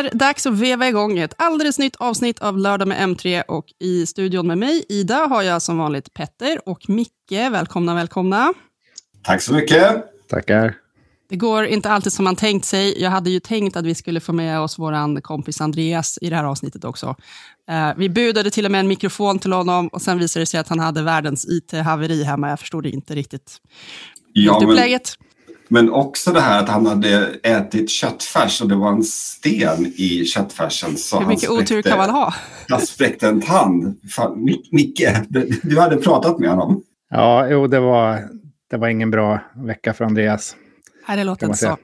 Är 0.00 0.10
dags 0.12 0.46
att 0.46 0.58
veva 0.58 0.88
igång 0.88 1.18
ett 1.18 1.34
alldeles 1.38 1.78
nytt 1.78 1.96
avsnitt 1.96 2.38
av 2.38 2.58
Lördag 2.58 2.88
med 2.88 3.08
M3 3.08 3.42
och 3.48 3.64
i 3.78 4.06
studion 4.06 4.46
med 4.46 4.58
mig, 4.58 4.84
Ida, 4.88 5.14
har 5.14 5.42
jag 5.42 5.62
som 5.62 5.78
vanligt 5.78 6.14
Petter 6.14 6.68
och 6.68 6.88
Micke. 6.88 7.30
Välkomna, 7.30 7.94
välkomna. 7.94 8.54
Tack 9.22 9.42
så 9.42 9.54
mycket. 9.54 10.04
Tackar. 10.28 10.74
Det 11.28 11.36
går 11.36 11.64
inte 11.64 11.90
alltid 11.90 12.12
som 12.12 12.24
man 12.24 12.36
tänkt 12.36 12.64
sig. 12.64 13.02
Jag 13.02 13.10
hade 13.10 13.30
ju 13.30 13.40
tänkt 13.40 13.76
att 13.76 13.84
vi 13.84 13.94
skulle 13.94 14.20
få 14.20 14.32
med 14.32 14.60
oss 14.60 14.78
vår 14.78 15.20
kompis 15.20 15.60
Andreas 15.60 16.18
i 16.22 16.30
det 16.30 16.36
här 16.36 16.44
avsnittet 16.44 16.84
också. 16.84 17.16
Uh, 17.70 17.92
vi 17.96 18.08
budade 18.08 18.50
till 18.50 18.64
och 18.64 18.70
med 18.70 18.80
en 18.80 18.88
mikrofon 18.88 19.38
till 19.38 19.52
honom 19.52 19.88
och 19.88 20.02
sen 20.02 20.18
visade 20.18 20.42
det 20.42 20.46
sig 20.46 20.60
att 20.60 20.68
han 20.68 20.78
hade 20.78 21.02
världens 21.02 21.46
IT-haveri 21.48 22.22
hemma. 22.22 22.48
Jag 22.48 22.60
förstod 22.60 22.86
inte 22.86 23.14
riktigt 23.14 23.56
ja, 24.32 24.60
men, 24.66 24.76
men 25.70 25.90
också 25.90 26.32
det 26.32 26.40
här 26.40 26.62
att 26.62 26.68
han 26.68 26.86
hade 26.86 27.34
ätit 27.42 27.90
köttfärs 27.90 28.62
och 28.62 28.68
det 28.68 28.74
var 28.74 28.92
en 28.92 29.02
sten 29.02 29.86
i 29.86 30.24
köttfärsen. 30.24 30.96
Så 30.96 31.18
Hur 31.18 31.26
mycket 31.26 31.44
spräckte, 31.50 31.74
otur 31.74 31.82
kan 31.82 31.98
man 31.98 32.10
ha? 32.10 32.34
Han 32.68 32.80
spräckte 32.80 33.28
en 33.28 33.40
tand. 33.40 34.00
Fan, 34.10 34.44
Micke, 34.72 35.08
du 35.62 35.80
hade 35.80 35.96
pratat 35.96 36.38
med 36.38 36.50
honom. 36.50 36.82
Ja, 37.10 37.48
jo, 37.48 37.66
det 37.66 37.80
var, 37.80 38.28
det 38.70 38.76
var 38.76 38.88
ingen 38.88 39.10
bra 39.10 39.40
vecka 39.54 39.94
för 39.94 40.04
Andreas. 40.04 40.56
Nej, 41.08 41.16
det 41.16 41.24
låter 41.24 41.46
inte 41.46 41.58
så. 41.58 41.76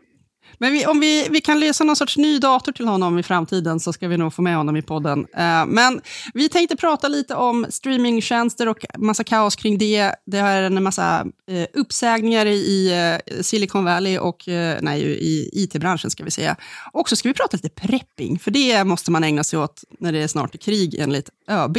Men 0.59 0.73
vi, 0.73 0.87
om 0.87 1.01
vi, 1.01 1.29
vi 1.31 1.41
kan 1.41 1.61
lösa 1.61 1.85
någon 1.85 1.97
sorts 1.97 2.17
ny 2.17 2.39
dator 2.39 2.73
till 2.73 2.89
honom 2.89 3.19
i 3.19 3.23
framtiden 3.23 3.81
så 3.81 3.93
ska 3.93 4.09
vi 4.09 4.17
nog 4.17 4.35
få 4.35 4.43
med 4.43 4.57
honom 4.57 4.77
i 4.77 4.83
podden. 4.83 5.19
Uh, 5.19 5.67
men 5.67 6.01
vi 6.35 6.49
tänkte 6.49 6.77
prata 6.77 7.09
lite 7.09 7.35
om 7.35 7.67
streamingtjänster 7.71 8.69
och 8.69 8.85
massa 8.99 9.25
kaos 9.25 9.57
kring 9.57 9.79
det. 9.79 10.13
Det 10.27 10.39
är 10.39 10.63
en 10.63 10.83
massa 10.83 11.27
uh, 11.51 11.65
uppsägningar 11.73 12.47
i 12.47 12.93
uh, 13.33 13.43
Silicon 13.43 13.85
Valley 13.85 14.19
och 14.19 14.45
nej, 14.81 15.03
i 15.03 15.51
IT-branschen 15.53 16.11
ska 16.11 16.25
vi 16.25 16.31
säga. 16.31 16.57
Och 16.93 17.09
så 17.09 17.17
ska 17.17 17.29
vi 17.29 17.35
prata 17.35 17.57
lite 17.57 17.69
prepping, 17.69 18.39
för 18.39 18.51
det 18.51 18.85
måste 18.85 19.11
man 19.11 19.25
ägna 19.25 19.45
sig 19.45 19.59
åt 19.59 19.85
när 19.99 20.13
det 20.13 20.23
är 20.23 20.29
snart 20.29 20.63
krig 20.63 20.95
enligt 20.95 21.31
ÖB. 21.49 21.79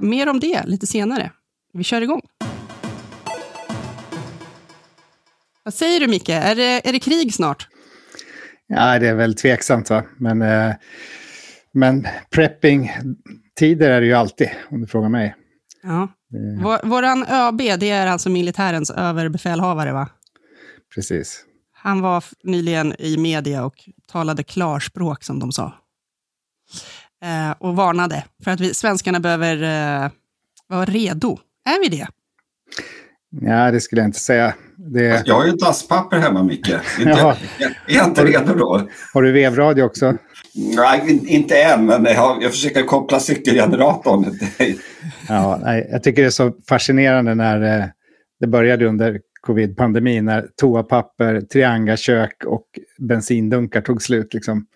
mer 0.00 0.28
om 0.28 0.40
det 0.40 0.66
lite 0.66 0.86
senare. 0.86 1.30
Vi 1.72 1.84
kör 1.84 2.00
igång. 2.00 2.20
Vad 5.64 5.74
säger 5.74 6.00
du 6.00 6.06
Micke, 6.06 6.28
är 6.28 6.54
det, 6.54 6.88
är 6.88 6.92
det 6.92 6.98
krig 6.98 7.34
snart? 7.34 7.68
Ja, 8.66 8.98
det 8.98 9.08
är 9.08 9.14
väl 9.14 9.34
tveksamt 9.34 9.90
va, 9.90 10.04
men, 10.18 10.42
eh, 10.42 10.74
men 11.72 12.06
prepping-tider 12.30 13.90
är 13.90 14.00
det 14.00 14.06
ju 14.06 14.12
alltid 14.12 14.50
om 14.70 14.80
du 14.80 14.86
frågar 14.86 15.08
mig. 15.08 15.34
Ja. 15.82 16.08
Vår, 16.62 16.88
våran 16.88 17.24
ÖB, 17.26 17.58
det 17.58 17.90
är 17.90 18.06
alltså 18.06 18.30
militärens 18.30 18.90
överbefälhavare 18.90 19.92
va? 19.92 20.08
Precis. 20.94 21.44
Han 21.72 22.00
var 22.00 22.24
nyligen 22.42 22.94
i 22.98 23.16
media 23.16 23.64
och 23.64 23.88
talade 24.12 24.42
klarspråk 24.42 25.24
som 25.24 25.38
de 25.38 25.52
sa. 25.52 25.74
Eh, 27.24 27.50
och 27.58 27.76
varnade 27.76 28.24
för 28.44 28.50
att 28.50 28.60
vi 28.60 28.74
svenskarna 28.74 29.20
behöver 29.20 29.62
eh, 29.62 30.10
vara 30.66 30.84
redo. 30.84 31.38
Är 31.64 31.82
vi 31.82 31.96
det? 31.96 32.08
Ja, 33.40 33.70
det 33.70 33.80
skulle 33.80 34.00
jag 34.00 34.08
inte 34.08 34.20
säga. 34.20 34.54
Det... 34.76 35.22
Jag 35.26 35.34
har 35.34 35.46
ju 35.46 35.52
dasspapper 35.52 36.18
hemma, 36.18 36.42
Micke. 36.42 36.68
Inte, 36.98 37.10
ja. 37.10 37.36
Är 37.86 37.94
jag 37.94 38.06
inte 38.06 38.24
redo 38.24 38.54
då? 38.54 38.88
Har 39.14 39.22
du 39.22 39.32
vevradio 39.32 39.82
också? 39.82 40.16
Nej, 40.54 41.20
inte 41.26 41.62
än, 41.62 41.86
men 41.86 42.04
jag, 42.04 42.42
jag 42.42 42.50
försöker 42.50 42.82
koppla 42.82 43.20
cykelgeneratorn. 43.20 44.38
ja, 45.28 45.60
nej, 45.62 45.88
jag 45.92 46.02
tycker 46.02 46.22
det 46.22 46.28
är 46.28 46.30
så 46.30 46.52
fascinerande 46.68 47.34
när 47.34 47.80
eh, 47.80 47.84
det 48.40 48.46
började 48.46 48.86
under 48.86 49.20
covid-pandemin, 49.40 50.24
när 50.24 50.46
toapapper, 50.56 51.40
triangakök 51.40 52.44
och 52.46 52.66
bensindunkar 52.98 53.80
tog 53.80 54.02
slut. 54.02 54.34
Liksom. 54.34 54.66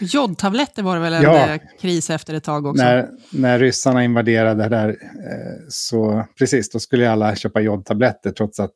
Jodtabletter 0.00 0.82
var 0.82 0.94
det 0.94 1.02
väl 1.02 1.12
en 1.12 1.22
ja, 1.22 1.48
eh, 1.48 1.60
kris 1.80 2.10
efter 2.10 2.34
ett 2.34 2.44
tag 2.44 2.66
också? 2.66 2.84
När, 2.84 3.08
när 3.30 3.58
ryssarna 3.58 4.04
invaderade 4.04 4.68
där, 4.68 4.88
eh, 4.88 5.64
så 5.68 6.24
precis, 6.38 6.70
då 6.70 6.78
skulle 6.78 7.10
alla 7.10 7.36
köpa 7.36 7.60
jodtabletter 7.60 8.30
trots 8.30 8.60
att 8.60 8.74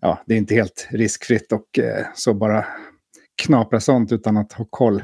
ja, 0.00 0.22
det 0.26 0.34
är 0.34 0.38
inte 0.38 0.54
helt 0.54 0.88
riskfritt 0.90 1.52
och 1.52 1.78
eh, 1.78 2.06
så 2.14 2.34
bara 2.34 2.66
knapra 3.42 3.80
sånt 3.80 4.12
utan 4.12 4.36
att 4.36 4.52
ha 4.52 4.64
koll. 4.70 5.02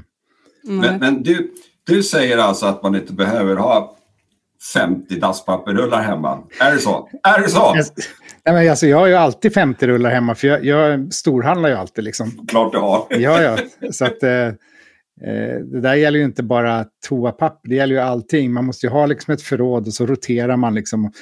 Men, 0.62 0.98
men, 0.98 1.22
du, 1.22 1.52
du 1.86 2.02
säger 2.02 2.38
alltså 2.38 2.66
att 2.66 2.82
man 2.82 2.94
inte 2.94 3.12
behöver 3.12 3.56
ha 3.56 3.96
50 4.74 5.18
dasspapperrullar 5.18 6.02
hemma. 6.02 6.42
Är 6.60 6.72
det 6.72 6.78
så? 6.78 7.08
Är 7.22 7.42
det 7.42 7.48
så? 7.48 7.72
Jag, 7.76 7.86
nej, 8.44 8.54
men 8.54 8.70
alltså, 8.70 8.86
jag 8.86 8.98
har 8.98 9.06
ju 9.06 9.14
alltid 9.14 9.54
50 9.54 9.86
rullar 9.86 10.10
hemma 10.10 10.34
för 10.34 10.48
jag, 10.48 10.64
jag 10.64 11.14
storhandlar 11.14 11.68
ju 11.68 11.74
alltid. 11.74 12.04
Liksom. 12.04 12.46
Klart 12.48 12.72
du 12.72 12.78
har. 12.78 13.06
ja, 13.10 13.42
ja. 13.42 13.58
Så 13.92 14.04
att, 14.04 14.22
Eh, 14.22 14.52
Eh, 15.24 15.58
det 15.60 15.80
där 15.80 15.94
gäller 15.94 16.18
ju 16.18 16.24
inte 16.24 16.42
bara 16.42 16.86
toapapper, 17.08 17.68
det 17.68 17.74
gäller 17.74 17.94
ju 17.94 18.00
allting. 18.00 18.52
Man 18.52 18.64
måste 18.64 18.86
ju 18.86 18.90
ha 18.90 19.06
liksom 19.06 19.34
ett 19.34 19.42
förråd 19.42 19.86
och 19.86 19.94
så 19.94 20.06
roterar 20.06 20.56
man. 20.56 20.74
Liksom. 20.74 21.12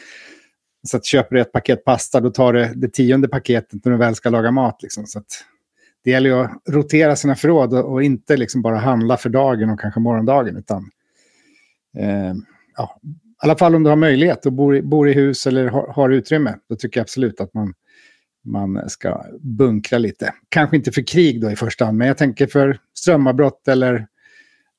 Så 0.82 0.96
att 0.96 1.04
köper 1.04 1.36
du 1.36 1.42
ett 1.42 1.52
paket 1.52 1.84
pasta, 1.84 2.20
då 2.20 2.30
tar 2.30 2.52
du 2.52 2.72
det 2.74 2.88
tionde 2.88 3.28
paketet 3.28 3.84
när 3.84 3.92
du 3.92 3.98
väl 3.98 4.14
ska 4.14 4.30
laga 4.30 4.50
mat. 4.50 4.82
Liksom. 4.82 5.06
Så 5.06 5.22
det 6.04 6.10
gäller 6.10 6.30
ju 6.30 6.36
att 6.36 6.50
rotera 6.68 7.16
sina 7.16 7.34
förråd 7.34 7.74
och, 7.74 7.92
och, 7.92 8.02
inte 8.02 8.36
liksom 8.36 8.62
bara 8.62 8.78
handla 8.78 9.16
för 9.16 9.30
dagen 9.30 9.70
och 9.70 9.80
kanske 9.80 10.00
morgondagen. 10.00 10.56
Utan, 10.56 10.90
eh, 11.98 12.34
ja, 12.76 13.00
I 13.02 13.08
alla 13.36 13.56
fall 13.56 13.74
om 13.74 13.82
du 13.82 13.90
har 13.90 13.96
möjlighet 13.96 14.46
och 14.46 14.52
bor, 14.52 14.80
bor 14.82 15.08
i 15.08 15.12
hus 15.12 15.46
eller 15.46 15.68
har, 15.68 15.92
har 15.92 16.10
utrymme. 16.10 16.54
Då 16.68 16.76
tycker 16.76 17.00
jag 17.00 17.04
absolut 17.04 17.40
att 17.40 17.54
man 17.54 17.74
man 18.44 18.90
ska 18.90 19.24
bunkra 19.40 19.98
lite. 19.98 20.34
Kanske 20.48 20.76
inte 20.76 20.92
för 20.92 21.02
krig 21.02 21.40
då 21.40 21.50
i 21.50 21.56
första 21.56 21.84
hand, 21.84 21.98
men 21.98 22.08
jag 22.08 22.18
tänker 22.18 22.46
för 22.46 22.78
strömavbrott 22.94 23.68
eller 23.68 24.06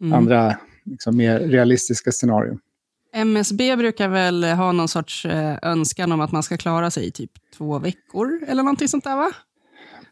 mm. 0.01 0.13
andra 0.13 0.57
liksom, 0.85 1.17
mer 1.17 1.39
realistiska 1.39 2.11
scenarion. 2.11 2.59
MSB 3.13 3.75
brukar 3.75 4.07
väl 4.07 4.44
ha 4.44 4.72
någon 4.72 4.88
sorts 4.88 5.25
eh, 5.25 5.57
önskan 5.61 6.11
om 6.11 6.22
att 6.22 6.31
man 6.31 6.44
ska 6.44 6.57
klara 6.57 6.91
sig 6.91 7.07
i 7.07 7.11
typ 7.11 7.31
två 7.57 7.79
veckor 7.79 8.39
eller 8.47 8.63
någonting 8.63 8.88
sånt 8.88 9.03
där 9.03 9.16
va? 9.16 9.31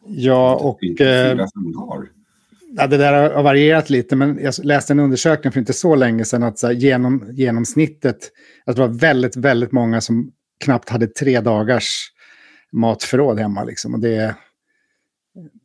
Ja, 0.06 0.56
och... 0.56 1.02
Eh, 1.02 1.48
ja, 2.78 2.88
det 2.88 2.98
där 2.98 3.34
har 3.34 3.44
varierat 3.44 3.90
lite, 3.90 4.16
men 4.16 4.40
jag 4.42 4.54
läste 4.64 4.94
en 4.94 5.00
undersökning 5.00 5.52
för 5.54 5.60
inte 5.60 5.74
så 5.74 5.96
länge 5.96 6.26
sedan 6.26 6.44
att 6.44 6.60
så 6.60 6.68
här, 6.68 6.74
genom, 6.74 7.28
genomsnittet, 7.32 8.32
att 8.66 8.76
det 8.76 8.82
var 8.82 9.00
väldigt, 9.00 9.36
väldigt 9.36 9.72
många 9.72 10.02
som 10.02 10.32
knappt 10.64 10.90
hade 10.90 11.08
tre 11.08 11.42
dagars 11.42 12.12
matförråd 12.72 13.40
hemma. 13.40 13.64
Liksom. 13.64 13.94
Och 13.94 14.00
det, 14.00 14.36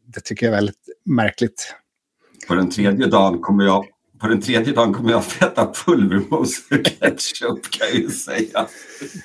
det 0.07 0.21
tycker 0.21 0.47
jag 0.47 0.53
är 0.53 0.57
väldigt 0.57 0.89
märkligt. 1.05 1.75
På 2.49 2.55
den 2.55 2.71
tredje 2.71 3.07
dagen 3.07 3.41
kommer 3.41 3.65
jag 3.65 3.85
på 4.25 4.29
den 4.29 4.41
tredje 4.41 4.73
dagen 4.73 4.93
kommer 4.93 5.11
jag 5.11 5.19
att 5.19 5.43
äta 5.43 5.73
pulvermos 5.85 6.63
och 6.71 6.87
ketchup 6.87 7.71
kan 7.71 7.87
jag 7.87 7.97
ju 7.97 8.11
säga. 8.11 8.67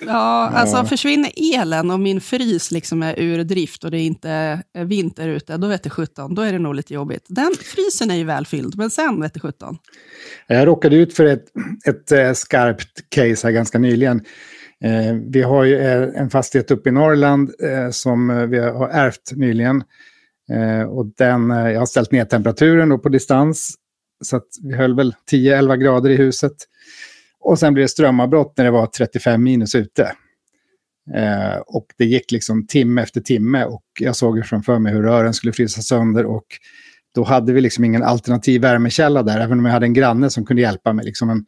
Ja, 0.02 0.50
alltså 0.50 0.78
ja. 0.78 0.86
försvinner 0.86 1.32
elen 1.56 1.92
och 1.92 2.00
min 2.00 2.22
frys 2.22 2.72
liksom 2.72 3.04
är 3.04 3.20
ur 3.20 3.44
drift 3.44 3.84
och 3.84 3.92
det 3.92 3.98
är 3.98 4.04
inte 4.04 4.30
är 4.74 4.86
vinter 4.86 5.28
ute, 5.28 5.58
då 5.58 5.68
vet 5.68 5.84
det 5.84 5.90
17. 5.90 6.36
Då 6.36 6.42
är 6.42 6.54
det 6.54 6.60
nog 6.60 6.76
lite 6.76 6.94
jobbigt. 6.94 7.26
Den 7.28 7.52
frysen 7.62 8.12
är 8.12 8.16
ju 8.16 8.24
välfylld, 8.24 8.78
men 8.78 8.90
sen 8.90 9.22
vet 9.22 9.34
det 9.34 9.40
17. 9.40 9.78
Jag 10.48 10.68
råkade 10.68 10.96
ut 10.96 11.14
för 11.14 11.26
ett, 11.26 11.46
ett 11.88 12.12
eh, 12.12 12.34
skarpt 12.34 13.10
case 13.10 13.48
här 13.48 13.52
ganska 13.52 13.80
nyligen. 13.80 14.22
Eh, 14.84 15.14
vi 15.14 15.42
har 15.42 15.64
ju 15.64 15.78
eh, 15.78 16.22
en 16.22 16.30
fastighet 16.30 16.72
uppe 16.72 16.90
i 16.90 16.92
Norrland 16.92 17.52
eh, 17.64 17.90
som 17.90 18.30
eh, 18.30 18.46
vi 18.46 18.60
har 18.60 18.90
ärvt 18.90 19.32
nyligen. 19.36 19.84
Eh, 20.52 20.82
och 20.82 21.06
den, 21.18 21.50
jag 21.50 21.80
har 21.80 21.86
ställt 21.86 22.12
ner 22.12 22.26
temperaturen 22.26 23.00
på 23.00 23.10
distans. 23.10 23.76
Så 24.24 24.36
att 24.36 24.48
vi 24.64 24.76
höll 24.76 24.96
väl 24.96 25.14
10-11 25.32 25.76
grader 25.76 26.10
i 26.10 26.16
huset. 26.16 26.54
Och 27.40 27.60
sen 27.60 27.74
blev 27.74 27.84
det 27.84 27.90
strömavbrott 27.90 28.54
när 28.58 28.66
det 28.66 28.72
var 28.72 28.88
35 28.88 29.44
minus 29.44 29.76
ute. 29.76 30.12
Eh, 31.16 31.58
och 31.66 31.86
det 31.98 32.06
gick 32.06 32.32
liksom 32.32 32.68
timme 32.68 33.02
efter 33.02 33.22
timme 33.22 33.66
och 33.66 33.84
jag 34.00 34.16
såg 34.16 34.46
framför 34.46 34.80
mig 34.80 34.94
hur 34.94 35.04
rören 35.04 35.34
skulle 35.34 35.54
frysa 35.54 35.82
sönder. 35.82 36.26
Och 36.26 36.46
då 37.16 37.24
hade 37.24 37.54
vi 37.54 37.62
liksom 37.62 37.84
ingen 37.84 38.04
alternativ 38.04 38.62
värmekälla 38.62 39.24
där, 39.24 39.40
även 39.40 39.60
om 39.60 39.66
jag 39.66 39.72
hade 39.72 39.86
en 39.86 39.94
granne 39.94 40.30
som 40.30 40.46
kunde 40.46 40.62
hjälpa 40.62 40.94
mig. 40.94 41.06
Liksom 41.06 41.30
en, 41.30 41.46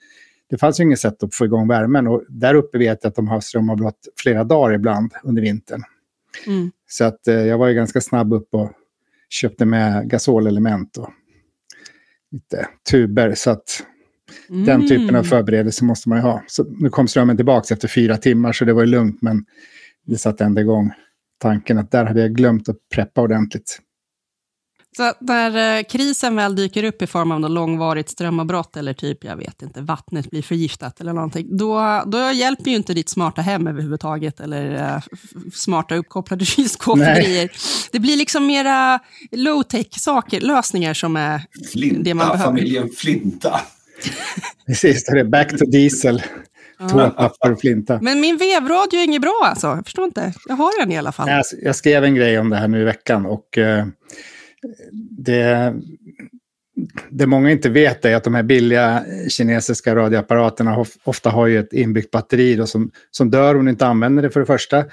det 0.51 0.57
fanns 0.57 0.79
ju 0.79 0.83
inget 0.83 0.99
sätt 0.99 1.23
att 1.23 1.35
få 1.35 1.45
igång 1.45 1.67
värmen. 1.67 2.07
Och 2.07 2.23
där 2.29 2.55
uppe 2.55 2.77
vet 2.77 2.99
jag 3.01 3.09
att 3.09 3.15
de 3.15 3.27
har 3.27 3.39
strömavbrott 3.39 4.07
flera 4.15 4.43
dagar 4.43 4.73
ibland 4.73 5.13
under 5.23 5.41
vintern. 5.41 5.83
Mm. 6.47 6.71
Så 6.89 7.03
att, 7.03 7.27
eh, 7.27 7.35
jag 7.35 7.57
var 7.57 7.67
ju 7.67 7.73
ganska 7.73 8.01
snabb 8.01 8.33
upp 8.33 8.47
och 8.51 8.71
köpte 9.29 9.65
med 9.65 10.09
gasolelement 10.09 10.97
och 10.97 11.09
lite 12.31 12.67
tuber. 12.91 13.33
Så 13.35 13.51
att 13.51 13.83
mm. 14.49 14.65
den 14.65 14.87
typen 14.87 15.15
av 15.15 15.23
förberedelse 15.23 15.85
måste 15.85 16.09
man 16.09 16.17
ju 16.17 16.21
ha. 16.21 16.43
Så 16.47 16.63
nu 16.63 16.89
kom 16.89 17.07
strömmen 17.07 17.35
tillbaka 17.35 17.73
efter 17.73 17.87
fyra 17.87 18.17
timmar 18.17 18.53
så 18.53 18.65
det 18.65 18.73
var 18.73 18.81
ju 18.81 18.87
lugnt. 18.87 19.21
Men 19.21 19.45
det 20.05 20.17
satte 20.17 20.43
ändå 20.43 20.61
igång 20.61 20.91
tanken 21.37 21.77
att 21.77 21.91
där 21.91 22.05
hade 22.05 22.21
jag 22.21 22.35
glömt 22.35 22.69
att 22.69 22.77
preppa 22.93 23.21
ordentligt. 23.21 23.79
Så 24.97 25.13
när 25.19 25.77
eh, 25.77 25.83
krisen 25.83 26.35
väl 26.35 26.55
dyker 26.55 26.83
upp 26.83 27.01
i 27.01 27.07
form 27.07 27.31
av 27.31 27.39
något 27.39 27.51
långvarigt 27.51 28.09
strömavbrott 28.09 28.77
eller 28.77 28.93
typ, 28.93 29.23
jag 29.23 29.35
vet 29.35 29.61
inte, 29.61 29.81
vattnet 29.81 30.29
blir 30.29 30.41
förgiftat 30.41 31.01
eller 31.01 31.13
någonting, 31.13 31.57
då, 31.57 32.03
då 32.05 32.31
hjälper 32.31 32.71
ju 32.71 32.75
inte 32.75 32.93
ditt 32.93 33.09
smarta 33.09 33.41
hem 33.41 33.67
överhuvudtaget 33.67 34.39
eller 34.39 34.93
uh, 34.95 35.01
smarta 35.53 35.95
uppkopplade 35.95 36.45
kylskåp. 36.55 36.99
Det 37.91 37.99
blir 37.99 38.17
liksom 38.17 38.47
mera 38.47 38.99
low-tech 39.31 39.99
saker, 39.99 40.41
lösningar 40.41 40.93
som 40.93 41.15
är 41.15 41.41
Flinta, 41.71 42.01
det 42.03 42.13
man 42.13 42.27
behöver. 42.27 42.45
familjen 42.45 42.89
Flinta. 42.89 43.61
Precis, 44.67 45.05
det 45.05 45.19
är 45.19 45.23
back 45.23 45.57
to 45.57 45.65
diesel. 45.65 46.23
Toapapper 46.89 47.51
och 47.51 47.59
flinta. 47.59 47.99
Men 48.01 48.19
min 48.19 48.37
vevradio 48.37 48.99
är 48.99 49.03
inget 49.03 49.21
bra 49.21 49.41
alltså. 49.43 49.67
Jag 49.67 49.85
förstår 49.85 50.05
inte. 50.05 50.33
Jag 50.47 50.55
har 50.55 50.79
den 50.79 50.91
i 50.91 50.97
alla 50.97 51.11
fall. 51.11 51.29
Jag, 51.29 51.43
jag 51.61 51.75
skrev 51.75 52.03
en 52.03 52.15
grej 52.15 52.39
om 52.39 52.49
det 52.49 52.55
här 52.55 52.67
nu 52.67 52.81
i 52.81 52.83
veckan 52.83 53.25
och 53.25 53.57
eh, 53.57 53.85
det, 55.17 55.73
det 57.09 57.27
många 57.27 57.51
inte 57.51 57.69
vet 57.69 58.05
är 58.05 58.15
att 58.15 58.23
de 58.23 58.35
här 58.35 58.43
billiga 58.43 59.05
kinesiska 59.29 59.95
radioapparaterna 59.95 60.85
ofta 61.03 61.29
har 61.29 61.47
ju 61.47 61.59
ett 61.59 61.73
inbyggt 61.73 62.11
batteri 62.11 62.55
då, 62.55 62.67
som, 62.67 62.91
som 63.11 63.31
dör 63.31 63.55
om 63.55 63.65
du 63.65 63.71
inte 63.71 63.87
använder 63.87 64.23
det 64.23 64.29
för 64.29 64.39
det 64.39 64.45
första. 64.45 64.85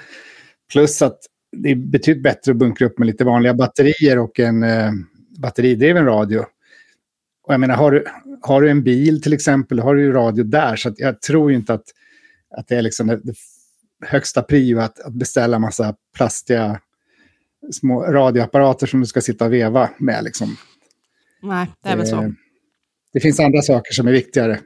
Plus 0.71 1.01
att 1.01 1.17
det 1.51 1.69
är 1.69 1.75
betydligt 1.75 2.23
bättre 2.23 2.51
att 2.51 2.57
bunkra 2.57 2.87
upp 2.87 2.99
med 2.99 3.05
lite 3.05 3.23
vanliga 3.23 3.53
batterier 3.53 4.19
och 4.19 4.39
en 4.39 4.63
eh, 4.63 4.91
batteridriven 5.41 6.05
radio. 6.05 6.39
Och 7.43 7.53
jag 7.53 7.59
menar, 7.59 7.75
har 7.75 7.91
du, 7.91 8.05
har 8.41 8.61
du 8.61 8.69
en 8.69 8.83
bil 8.83 9.21
till 9.21 9.33
exempel, 9.33 9.79
har 9.79 9.95
du 9.95 10.01
ju 10.01 10.11
radio 10.11 10.43
där. 10.43 10.75
Så 10.75 10.93
jag 10.97 11.21
tror 11.21 11.51
ju 11.51 11.57
inte 11.57 11.73
att, 11.73 11.85
att 12.57 12.67
det 12.67 12.75
är 12.75 12.81
liksom 12.81 13.07
det, 13.07 13.19
det 13.23 13.33
högsta 14.05 14.41
prio 14.41 14.79
att, 14.79 14.99
att 14.99 15.13
beställa 15.13 15.59
massa 15.59 15.95
plastiga 16.15 16.79
små 17.71 18.03
radioapparater 18.03 18.87
som 18.87 18.99
du 18.99 19.05
ska 19.05 19.21
sitta 19.21 19.45
och 19.45 19.53
veva 19.53 19.89
med. 19.97 20.23
Liksom. 20.23 20.57
Nej, 21.43 21.67
det 21.83 21.89
är 21.89 21.97
väl 21.97 22.07
så. 22.07 22.33
Det 23.13 23.19
finns 23.19 23.39
andra 23.39 23.61
saker 23.61 23.93
som 23.93 24.07
är 24.07 24.11
viktigare. 24.11 24.59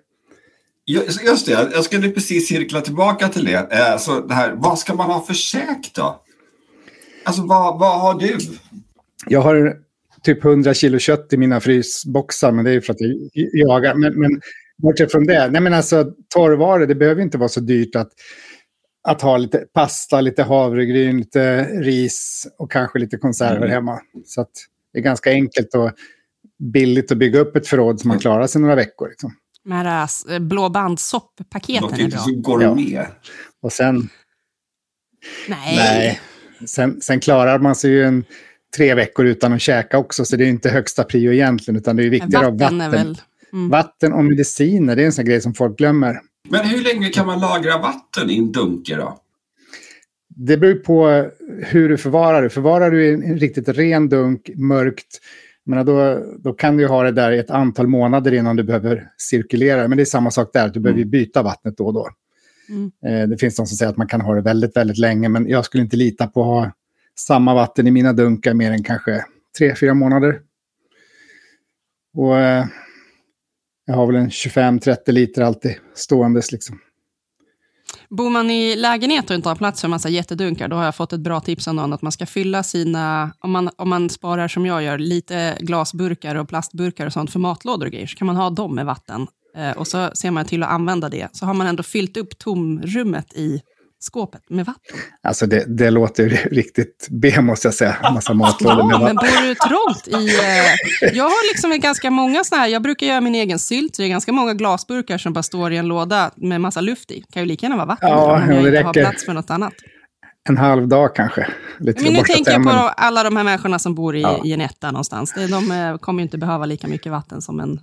Just 0.85 1.45
det, 1.45 1.51
jag 1.51 1.83
skulle 1.83 2.09
precis 2.09 2.47
cirkla 2.47 2.81
tillbaka 2.81 3.29
till 3.29 3.45
det. 3.45 3.91
Alltså 3.91 4.19
det 4.19 4.33
här, 4.33 4.53
vad 4.55 4.79
ska 4.79 4.93
man 4.93 5.09
ha 5.09 5.25
för 5.25 5.33
käk 5.33 5.91
då? 5.95 6.21
Alltså 7.23 7.41
vad, 7.45 7.79
vad 7.79 8.01
har 8.01 8.19
du? 8.19 8.37
Jag 9.27 9.41
har 9.41 9.77
typ 10.23 10.45
100 10.45 10.73
kilo 10.73 10.99
kött 10.99 11.33
i 11.33 11.37
mina 11.37 11.59
frysboxar, 11.59 12.51
men 12.51 12.65
det 12.65 12.71
är 12.71 12.73
ju 12.73 12.81
för 12.81 12.93
att 12.93 13.01
jag 13.33 13.47
jagar. 13.53 13.95
Men, 13.95 14.19
men 14.19 14.41
bortsett 14.77 15.11
från 15.11 15.25
det, 15.25 15.49
nej 15.51 15.61
men 15.61 15.73
alltså 15.73 16.11
torrvaror, 16.35 16.85
det 16.85 16.95
behöver 16.95 17.21
inte 17.21 17.37
vara 17.37 17.49
så 17.49 17.59
dyrt 17.59 17.95
att, 17.95 18.09
att 19.03 19.21
ha 19.21 19.37
lite 19.37 19.57
pasta, 19.57 20.21
lite 20.21 20.43
havregryn, 20.43 21.17
lite 21.17 21.63
ris 21.63 22.47
och 22.57 22.71
kanske 22.71 22.99
lite 22.99 23.17
konserver 23.17 23.57
mm. 23.57 23.69
hemma. 23.69 23.99
Så 24.25 24.41
att 24.41 24.51
det 24.93 24.99
är 24.99 25.03
ganska 25.03 25.29
enkelt 25.31 25.75
och 25.75 25.91
billigt 26.73 27.11
att 27.11 27.17
bygga 27.17 27.39
upp 27.39 27.55
ett 27.55 27.67
förråd 27.67 27.99
som 27.99 28.07
man 28.07 28.19
klarar 28.19 28.47
sig 28.47 28.61
några 28.61 28.75
veckor. 28.75 29.09
Liksom. 29.09 29.35
Med 29.65 30.07
det 30.27 30.39
blåbandsopp-paketen 30.39 31.99
är 31.99 32.09
bra. 32.09 32.19
så 32.19 32.35
går 32.35 32.63
ja. 32.63 32.75
med. 32.75 33.05
Och 33.61 33.71
sen... 33.71 34.09
Nej. 35.47 35.75
nej. 35.75 36.19
Sen, 36.65 37.01
sen 37.01 37.19
klarar 37.19 37.59
man 37.59 37.75
sig 37.75 37.91
ju 37.91 38.03
en 38.03 38.25
tre 38.75 38.93
veckor 38.95 39.25
utan 39.25 39.53
att 39.53 39.61
käka 39.61 39.97
också, 39.97 40.25
så 40.25 40.35
det 40.35 40.43
är 40.43 40.49
inte 40.49 40.69
högsta 40.69 41.03
prio 41.03 41.33
egentligen, 41.33 41.77
utan 41.77 41.95
det 41.95 42.03
är 42.03 42.09
viktigare 42.09 42.51
vatten. 42.51 42.77
vatten. 42.77 42.91
Väl... 42.91 43.21
Mm. 43.53 43.69
Vatten 43.69 44.13
och 44.13 44.25
mediciner, 44.25 44.95
det 44.95 45.01
är 45.01 45.05
en 45.05 45.13
sån 45.13 45.25
grej 45.25 45.41
som 45.41 45.53
folk 45.53 45.77
glömmer. 45.77 46.19
Men 46.49 46.65
hur 46.65 46.83
länge 46.83 47.09
kan 47.09 47.25
man 47.25 47.39
lagra 47.39 47.77
vatten 47.77 48.29
i 48.29 48.37
en 48.37 48.51
dunke 48.51 48.95
då? 48.95 49.19
Det 50.35 50.57
beror 50.57 50.75
på 50.75 51.29
hur 51.59 51.89
du 51.89 51.97
förvarar 51.97 52.41
det. 52.41 52.49
Förvarar 52.49 52.91
du 52.91 53.05
i 53.05 53.13
en 53.13 53.37
riktigt 53.37 53.69
ren 53.69 54.09
dunk, 54.09 54.49
mörkt, 54.55 55.19
men 55.65 55.85
då, 55.85 56.19
då 56.39 56.53
kan 56.53 56.77
du 56.77 56.87
ha 56.87 57.03
det 57.03 57.11
där 57.11 57.31
i 57.31 57.39
ett 57.39 57.49
antal 57.49 57.87
månader 57.87 58.33
innan 58.33 58.55
du 58.55 58.63
behöver 58.63 59.07
cirkulera. 59.17 59.87
Men 59.87 59.97
det 59.97 60.03
är 60.03 60.05
samma 60.05 60.31
sak 60.31 60.49
där, 60.53 60.69
du 60.69 60.79
behöver 60.79 61.01
mm. 61.01 61.09
byta 61.09 61.43
vattnet 61.43 61.77
då 61.77 61.85
och 61.85 61.93
då. 61.93 62.09
Mm. 62.69 62.91
Eh, 63.05 63.29
det 63.29 63.37
finns 63.37 63.55
de 63.55 63.67
som 63.67 63.77
säger 63.77 63.91
att 63.91 63.97
man 63.97 64.07
kan 64.07 64.21
ha 64.21 64.35
det 64.35 64.41
väldigt, 64.41 64.77
väldigt 64.77 64.97
länge, 64.97 65.29
men 65.29 65.47
jag 65.47 65.65
skulle 65.65 65.83
inte 65.83 65.97
lita 65.97 66.27
på 66.27 66.41
att 66.41 66.47
ha 66.47 66.71
samma 67.19 67.53
vatten 67.53 67.87
i 67.87 67.91
mina 67.91 68.13
dunkar 68.13 68.53
mer 68.53 68.71
än 68.71 68.83
kanske 68.83 69.25
tre, 69.57 69.75
fyra 69.75 69.93
månader. 69.93 70.39
Och 72.13 72.37
eh, 72.37 72.65
jag 73.85 73.95
har 73.95 74.07
väl 74.07 74.15
en 74.15 74.29
25-30 74.29 75.11
liter 75.11 75.41
alltid 75.41 75.75
ståendes 75.95 76.51
liksom. 76.51 76.79
Bor 78.09 78.29
man 78.29 78.51
i 78.51 78.75
lägenhet 78.75 79.29
och 79.29 79.35
inte 79.35 79.49
har 79.49 79.55
plats 79.55 79.81
för 79.81 79.87
en 79.87 79.91
massa 79.91 80.09
jättedunkar, 80.09 80.67
då 80.67 80.75
har 80.75 80.85
jag 80.85 80.95
fått 80.95 81.13
ett 81.13 81.19
bra 81.19 81.39
tips 81.39 81.67
av 81.67 81.75
någon 81.75 81.93
att 81.93 82.01
man 82.01 82.11
ska 82.11 82.25
fylla 82.25 82.63
sina, 82.63 83.33
om 83.39 83.51
man, 83.51 83.69
om 83.75 83.89
man 83.89 84.09
sparar 84.09 84.47
som 84.47 84.65
jag 84.65 84.83
gör, 84.83 84.97
lite 84.97 85.57
glasburkar 85.59 86.35
och 86.35 86.49
plastburkar 86.49 87.05
och 87.05 87.13
sånt 87.13 87.31
för 87.31 87.39
matlådor 87.39 87.85
och 87.85 87.91
grejer, 87.91 88.07
så 88.07 88.17
kan 88.17 88.27
man 88.27 88.35
ha 88.35 88.49
dem 88.49 88.75
med 88.75 88.85
vatten. 88.85 89.27
Eh, 89.57 89.71
och 89.71 89.87
så 89.87 90.11
ser 90.13 90.31
man 90.31 90.45
till 90.45 90.63
att 90.63 90.69
använda 90.69 91.09
det. 91.09 91.27
Så 91.31 91.45
har 91.45 91.53
man 91.53 91.67
ändå 91.67 91.83
fyllt 91.83 92.17
upp 92.17 92.37
tomrummet 92.37 93.33
i 93.33 93.61
skåpet 94.03 94.49
med 94.49 94.65
vatten. 94.65 94.97
Alltså 95.23 95.45
det, 95.45 95.77
det 95.77 95.89
låter 95.89 96.29
riktigt 96.51 97.07
B 97.11 97.41
måste 97.41 97.67
jag 97.67 97.75
säga. 97.75 97.97
Massa 98.13 98.33
matlådor 98.43 98.79
ja, 98.79 98.85
med 98.85 98.99
vatten. 98.99 99.15
men 99.15 99.15
bor 99.15 99.47
du 99.47 99.55
trångt 99.55 100.07
i... 100.07 100.37
Eh, 100.37 101.15
jag 101.17 101.23
har 101.23 101.53
liksom 101.53 101.79
ganska 101.79 102.09
många 102.11 102.43
sådana 102.43 102.63
här, 102.63 102.69
jag 102.69 102.81
brukar 102.81 103.07
göra 103.07 103.21
min 103.21 103.35
egen 103.35 103.59
sylt, 103.59 103.97
det 103.97 104.03
är 104.03 104.07
ganska 104.07 104.31
många 104.31 104.53
glasburkar 104.53 105.17
som 105.17 105.33
bara 105.33 105.43
står 105.43 105.73
i 105.73 105.77
en 105.77 105.87
låda 105.87 106.31
med 106.35 106.61
massa 106.61 106.81
luft 106.81 107.11
i. 107.11 107.23
kan 107.33 107.41
ju 107.41 107.45
lika 107.45 107.65
gärna 107.65 107.75
vara 107.75 107.85
vatten 107.85 108.09
ja, 108.09 108.35
om 108.35 108.49
jag 108.49 108.59
inte 108.59 108.71
räcker. 108.71 108.83
har 108.83 108.93
plats 108.93 109.25
för 109.25 109.33
något 109.33 109.49
annat. 109.49 109.73
En 110.49 110.57
halv 110.57 110.87
dag 110.87 111.15
kanske. 111.15 111.47
Lite 111.79 112.03
men 112.03 112.13
nu 112.13 112.21
tänker 112.21 112.51
jag 112.51 112.63
på 112.63 112.69
alla 112.69 113.23
de 113.23 113.35
här 113.35 113.43
människorna 113.43 113.79
som 113.79 113.95
bor 113.95 114.15
i, 114.15 114.21
ja. 114.21 114.41
i 114.45 114.53
en 114.53 114.61
etta 114.61 114.91
någonstans. 114.91 115.33
De 115.49 115.71
eh, 115.71 115.97
kommer 115.97 116.19
ju 116.19 116.23
inte 116.23 116.37
behöva 116.37 116.65
lika 116.65 116.87
mycket 116.87 117.11
vatten 117.11 117.41
som 117.41 117.59
en 117.59 117.79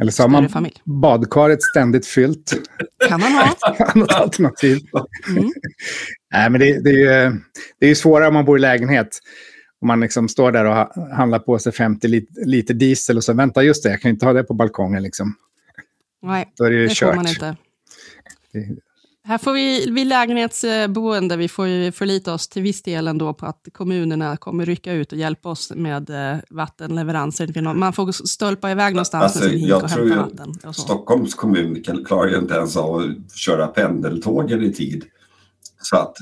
eller 0.00 0.12
så 0.12 0.22
har 0.22 0.28
man 0.28 0.48
familj. 0.48 0.82
badkaret 0.84 1.62
ständigt 1.62 2.06
fyllt. 2.06 2.52
kan 3.08 3.20
man 3.20 3.32
ha. 3.32 3.56
Annat 3.94 4.12
alternativ. 4.12 4.78
Mm. 5.28 5.50
Nej, 6.32 6.50
men 6.50 6.60
det, 6.60 6.80
det, 6.84 6.90
är 6.90 7.24
ju, 7.30 7.40
det 7.78 7.86
är 7.86 7.94
svårare 7.94 8.28
om 8.28 8.34
man 8.34 8.44
bor 8.44 8.58
i 8.58 8.60
lägenhet. 8.60 9.18
Om 9.80 9.86
man 9.88 10.00
liksom 10.00 10.28
står 10.28 10.52
där 10.52 10.64
och 10.64 10.74
handlar 11.16 11.38
på 11.38 11.58
sig 11.58 11.72
50 11.72 12.08
liter 12.44 12.74
diesel 12.74 13.16
och 13.16 13.24
så 13.24 13.32
vänta 13.32 13.62
just 13.62 13.82
det, 13.82 13.90
jag 13.90 14.00
kan 14.00 14.10
inte 14.10 14.26
ha 14.26 14.32
det 14.32 14.42
på 14.44 14.54
balkongen. 14.54 15.02
Liksom. 15.02 15.34
Nej, 16.22 16.52
Då 16.56 16.64
är 16.64 16.70
det, 16.70 16.76
ju 16.76 16.86
det 16.88 16.94
kört. 16.94 17.08
får 17.08 17.16
man 17.16 17.26
inte. 17.28 17.56
Det, 18.52 18.58
här 19.24 19.38
får 19.38 19.52
vi, 19.52 19.90
vi 19.90 20.04
lägenhetsboende, 20.04 21.36
vi 21.36 21.48
får 21.48 21.66
ju 21.66 21.92
förlita 21.92 22.34
oss 22.34 22.48
till 22.48 22.62
viss 22.62 22.82
del 22.82 23.08
ändå 23.08 23.34
på 23.34 23.46
att 23.46 23.68
kommunerna 23.72 24.36
kommer 24.36 24.66
rycka 24.66 24.92
ut 24.92 25.12
och 25.12 25.18
hjälpa 25.18 25.48
oss 25.48 25.72
med 25.76 26.10
eh, 26.10 26.38
vattenleveranser. 26.50 27.74
Man 27.74 27.92
får 27.92 28.12
stolpa 28.12 28.70
iväg 28.70 28.94
någonstans 28.94 29.24
alltså, 29.24 29.40
med 29.40 29.50
sin 29.50 29.60
hink 29.60 29.82
och 29.82 29.90
hämta 29.90 30.16
vatten. 30.16 30.54
Och 30.64 30.76
Stockholms 30.76 31.34
kommun 31.34 31.82
klarar 32.06 32.28
ju 32.28 32.38
inte 32.38 32.54
ens 32.54 32.76
av 32.76 32.96
att 32.96 33.36
köra 33.36 33.66
pendeltågen 33.66 34.62
i 34.62 34.72
tid. 34.72 35.04
Så 35.82 35.96
att, 35.96 36.16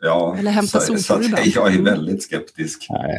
ja, 0.00 0.36
Eller 0.38 0.50
hämta 0.50 0.80
så, 0.80 0.98
så 0.98 1.14
att 1.14 1.46
jag 1.54 1.74
är 1.74 1.82
väldigt 1.82 2.22
skeptisk. 2.22 2.86
Nej. 2.90 3.18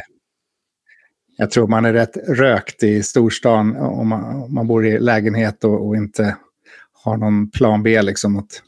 Jag 1.36 1.50
tror 1.50 1.66
man 1.66 1.84
är 1.84 1.92
rätt 1.92 2.16
rökt 2.28 2.82
i 2.82 3.02
storstan 3.02 3.76
om 3.76 4.08
man, 4.08 4.42
om 4.42 4.54
man 4.54 4.66
bor 4.66 4.86
i 4.86 5.00
lägenhet 5.00 5.64
och, 5.64 5.86
och 5.88 5.96
inte 5.96 6.36
har 6.92 7.16
någon 7.16 7.50
plan 7.50 7.82
B. 7.82 8.02
Liksom, 8.02 8.38
att 8.38 8.62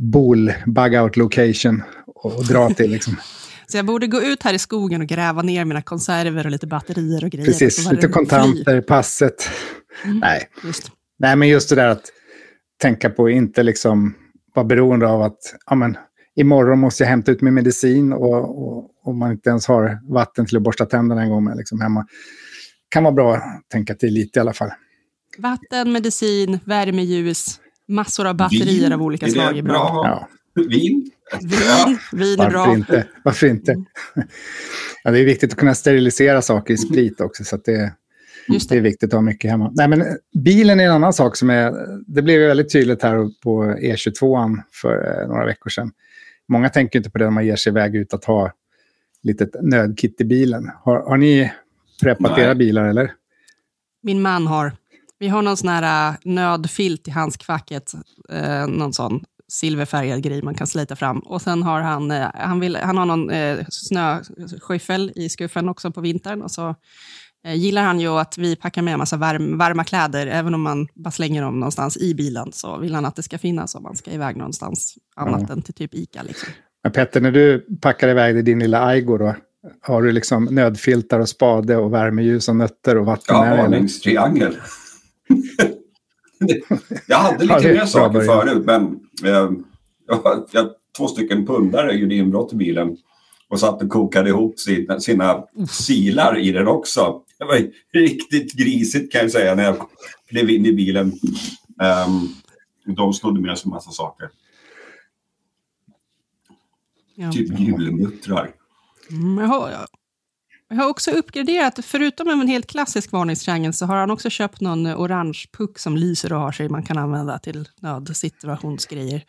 Bol, 0.00 0.52
bug 0.66 0.94
out 0.94 1.16
location 1.16 1.82
och 2.06 2.46
dra 2.46 2.70
till. 2.70 2.90
Liksom. 2.90 3.16
Så 3.66 3.76
jag 3.76 3.86
borde 3.86 4.06
gå 4.06 4.22
ut 4.22 4.42
här 4.42 4.54
i 4.54 4.58
skogen 4.58 5.00
och 5.00 5.06
gräva 5.06 5.42
ner 5.42 5.64
mina 5.64 5.82
konserver 5.82 6.44
och 6.44 6.50
lite 6.50 6.66
batterier 6.66 7.24
och 7.24 7.30
grejer. 7.30 7.46
Precis, 7.46 7.90
lite 7.90 8.08
kontanter, 8.08 8.80
fly. 8.80 8.82
passet. 8.82 9.50
Mm, 10.04 10.18
Nej. 10.18 10.48
Just. 10.64 10.90
Nej, 11.18 11.36
men 11.36 11.48
just 11.48 11.68
det 11.68 11.74
där 11.74 11.88
att 11.88 12.04
tänka 12.80 13.10
på 13.10 13.30
inte 13.30 13.62
liksom 13.62 14.14
vara 14.54 14.66
beroende 14.66 15.08
av 15.08 15.22
att 15.22 15.38
ja, 15.66 15.74
men, 15.74 15.96
imorgon 16.36 16.78
måste 16.78 17.02
jag 17.02 17.08
hämta 17.10 17.32
ut 17.32 17.40
min 17.40 17.54
medicin 17.54 18.12
och, 18.12 19.06
och 19.06 19.14
man 19.14 19.32
inte 19.32 19.50
ens 19.50 19.66
har 19.66 20.12
vatten 20.14 20.46
till 20.46 20.56
att 20.56 20.62
borsta 20.62 20.86
tänderna 20.86 21.22
en 21.22 21.30
gång 21.30 21.44
med 21.44 21.56
liksom, 21.56 21.80
hemma. 21.80 22.06
kan 22.88 23.04
vara 23.04 23.14
bra 23.14 23.34
att 23.34 23.42
tänka 23.72 23.94
till 23.94 24.14
lite 24.14 24.38
i 24.38 24.40
alla 24.40 24.52
fall. 24.52 24.70
Vatten, 25.38 25.92
medicin, 25.92 26.58
värmeljus, 26.64 27.60
Massor 27.90 28.26
av 28.26 28.34
batterier 28.34 28.82
vin, 28.82 28.92
av 28.92 29.02
olika 29.02 29.26
är 29.26 29.30
slag 29.30 29.58
är 29.58 29.62
bra. 29.62 29.72
bra. 29.72 30.28
Ja. 30.54 30.62
Vin? 30.62 31.10
Vin, 31.40 31.98
vin 32.12 32.40
är 32.40 32.50
bra. 32.50 32.58
Varför 32.58 32.74
inte? 32.74 33.06
Varför 33.24 33.46
inte? 33.46 33.84
Ja, 35.04 35.10
det 35.10 35.18
är 35.18 35.24
viktigt 35.24 35.52
att 35.52 35.58
kunna 35.58 35.74
sterilisera 35.74 36.42
saker 36.42 36.74
i 36.74 36.76
sprit 36.76 37.20
också. 37.20 37.44
Så 37.44 37.56
det, 37.56 37.72
det. 38.48 38.68
det, 38.68 38.76
är 38.76 38.80
viktigt 38.80 39.08
att 39.08 39.12
ha 39.12 39.20
mycket 39.20 39.50
hemma. 39.50 39.72
Nej, 39.74 39.88
men 39.88 40.04
bilen 40.44 40.80
är 40.80 40.84
en 40.84 40.90
annan 40.90 41.12
sak 41.12 41.36
som 41.36 41.50
är... 41.50 41.72
Det 42.06 42.22
blev 42.22 42.40
väldigt 42.40 42.72
tydligt 42.72 43.02
här 43.02 43.30
på 43.42 43.64
E22 43.64 44.56
för 44.72 45.22
eh, 45.22 45.28
några 45.28 45.46
veckor 45.46 45.70
sedan. 45.70 45.92
Många 46.48 46.68
tänker 46.68 46.98
inte 46.98 47.10
på 47.10 47.18
det 47.18 47.24
när 47.24 47.30
man 47.30 47.46
ger 47.46 47.56
sig 47.56 47.70
iväg 47.70 47.96
ut 47.96 48.14
att 48.14 48.24
ha 48.24 48.52
litet 49.22 49.50
nödkit 49.62 50.20
i 50.20 50.24
bilen. 50.24 50.70
Har, 50.82 51.00
har 51.00 51.16
ni 51.16 51.52
preppat 52.02 52.36
Nej. 52.36 52.44
era 52.44 52.54
bilar 52.54 52.84
eller? 52.84 53.12
Min 54.02 54.22
man 54.22 54.46
har. 54.46 54.72
Vi 55.20 55.28
har 55.28 55.42
någon 55.42 55.56
sån 55.56 55.68
här 55.68 56.10
äh, 56.10 56.16
nödfilt 56.24 57.08
i 57.08 57.10
handskfacket, 57.10 57.92
eh, 58.32 58.66
någon 58.66 58.92
sån, 58.92 59.24
silverfärgad 59.50 60.22
grej 60.22 60.42
man 60.42 60.54
kan 60.54 60.66
slita 60.66 60.96
fram. 60.96 61.18
Och 61.18 61.42
sen 61.42 61.62
har 61.62 61.80
han, 61.80 62.10
eh, 62.10 62.28
han, 62.34 62.60
vill, 62.60 62.76
han 62.76 62.98
har 62.98 63.06
någon 63.06 63.30
eh, 63.30 63.58
snöskyffel 63.68 65.12
i 65.14 65.28
skuffen 65.28 65.68
också 65.68 65.90
på 65.90 66.00
vintern. 66.00 66.42
Och 66.42 66.50
så 66.50 66.74
eh, 67.46 67.54
gillar 67.54 67.82
han 67.82 68.00
ju 68.00 68.08
att 68.08 68.38
vi 68.38 68.56
packar 68.56 68.82
med 68.82 68.92
en 68.92 68.98
massa 68.98 69.16
varm, 69.16 69.58
varma 69.58 69.84
kläder, 69.84 70.26
även 70.26 70.54
om 70.54 70.62
man 70.62 70.88
bara 70.94 71.10
slänger 71.10 71.42
dem 71.42 71.60
någonstans 71.60 71.96
i 71.96 72.14
bilen, 72.14 72.52
så 72.52 72.78
vill 72.78 72.94
han 72.94 73.04
att 73.04 73.16
det 73.16 73.22
ska 73.22 73.38
finnas 73.38 73.74
om 73.74 73.82
man 73.82 73.96
ska 73.96 74.10
iväg 74.10 74.36
någonstans 74.36 74.94
annat 75.16 75.44
ja. 75.48 75.52
än 75.52 75.62
till 75.62 75.74
typ 75.74 75.94
Ica. 75.94 76.22
Liksom. 76.22 76.48
Men 76.82 76.92
Petter, 76.92 77.20
när 77.20 77.30
du 77.30 77.66
packar 77.80 78.08
iväg 78.08 78.44
din 78.44 78.58
lilla 78.58 78.84
Aigo 78.84 79.18
då, 79.18 79.34
har 79.80 80.02
du 80.02 80.12
liksom 80.12 80.44
nödfiltar 80.44 81.20
och 81.20 81.28
spade 81.28 81.76
och 81.76 81.92
värmeljus 81.92 82.48
och 82.48 82.56
nötter 82.56 82.96
och 82.96 83.06
vatten 83.06 83.36
ja, 83.36 83.44
dig? 83.44 83.58
Varningstriangel. 83.58 84.56
Jag 87.06 87.18
hade 87.18 87.44
lite 87.44 87.72
mer 87.72 87.86
saker 87.86 88.20
förut, 88.20 88.64
men 88.66 89.00
eh, 89.24 89.50
jag, 90.06 90.48
jag, 90.52 90.70
två 90.96 91.08
stycken 91.08 91.46
pundare 91.46 91.92
gjorde 91.92 92.14
inbrott 92.14 92.52
i 92.52 92.56
bilen 92.56 92.96
och 93.48 93.60
satt 93.60 93.82
och 93.82 93.88
kokade 93.88 94.28
ihop 94.28 94.58
sina, 94.58 95.00
sina 95.00 95.44
silar 95.70 96.38
i 96.38 96.52
den 96.52 96.68
också. 96.68 97.22
Det 97.38 97.44
var 97.44 97.70
riktigt 97.92 98.52
grisigt 98.52 99.12
kan 99.12 99.20
jag 99.20 99.30
säga 99.30 99.54
när 99.54 99.64
jag 99.64 99.76
klev 100.28 100.50
in 100.50 100.66
i 100.66 100.72
bilen. 100.72 101.12
Um, 102.06 102.34
de 102.96 103.12
snodde 103.12 103.40
med 103.40 103.58
sig 103.58 103.68
en 103.68 103.70
massa 103.70 103.90
saker. 103.90 104.30
Ja. 107.14 107.32
Typ 107.32 107.60
julmuttrar. 107.60 108.50
Mm, 109.10 109.38
jag, 109.38 109.46
har, 109.46 109.86
jag 110.70 110.76
har 110.76 110.88
också 110.88 111.10
uppgraderat, 111.10 111.84
förutom 111.84 112.28
en 112.28 112.48
helt 112.48 112.66
klassisk 112.66 113.12
varningstriangel 113.12 113.72
så 113.72 113.86
har 113.86 113.96
han 113.96 114.10
också 114.10 114.30
köpt 114.30 114.60
någon 114.60 114.86
orange 114.86 115.44
puck 115.56 115.78
som 115.78 115.96
lyser 115.96 116.32
och 116.32 116.40
har 116.40 116.52
sig 116.52 116.68
man 116.68 116.82
kan 116.82 116.98
använda 116.98 117.38
till 117.38 117.68
nödsituationsgrejer. 117.80 119.24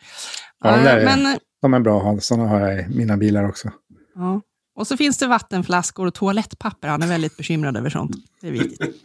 Ja, 0.64 0.76
de, 0.76 0.88
är, 0.88 1.04
Men, 1.04 1.38
de 1.62 1.74
är 1.74 1.80
bra 1.80 1.98
att 1.98 2.04
ha, 2.04 2.20
sådana 2.20 2.48
har 2.48 2.60
jag 2.60 2.80
i 2.80 2.88
mina 2.88 3.16
bilar 3.16 3.48
också. 3.48 3.70
Ja. 4.14 4.40
Och 4.74 4.86
så 4.86 4.96
finns 4.96 5.18
det 5.18 5.26
vattenflaskor 5.26 6.06
och 6.06 6.14
toalettpapper. 6.14 6.88
Han 6.88 7.02
är 7.02 7.06
väldigt 7.06 7.36
bekymrad 7.36 7.76
över 7.76 7.90
sånt. 7.90 8.16
Det 8.40 8.48
är 8.48 8.52
viktigt. 8.52 8.80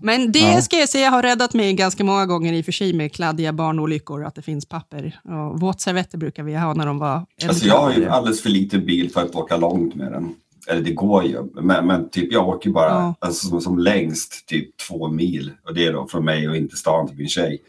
Men 0.00 0.32
det 0.32 0.38
ja. 0.38 0.62
ska 0.62 0.76
jag 0.76 0.88
säga 0.88 1.10
har 1.10 1.22
räddat 1.22 1.54
mig 1.54 1.72
ganska 1.72 2.04
många 2.04 2.26
gånger 2.26 2.52
i 2.52 2.60
och 2.60 2.64
för 2.64 2.72
sig 2.72 2.92
med 2.92 3.12
kladdiga 3.12 3.52
barnolyckor, 3.52 4.24
att 4.24 4.34
det 4.34 4.42
finns 4.42 4.66
papper. 4.66 5.20
Och 5.24 5.60
våtservetter 5.60 6.18
brukar 6.18 6.42
vi 6.42 6.54
ha 6.54 6.74
när 6.74 6.86
de 6.86 6.98
var 6.98 7.26
Alltså 7.48 7.66
jag 7.66 7.78
har 7.78 7.92
ju 7.92 8.08
alldeles 8.08 8.42
för 8.42 8.50
liten 8.50 8.86
bil 8.86 9.10
för 9.10 9.22
att 9.22 9.34
åka 9.34 9.56
långt 9.56 9.94
med 9.94 10.12
den. 10.12 10.34
Eller 10.68 10.80
det 10.80 10.92
går 10.92 11.24
ju, 11.24 11.44
men, 11.54 11.86
men 11.86 12.10
typ 12.10 12.32
jag 12.32 12.48
åker 12.48 12.70
bara 12.70 12.90
ja. 12.90 13.14
alltså, 13.18 13.48
som, 13.48 13.60
som, 13.60 13.78
längst 13.78 14.46
typ 14.46 14.76
två 14.88 15.08
mil. 15.08 15.52
Och 15.66 15.74
det 15.74 15.86
är 15.86 15.92
då 15.92 16.08
från 16.08 16.24
mig 16.24 16.48
och 16.48 16.56
inte 16.56 16.76
stan 16.76 17.08
till 17.08 17.16
min 17.16 17.28
tjej. 17.28 17.62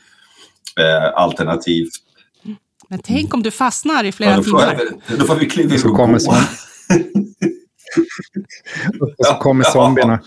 Eh, 0.80 1.22
alternativt. 1.22 1.92
Men 2.90 3.00
tänk 3.04 3.34
om 3.34 3.44
du 3.44 3.52
fastnar 3.52 4.04
i 4.04 4.12
flera 4.12 4.32
ja, 4.32 4.38
då 4.38 4.44
timmar. 4.44 4.80
Jag, 5.10 5.20
då 5.20 5.26
får 5.26 5.36
vi 5.36 5.50
kliva 5.50 5.76
in 5.76 5.82
och 5.86 5.98
gå. 5.98 6.08
och 9.00 9.26
så 9.26 9.34
kommer 9.34 9.64
zombierna. 9.64 10.22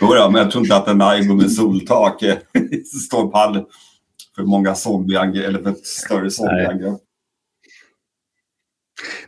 Jo, 0.00 0.14
ja, 0.14 0.30
men 0.30 0.42
jag 0.42 0.50
tror 0.50 0.64
inte 0.64 0.76
att 0.76 0.88
en 0.88 1.02
Aigo 1.02 1.34
med 1.34 1.52
soltak 1.52 2.22
står 3.06 3.30
pall 3.30 3.64
för 4.36 4.42
många 4.42 4.74
zombieangrepp 4.74 5.48
eller 5.48 5.62
för 5.62 5.70
ett 5.70 5.86
större 5.86 6.30
zombieangrepp. 6.30 7.00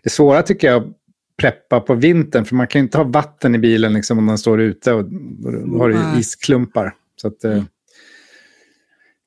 Det 0.03 0.11
svåra 0.11 0.43
tycker 0.43 0.69
jag 0.69 0.95
preppa 1.37 1.81
på 1.81 1.95
vintern, 1.95 2.45
för 2.45 2.57
man 2.57 2.67
kan 2.67 2.79
ju 2.79 2.83
inte 2.85 2.99
ha 2.99 3.05
vatten 3.05 3.55
i 3.55 3.59
bilen 3.59 3.93
liksom, 3.93 4.19
om 4.19 4.27
den 4.27 4.39
står 4.39 4.61
ute 4.61 4.93
och 4.93 5.05
då 5.05 5.79
har 5.79 5.89
du 5.89 6.21
isklumpar. 6.21 6.95
Så 7.17 7.29
att, 7.29 7.45
eh, 7.45 7.63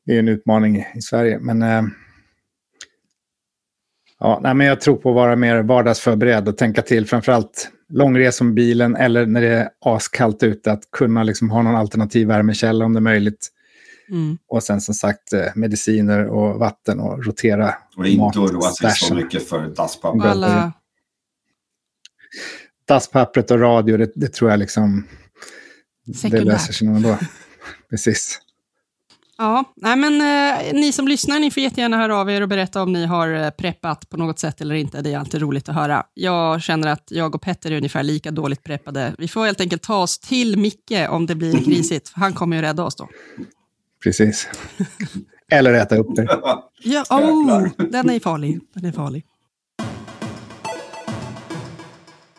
det 0.06 0.16
är 0.16 0.20
en 0.20 0.28
utmaning 0.28 0.86
i 0.96 1.02
Sverige. 1.02 1.40
Men, 1.40 1.62
eh, 1.62 1.84
ja, 4.20 4.40
nej, 4.44 4.54
men 4.54 4.68
jag 4.68 4.82
tror 4.82 4.96
på 4.96 5.10
att 5.10 5.16
vara 5.16 5.36
mer 5.36 5.64
vardagsförberedd 5.64 6.48
och 6.48 6.58
tänka 6.58 6.82
till. 6.82 7.06
Framförallt 7.06 7.72
långresor 7.90 8.46
med 8.46 8.54
bilen 8.54 8.96
eller 8.96 9.26
när 9.26 9.42
det 9.42 9.48
är 9.48 9.70
askallt 9.86 10.44
ute, 10.44 10.72
att 10.72 10.92
kunna 10.92 11.24
liksom 11.24 11.50
ha 11.50 11.62
någon 11.62 11.76
alternativ 11.76 12.28
värmekälla 12.28 12.86
om 12.86 12.94
det 12.94 13.00
är 13.00 13.02
möjligt. 13.02 13.52
Mm. 14.10 14.38
Och 14.48 14.64
sen 14.64 14.82
som 14.82 14.94
sagt 14.94 15.34
eh, 15.34 15.46
mediciner 15.56 16.28
och 16.28 16.60
vatten 16.60 17.00
och 17.00 17.26
rotera 17.26 17.76
Och 17.98 18.08
inte 18.08 18.40
oroa 18.40 18.72
sig 18.72 18.92
så 18.92 19.16
mycket 19.16 19.50
för 19.50 19.68
dasspapper. 19.68 20.28
Alla... 20.28 20.74
Dasspappret 22.88 23.52
och 23.52 23.60
radio, 23.60 23.98
det, 23.98 24.12
det 24.16 24.34
tror 24.34 24.52
jag 24.52 24.60
liksom... 24.60 25.08
Sekundär. 26.16 26.38
Det 26.38 26.46
löser 26.46 26.74
sig 26.74 26.88
nog 26.88 26.96
ändå. 26.98 27.18
Precis. 27.90 28.42
Ja, 29.38 29.74
nej 29.76 29.96
men 29.96 30.14
eh, 30.22 30.74
ni 30.74 30.92
som 30.92 31.08
lyssnar, 31.08 31.40
ni 31.40 31.52
får 31.52 31.64
jättegärna 31.64 31.98
höra 31.98 32.18
av 32.18 32.30
er 32.30 32.42
och 32.42 32.48
berätta 32.48 32.84
om 32.84 32.94
ni 32.94 33.06
har 33.06 33.34
eh, 33.34 33.50
preppat 33.50 34.10
på 34.10 34.18
något 34.18 34.40
sätt 34.40 34.62
eller 34.62 34.76
inte. 34.76 35.02
Det 35.02 35.14
är 35.14 35.18
alltid 35.18 35.42
roligt 35.42 35.70
att 35.70 35.76
höra. 35.76 36.04
Jag 36.14 36.62
känner 36.62 36.88
att 36.88 37.04
jag 37.08 37.36
och 37.36 37.42
Petter 37.42 37.72
är 37.72 37.78
ungefär 37.78 38.04
lika 38.04 38.32
dåligt 38.32 38.64
preppade. 38.64 39.16
Vi 39.18 39.28
får 39.28 39.46
helt 39.46 39.62
enkelt 39.62 39.82
ta 39.82 39.98
oss 39.98 40.20
till 40.20 40.58
Micke 40.58 41.10
om 41.10 41.26
det 41.26 41.36
blir 41.36 41.58
krisigt. 41.66 42.12
Han 42.16 42.34
kommer 42.34 42.56
ju 42.56 42.62
rädda 42.62 42.84
oss 42.84 42.96
då. 42.96 43.10
Precis. 44.04 44.50
eller 45.52 45.74
äta 45.74 45.98
upp 45.98 46.16
det. 46.16 46.28
Ja, 46.84 47.06
oh, 47.10 47.68
den 47.78 48.10
är 48.10 48.20
farlig. 48.20 48.60
Den 48.74 48.86
är 48.86 48.92
farlig. 48.92 49.26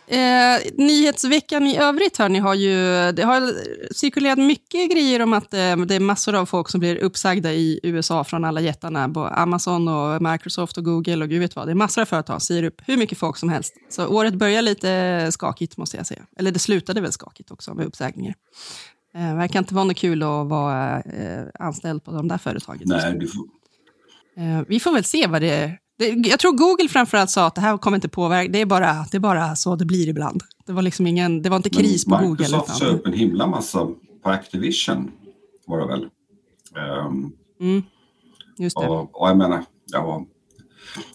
Eh, 0.08 0.72
nyhetsveckan 0.75 1.66
i 1.66 1.76
övrigt 1.76 2.16
hörni, 2.16 2.38
har 2.38 2.54
ju, 2.54 3.12
det 3.12 3.22
har 3.22 3.52
cirkulerat 3.94 4.38
mycket 4.38 4.90
grejer 4.90 5.22
om 5.22 5.32
att 5.32 5.54
eh, 5.54 5.76
det 5.76 5.94
är 5.94 6.00
massor 6.00 6.34
av 6.34 6.46
folk 6.46 6.68
som 6.68 6.80
blir 6.80 6.96
uppsagda 6.96 7.52
i 7.52 7.80
USA 7.82 8.25
från 8.25 8.44
alla 8.44 8.60
jättarna. 8.60 9.12
Amazon, 9.30 9.88
och 9.88 10.22
Microsoft 10.22 10.78
och 10.78 10.84
Google 10.84 11.25
och 11.25 11.28
gud 11.30 11.40
vet 11.40 11.56
vad. 11.56 11.68
Det 11.68 11.72
är 11.72 11.75
massor 11.75 12.02
av 12.02 12.06
företag 12.06 12.42
som 12.42 12.46
säger 12.46 12.62
upp 12.62 12.82
hur 12.86 12.96
mycket 12.96 13.18
folk 13.18 13.36
som 13.36 13.48
helst. 13.48 13.75
Så 13.88 14.06
året 14.06 14.34
börjar 14.34 14.62
lite 14.62 15.28
skakigt 15.32 15.76
måste 15.76 15.96
jag 15.96 16.06
säga. 16.06 16.22
Eller 16.38 16.50
det 16.50 16.58
slutade 16.58 17.00
väl 17.00 17.12
skakigt 17.12 17.50
också 17.50 17.75
med 17.75 17.86
uppsägningar. 17.86 18.34
Eh, 19.14 19.36
verkar 19.36 19.58
inte 19.58 19.75
vara 19.75 19.84
något 19.84 19.96
kul 19.96 20.22
att 20.22 20.46
vara 20.46 21.00
eh, 21.00 21.44
anställd 21.58 22.04
på 22.04 22.10
de 22.10 22.28
där 22.28 22.38
företagen. 22.38 22.82
Nej, 22.84 23.18
du 23.18 23.28
får... 23.28 23.44
eh, 24.36 24.62
vi 24.68 24.80
får 24.80 24.92
väl 24.92 25.04
se 25.04 25.26
vad 25.26 25.42
det 25.42 25.78
det, 25.98 26.08
jag 26.08 26.38
tror 26.38 26.52
Google 26.52 26.88
framförallt 26.88 27.30
sa 27.30 27.46
att 27.46 27.54
det 27.54 27.60
här 27.60 27.78
kommer 27.78 27.96
inte 27.96 28.08
påverka, 28.08 28.52
det 28.52 28.60
är 28.60 28.66
bara, 28.66 29.06
det 29.10 29.16
är 29.16 29.20
bara 29.20 29.56
så 29.56 29.76
det 29.76 29.84
blir 29.84 30.08
ibland. 30.08 30.42
Det 30.66 30.72
var 30.72 30.82
liksom 30.82 31.06
ingen, 31.06 31.42
det 31.42 31.48
var 31.48 31.56
inte 31.56 31.70
kris 31.70 32.06
Men 32.06 32.18
på 32.18 32.26
Google. 32.26 32.44
Microsoft 32.44 32.82
upp 32.82 33.06
en 33.06 33.12
himla 33.12 33.46
massa 33.46 33.88
på 34.22 34.30
Activision, 34.30 35.10
var 35.66 35.80
det 35.80 35.86
väl? 35.86 36.08
Um, 37.06 37.32
mm, 37.60 37.82
just 38.58 38.80
det. 38.80 38.86
Och, 38.86 39.20
och 39.22 39.28
jag 39.28 39.36
menar, 39.36 39.64
ja, 39.92 40.26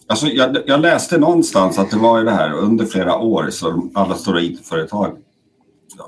alltså 0.08 0.28
jag, 0.28 0.58
jag, 0.66 0.82
läste 0.82 1.18
någonstans 1.18 1.80
att 1.80 1.92
det 1.92 1.98
var 1.98 2.20
ju 2.20 2.26
det 2.26 2.32
här 2.32 2.54
under 2.54 2.86
flera 2.86 3.18
år 3.18 3.50
så 3.50 3.90
alla 3.94 4.16
stora 4.16 4.42
IT-företag, 4.42 5.18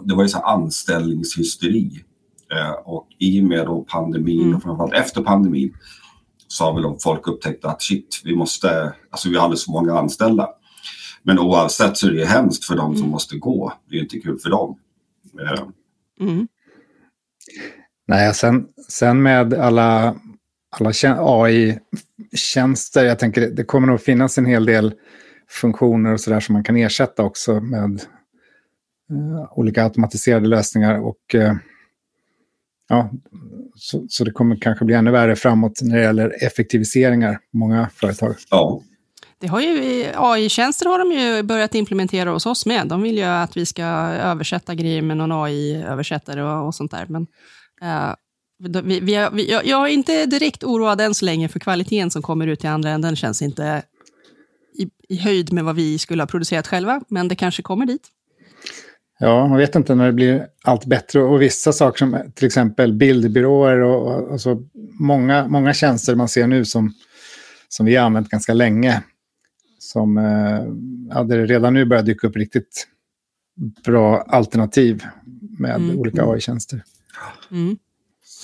det 0.02 0.16
var 0.16 0.24
ju 0.24 0.30
så 0.30 0.40
anställningshysteri. 0.40 2.04
Eh, 2.52 2.72
och 2.72 3.08
i 3.20 3.42
och 3.42 3.44
med 3.44 3.66
då 3.66 3.86
pandemin 3.90 4.42
mm. 4.42 4.56
och 4.56 4.64
framförallt 4.64 4.94
efter 4.94 5.22
pandemin 5.22 5.74
så 6.54 6.64
har 6.64 6.74
väl 6.74 7.00
folk 7.00 7.28
upptäckt 7.28 7.66
att 7.66 7.82
shit, 7.82 8.22
vi 8.24 8.36
måste, 8.36 8.94
alltså 9.10 9.30
vi 9.30 9.36
har 9.36 9.44
alldeles 9.44 9.66
för 9.66 9.72
många 9.72 10.00
anställda. 10.00 10.50
Men 11.24 11.40
oavsett 11.40 11.98
så 11.98 12.08
är 12.08 12.12
det 12.12 12.26
hemskt 12.26 12.66
för 12.66 12.76
de 12.76 12.86
mm. 12.86 12.98
som 12.98 13.10
måste 13.10 13.38
gå. 13.38 13.74
Det 13.90 13.96
är 13.96 14.02
inte 14.02 14.20
kul 14.20 14.40
för 14.40 14.50
dem. 14.50 14.80
Eh. 15.42 15.64
Mm. 16.20 16.48
Nej, 18.08 18.34
sen, 18.34 18.66
sen 18.90 19.22
med 19.22 19.54
alla, 19.54 20.16
alla 20.70 20.92
AI-tjänster, 21.18 23.06
jag 23.06 23.20
tänker 23.20 23.50
det 23.50 23.64
kommer 23.64 23.88
nog 23.88 24.02
finnas 24.02 24.38
en 24.38 24.46
hel 24.46 24.66
del 24.66 24.94
funktioner 25.50 26.14
och 26.14 26.20
sådär 26.20 26.40
som 26.40 26.54
man 26.54 26.64
kan 26.64 26.78
ersätta 26.78 27.24
också 27.24 27.60
med 27.60 28.02
uh, 29.12 29.48
olika 29.52 29.84
automatiserade 29.84 30.48
lösningar. 30.48 31.00
Och 31.00 31.36
uh, 31.36 31.54
ja, 32.94 33.12
så, 33.76 34.06
så, 34.10 34.24
det 34.24 34.32
kommer 34.32 34.56
kanske 34.56 34.86
bli 34.86 34.96
ännu 34.96 35.12
värre 35.12 35.36
framåt 35.36 35.82
när 35.82 35.98
det 35.98 36.04
gäller 36.04 36.46
effektiviseringar 36.46 37.40
många 37.54 37.90
företag. 37.90 38.36
Ja. 38.50 38.82
Det 39.40 39.48
har 39.48 39.62
ju, 39.62 40.06
AI-tjänster 40.16 40.86
har 40.86 41.00
de 41.00 41.12
ju 41.12 41.44
börjat 41.44 41.76
implementera 41.76 42.30
hos 42.30 42.46
oss 42.46 42.66
med. 42.66 42.88
De 42.88 43.02
vill 43.02 43.18
ju 43.18 43.24
att 43.24 43.58
vi 43.58 43.66
ska 43.66 43.84
översätta 43.84 44.76
grejer 44.76 45.02
med 45.02 45.18
någon 45.18 45.32
AI-översättare 45.32 46.44
och, 46.44 46.68
och, 46.68 46.76
sånt 46.76 46.92
där. 46.92 47.06
Men, 47.10 47.22
uh, 47.84 48.14
vi, 48.84 49.00
vi, 49.00 49.28
vi, 49.34 49.52
jag, 49.52 49.66
jag 49.66 49.90
är 49.90 49.94
inte 49.94 50.26
direkt 50.26 50.64
oroad 50.64 51.02
än 51.02 51.16
så 51.16 51.26
länge 51.26 51.50
för 51.50 51.60
kvaliteten 51.60 52.12
som 52.12 52.22
kommer 52.22 52.48
ut 52.48 52.64
i 52.64 52.68
andra 52.68 52.90
änden 52.90 53.16
känns 53.16 53.42
inte 53.42 53.84
i, 54.78 54.88
i 55.10 55.18
höjd 55.18 55.54
med 55.54 55.64
vad 55.64 55.76
vi 55.76 56.00
skulle 56.00 56.24
ha 56.24 56.28
producerat 56.28 56.68
själva, 56.68 57.02
men 57.08 57.28
det 57.28 57.36
kanske 57.36 57.62
kommer 57.62 57.86
dit. 57.86 58.10
Ja, 59.24 59.48
man 59.48 59.58
vet 59.58 59.76
inte 59.76 59.96
när 59.96 60.06
det 60.06 60.14
blir 60.14 60.48
allt 60.64 60.86
bättre. 60.86 61.22
Och 61.22 61.42
vissa 61.42 61.74
saker 61.74 61.98
som 61.98 62.18
till 62.36 62.46
exempel 62.46 62.94
bildbyråer 62.94 63.78
och 63.80 64.32
alltså 64.32 64.62
många, 65.00 65.48
många 65.48 65.74
tjänster 65.74 66.16
man 66.16 66.28
ser 66.28 66.48
nu 66.48 66.66
som, 66.66 66.94
som 67.70 67.86
vi 67.86 67.96
har 67.96 68.06
använt 68.06 68.30
ganska 68.30 68.54
länge. 68.54 69.04
Som 69.80 70.18
eh, 70.18 70.64
ja, 71.10 71.24
det 71.24 71.46
redan 71.46 71.74
nu 71.74 71.86
börjar 71.86 72.04
dyka 72.04 72.28
upp 72.28 72.36
riktigt 72.36 72.88
bra 73.86 74.22
alternativ 74.22 75.04
med 75.60 75.76
mm. 75.76 76.00
olika 76.00 76.26
AI-tjänster. 76.26 76.84
Mm. 77.52 77.78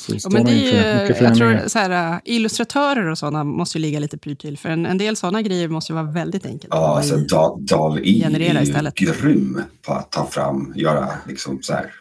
Så 0.09 0.29
ja, 0.31 0.33
men 0.33 0.45
det 0.45 0.51
är 0.51 1.07
ju, 1.07 1.25
jag 1.25 1.35
tror 1.35 1.67
så 1.67 1.79
här, 1.79 2.13
äh, 2.13 2.19
illustratörer 2.25 3.09
och 3.09 3.17
sådana 3.17 3.43
måste 3.43 3.77
ju 3.77 3.81
ligga 3.81 3.99
lite 3.99 4.17
pyrt 4.17 4.41
till, 4.41 4.57
för 4.57 4.69
en, 4.69 4.85
en 4.85 4.97
del 4.97 5.15
sådana 5.15 5.41
grejer 5.41 5.67
måste 5.67 5.93
ju 5.93 5.95
vara 5.95 6.11
väldigt 6.11 6.45
enkelt. 6.45 6.73
Ja, 6.73 6.97
alltså 6.97 7.17
DAL-I 7.59 8.23
är 8.23 8.53
ju 8.53 8.61
istället. 8.61 8.95
grym 8.95 9.61
på 9.85 9.93
att 9.93 10.11
ta 10.11 10.25
fram, 10.25 10.73
göra 10.75 11.07
liksom 11.27 11.59
så 11.61 11.73
här. 11.73 11.91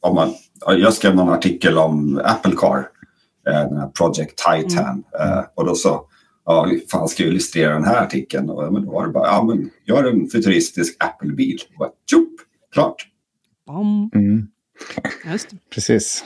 Om 0.00 0.14
man, 0.14 0.34
jag 0.66 0.94
skrev 0.94 1.14
någon 1.14 1.28
artikel 1.28 1.78
om 1.78 2.20
Apple 2.24 2.52
Car, 2.56 2.78
äh, 3.48 3.68
den 3.68 3.76
här 3.76 3.88
Project 3.88 4.38
Titan, 4.38 5.04
mm. 5.20 5.44
och 5.54 5.66
då 5.66 5.74
så 5.74 6.06
ja, 6.44 6.70
fan 6.90 7.08
ska 7.08 7.22
jag 7.22 7.30
illustrera 7.30 7.74
den 7.74 7.84
här 7.84 8.02
artikeln? 8.02 8.50
Och, 8.50 8.72
men 8.72 8.84
då 8.84 8.90
var 8.90 9.06
det 9.06 9.12
bara, 9.12 9.26
ja 9.26 9.44
men 9.44 9.70
gör 9.86 10.04
en 10.04 10.28
futuristisk 10.28 10.96
Apple-bil. 11.04 11.58
Tjopp, 12.10 12.28
klart. 12.72 13.06
Mm. 14.14 14.48
Just. 15.32 15.48
Precis. 15.74 16.24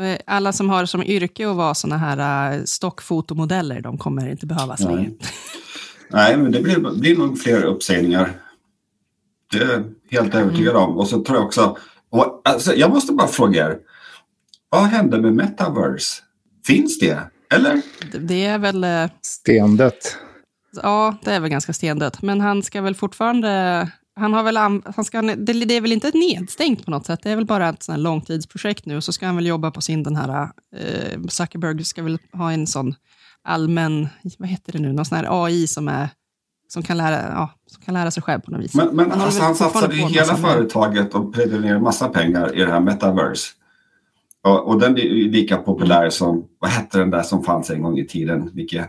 Eh, 0.00 0.18
alla 0.26 0.52
som 0.52 0.70
har 0.70 0.84
som 0.84 1.02
yrke 1.02 1.50
att 1.50 1.56
vara 1.56 1.74
sådana 1.74 1.98
här 1.98 2.58
uh, 2.58 2.64
stockfotomodeller, 2.64 3.80
de 3.80 3.98
kommer 3.98 4.28
inte 4.28 4.46
behövas 4.46 4.80
Nej. 4.80 4.94
längre. 4.94 5.10
Nej, 6.10 6.36
men 6.36 6.52
det 6.52 6.62
blir, 6.62 7.00
blir 7.00 7.16
nog 7.16 7.40
fler 7.40 7.64
uppsägningar. 7.64 8.32
Det 9.52 9.58
är 9.58 9.68
jag 9.68 10.20
helt 10.20 10.34
övertygad 10.34 10.76
mm. 10.76 10.88
om. 10.88 10.98
Och 10.98 11.08
så 11.08 11.24
tror 11.24 11.38
jag 11.38 11.46
också, 11.46 11.76
och, 12.10 12.40
alltså, 12.44 12.74
jag 12.74 12.90
måste 12.90 13.12
bara 13.12 13.28
fråga 13.28 13.66
er, 13.66 13.78
vad 14.68 14.82
hände 14.82 15.20
med 15.20 15.34
metaverse? 15.34 16.22
Finns 16.66 16.98
det? 16.98 17.18
Eller? 17.54 17.82
Det 18.18 18.44
är 18.44 18.58
väl... 18.58 18.84
Uh, 18.84 19.10
stendött. 19.22 20.16
Ja, 20.82 21.16
det 21.24 21.30
är 21.30 21.40
väl 21.40 21.50
ganska 21.50 21.72
stendött. 21.72 22.22
Men 22.22 22.40
han 22.40 22.62
ska 22.62 22.82
väl 22.82 22.94
fortfarande 22.94 23.88
han 24.20 24.32
har 24.32 24.42
väl, 24.42 24.56
han 24.56 25.04
ska, 25.04 25.22
det, 25.22 25.52
det 25.52 25.74
är 25.74 25.80
väl 25.80 25.92
inte 25.92 26.10
nedstängt 26.14 26.84
på 26.84 26.90
något 26.90 27.06
sätt, 27.06 27.20
det 27.22 27.30
är 27.30 27.36
väl 27.36 27.46
bara 27.46 27.68
ett 27.68 27.82
sån 27.82 28.02
långtidsprojekt 28.02 28.86
nu, 28.86 28.96
och 28.96 29.04
så 29.04 29.12
ska 29.12 29.26
han 29.26 29.36
väl 29.36 29.46
jobba 29.46 29.70
på 29.70 29.80
sin, 29.80 30.02
den 30.02 30.16
här, 30.16 30.48
eh, 30.76 31.20
Zuckerberg 31.28 31.84
ska 31.84 32.02
väl 32.02 32.18
ha 32.32 32.52
en 32.52 32.66
sån 32.66 32.94
allmän, 33.44 34.08
vad 34.38 34.48
heter 34.48 34.72
det 34.72 34.78
nu, 34.78 34.92
någon 34.92 35.04
sån 35.04 35.18
här 35.18 35.44
AI 35.44 35.66
som 35.66 35.88
är 35.88 36.08
som 36.68 36.82
kan, 36.82 36.96
lära, 36.96 37.32
ja, 37.32 37.50
som 37.66 37.82
kan 37.82 37.94
lära 37.94 38.10
sig 38.10 38.22
själv 38.22 38.40
på 38.40 38.50
något 38.50 38.60
vis. 38.60 38.74
Men, 38.74 38.96
men 38.96 39.10
han, 39.10 39.20
alltså, 39.20 39.42
han 39.42 39.54
satsade 39.54 39.94
i 39.94 39.98
hela 39.98 40.36
företaget 40.36 41.14
och 41.14 41.34
predde 41.34 41.60
ner 41.60 41.78
massa 41.78 42.08
pengar 42.08 42.56
i 42.56 42.60
det 42.60 42.70
här 42.70 42.80
metaverse. 42.80 43.52
Och, 44.44 44.68
och 44.68 44.80
den 44.80 44.98
är 44.98 45.30
lika 45.30 45.56
populär 45.56 46.10
som, 46.10 46.44
vad 46.58 46.70
hette 46.70 46.98
den 46.98 47.10
där 47.10 47.22
som 47.22 47.44
fanns 47.44 47.70
en 47.70 47.82
gång 47.82 47.98
i 47.98 48.06
tiden, 48.06 48.50
Micke? 48.54 48.80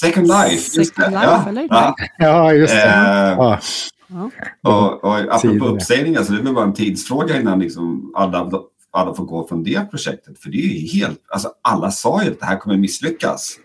Second 0.00 0.26
Life. 0.28 0.78
Just 0.78 0.94
Second 0.94 1.14
det. 1.14 1.20
Life, 1.20 1.26
ja. 1.26 1.48
eller? 1.48 1.66
Ja, 1.70 1.94
ja 2.18 2.52
just 2.52 2.74
det. 2.74 2.82
Eh, 2.82 3.60
ja. 4.08 4.30
Och, 4.62 5.04
och 5.04 5.34
apropå 5.34 5.64
uppsägningar 5.64 6.22
så 6.22 6.32
det 6.32 6.38
är 6.38 6.42
väl 6.42 6.54
bara 6.54 6.64
en 6.64 6.74
tidsfråga 6.74 7.40
innan 7.40 7.58
liksom 7.58 8.12
alla, 8.14 8.50
alla 8.90 9.14
får 9.14 9.24
gå 9.24 9.48
från 9.48 9.62
det 9.64 9.90
projektet. 9.90 10.38
För 10.38 10.50
det 10.50 10.58
är 10.58 10.68
ju 10.68 10.86
helt, 10.86 11.22
alltså 11.28 11.52
alla 11.62 11.90
sa 11.90 12.24
ju 12.24 12.30
att 12.30 12.40
det 12.40 12.46
här 12.46 12.56
kommer 12.56 12.76
misslyckas. 12.76 13.56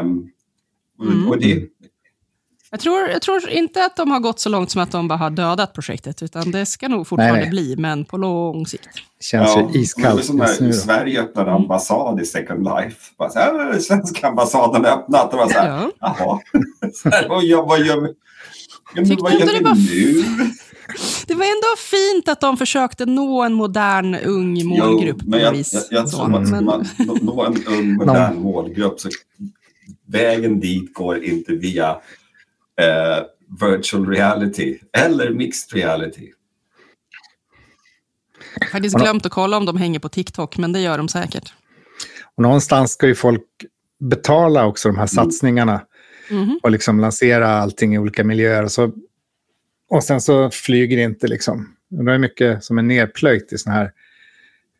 Um, 0.00 0.30
mm. 1.02 1.28
och 1.28 1.38
det, 1.38 1.68
jag 2.70 2.80
tror, 2.80 3.08
jag 3.08 3.22
tror 3.22 3.48
inte 3.48 3.84
att 3.84 3.96
de 3.96 4.10
har 4.10 4.20
gått 4.20 4.40
så 4.40 4.48
långt 4.48 4.70
som 4.70 4.82
att 4.82 4.90
de 4.90 5.08
bara 5.08 5.18
har 5.18 5.30
dödat 5.30 5.72
projektet, 5.72 6.22
utan 6.22 6.50
det 6.50 6.66
ska 6.66 6.88
nog 6.88 7.06
fortfarande 7.06 7.34
nej, 7.34 7.42
nej. 7.42 7.50
bli, 7.50 7.76
men 7.76 8.04
på 8.04 8.16
lång 8.16 8.66
sikt. 8.66 8.88
Känns 9.20 9.50
ja, 9.56 9.70
ju 9.72 9.80
iskallt 9.80 10.24
som 10.24 10.36
när 10.36 10.72
Sverige 10.72 11.22
öppnade 11.22 11.52
ambassad 11.52 12.20
i 12.20 12.26
Second 12.26 12.64
Life. 12.64 12.96
Bara 13.18 13.30
så 13.30 13.38
här, 13.38 13.78
svenska 13.78 14.28
ambassaden 14.28 14.84
öppnat. 14.84 15.32
Och 15.32 15.38
bara 15.38 15.48
så 15.48 15.58
här, 15.58 15.68
ja. 15.68 15.90
jaha. 16.00 16.40
Så 16.94 17.10
här, 17.10 17.28
vad 17.28 17.44
gör, 17.44 17.62
vad 17.62 17.80
gör 17.80 18.00
vi? 18.00 18.14
Vad 19.16 19.32
gör 19.32 19.46
vi 19.46 19.60
nu? 19.60 20.50
Det 21.26 21.34
var 21.34 21.44
ändå 21.44 21.76
fint 21.78 22.28
att 22.28 22.40
de 22.40 22.56
försökte 22.56 23.06
nå 23.06 23.42
en 23.42 23.52
modern, 23.52 24.14
ung 24.14 24.66
målgrupp. 24.66 25.16
Jo, 25.20 25.30
men 25.30 25.40
jag, 25.40 25.56
jag, 25.56 25.64
jag 25.90 26.10
tror 26.10 26.36
att 26.36 26.50
men... 26.50 26.64
man 26.64 26.86
nå 27.20 27.44
en 27.44 27.66
ung, 27.66 27.94
modern 27.94 28.42
målgrupp 28.42 29.00
så 29.00 29.08
vägen 30.06 30.60
dit 30.60 30.94
går 30.94 31.24
inte 31.24 31.52
via 31.52 31.96
eh, 32.80 33.24
virtual 33.60 34.06
reality 34.06 34.78
eller 34.92 35.30
mixed 35.30 35.72
reality. 35.72 36.30
Jag 38.54 38.66
har 38.66 38.70
faktiskt 38.70 38.96
glömt 38.96 39.26
att 39.26 39.32
kolla 39.32 39.56
om 39.56 39.66
de 39.66 39.76
hänger 39.76 39.98
på 39.98 40.08
TikTok, 40.08 40.58
men 40.58 40.72
det 40.72 40.80
gör 40.80 40.98
de 40.98 41.08
säkert. 41.08 41.52
Och 42.36 42.42
någonstans 42.42 42.92
ska 42.92 43.06
ju 43.06 43.14
folk 43.14 43.46
betala 44.00 44.66
också 44.66 44.88
de 44.88 44.94
här 44.94 45.02
mm. 45.02 45.08
satsningarna. 45.08 45.82
Mm. 46.30 46.60
Och 46.62 46.70
liksom 46.70 47.00
lansera 47.00 47.48
allting 47.48 47.94
i 47.94 47.98
olika 47.98 48.24
miljöer. 48.24 48.62
Och, 48.62 48.72
så, 48.72 48.92
och 49.90 50.04
sen 50.04 50.20
så 50.20 50.50
flyger 50.50 50.96
det 50.96 51.02
inte 51.02 51.28
liksom. 51.28 51.76
Det 51.88 52.12
är 52.12 52.18
mycket 52.18 52.64
som 52.64 52.78
är 52.78 52.82
nerplöjt 52.82 53.52
i 53.52 53.58
sådana 53.58 53.78
här 53.78 53.92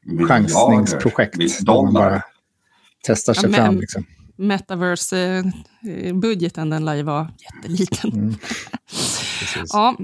Miljarder. 0.03 0.29
chansningsprojekt. 0.29 1.63
Man 1.67 1.95
bara 1.95 2.23
testar 3.03 3.35
sig 3.35 3.45
ja, 3.45 3.51
men, 3.51 3.61
fram. 3.61 3.81
Liksom 3.81 4.07
metaverse-budgeten, 4.41 6.71
den 6.71 6.85
lär 6.85 6.95
ju 6.95 7.03
vara 7.03 7.29
jätteliten. 7.39 8.13
Mm. 8.13 8.35
ja, 9.73 9.97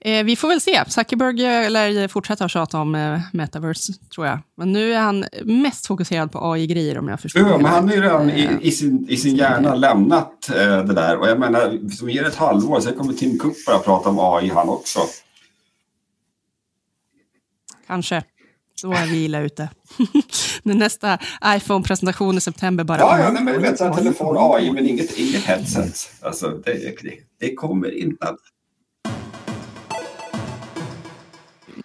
eh, 0.00 0.24
vi 0.24 0.36
får 0.36 0.48
väl 0.48 0.60
se. 0.60 0.84
Zuckerberg 0.88 1.70
lär 1.70 2.08
fortsätta 2.08 2.48
tjata 2.48 2.80
om 2.80 2.94
eh, 2.94 3.20
metaverse, 3.32 3.92
tror 4.14 4.26
jag. 4.26 4.38
Men 4.56 4.72
nu 4.72 4.92
är 4.92 5.00
han 5.00 5.24
mest 5.44 5.86
fokuserad 5.86 6.32
på 6.32 6.52
AI-grejer, 6.52 6.98
om 6.98 7.08
jag 7.08 7.20
förstår 7.20 7.42
Ja, 7.42 7.56
men 7.56 7.66
han 7.66 7.88
har 7.88 7.94
ju 7.94 8.02
redan 8.02 8.30
i, 8.30 8.58
i, 8.60 8.70
sin, 8.70 9.06
i 9.08 9.16
sin 9.16 9.36
hjärna 9.36 9.74
lämnat 9.74 10.50
eh, 10.50 10.84
det 10.84 10.94
där. 10.94 11.16
Och 11.16 11.28
jag 11.28 11.38
menar, 11.38 11.90
som 11.90 12.10
ger 12.10 12.24
ett 12.24 12.36
halvår, 12.36 12.80
sen 12.80 12.94
kommer 12.94 13.12
Tim 13.12 13.38
Cook 13.38 13.56
bara 13.66 13.78
prata 13.78 14.08
om 14.08 14.18
AI 14.18 14.48
han 14.48 14.68
också. 14.68 15.00
Kanske. 17.86 18.22
Då 18.82 18.92
är 18.92 19.06
vi 19.06 19.24
illa 19.24 19.40
ute. 19.40 19.68
Nu 20.62 20.74
nästa 20.74 21.18
iPhone-presentation 21.46 22.36
i 22.36 22.40
september 22.40 22.84
bara... 22.84 22.98
Ja, 22.98 23.18
ja 23.18 23.32
nej, 23.32 23.44
men 23.44 23.62
vet 23.62 23.80
att 23.80 23.98
telefon 23.98 24.36
AI, 24.38 24.72
men 24.72 24.86
inget, 24.86 25.18
inget 25.18 25.42
headset. 25.42 26.10
Alltså, 26.20 26.48
det, 26.48 26.72
det, 26.72 27.14
det 27.40 27.54
kommer 27.54 27.98
inte 27.98 28.26
att... 28.28 28.38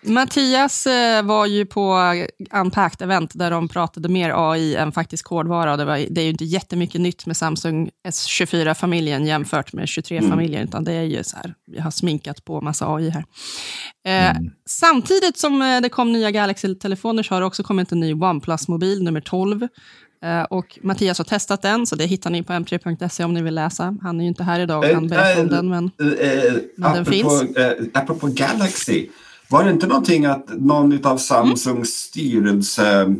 Mattias 0.07 0.87
eh, 0.87 1.23
var 1.23 1.45
ju 1.45 1.65
på 1.65 2.13
Unpacked 2.53 3.01
event 3.01 3.31
där 3.33 3.51
de 3.51 3.67
pratade 3.67 4.09
mer 4.09 4.51
AI 4.51 4.75
än 4.75 4.91
faktisk 4.91 5.25
kodvara. 5.25 5.77
Det, 5.77 5.85
var, 5.85 6.05
det 6.09 6.21
är 6.21 6.25
ju 6.25 6.29
inte 6.29 6.45
jättemycket 6.45 7.01
nytt 7.01 7.25
med 7.25 7.37
Samsung 7.37 7.89
S24-familjen 8.07 9.25
jämfört 9.25 9.73
med 9.73 9.85
23-familjen, 9.85 10.55
mm. 10.55 10.67
utan 10.67 10.83
det 10.83 10.93
är 10.93 11.03
ju 11.03 11.23
så 11.23 11.37
här, 11.37 11.53
vi 11.71 11.79
har 11.79 11.91
sminkat 11.91 12.45
på 12.45 12.61
massa 12.61 12.93
AI 12.95 13.09
här. 13.09 13.25
Eh, 14.05 14.37
mm. 14.37 14.51
Samtidigt 14.69 15.37
som 15.37 15.61
eh, 15.61 15.81
det 15.81 15.89
kom 15.89 16.11
nya 16.11 16.31
Galaxy-telefoner 16.31 17.23
så 17.23 17.33
har 17.33 17.41
det 17.41 17.47
också 17.47 17.63
kommit 17.63 17.91
en 17.91 17.99
ny 17.99 18.13
OnePlus-mobil, 18.13 19.03
nummer 19.03 19.21
12. 19.21 19.67
och 20.49 20.79
Mattias 20.81 21.17
har 21.17 21.25
testat 21.25 21.61
den, 21.61 21.85
så 21.85 21.95
det 21.95 22.05
hittar 22.05 22.29
ni 22.29 22.43
på 22.43 22.53
m3.se 22.53 23.23
om 23.23 23.33
ni 23.33 23.41
vill 23.41 23.55
läsa. 23.55 23.97
Han 24.01 24.19
är 24.19 24.23
ju 24.23 24.27
inte 24.27 24.43
här 24.43 24.59
idag 24.59 24.83
och 24.83 24.91
kan 24.91 25.07
berätta 25.07 25.41
om 25.41 25.47
den, 25.47 25.69
men, 25.69 25.91
men 26.77 26.93
den 26.93 27.05
finns. 27.05 27.43
apropå 27.93 28.27
Galaxy, 28.27 29.07
var 29.49 29.63
det 29.63 29.71
inte 29.71 29.87
någonting 29.87 30.25
att 30.25 30.49
någon 30.49 31.05
av 31.05 31.17
Samsungs 31.17 31.89
styrelse 31.89 33.15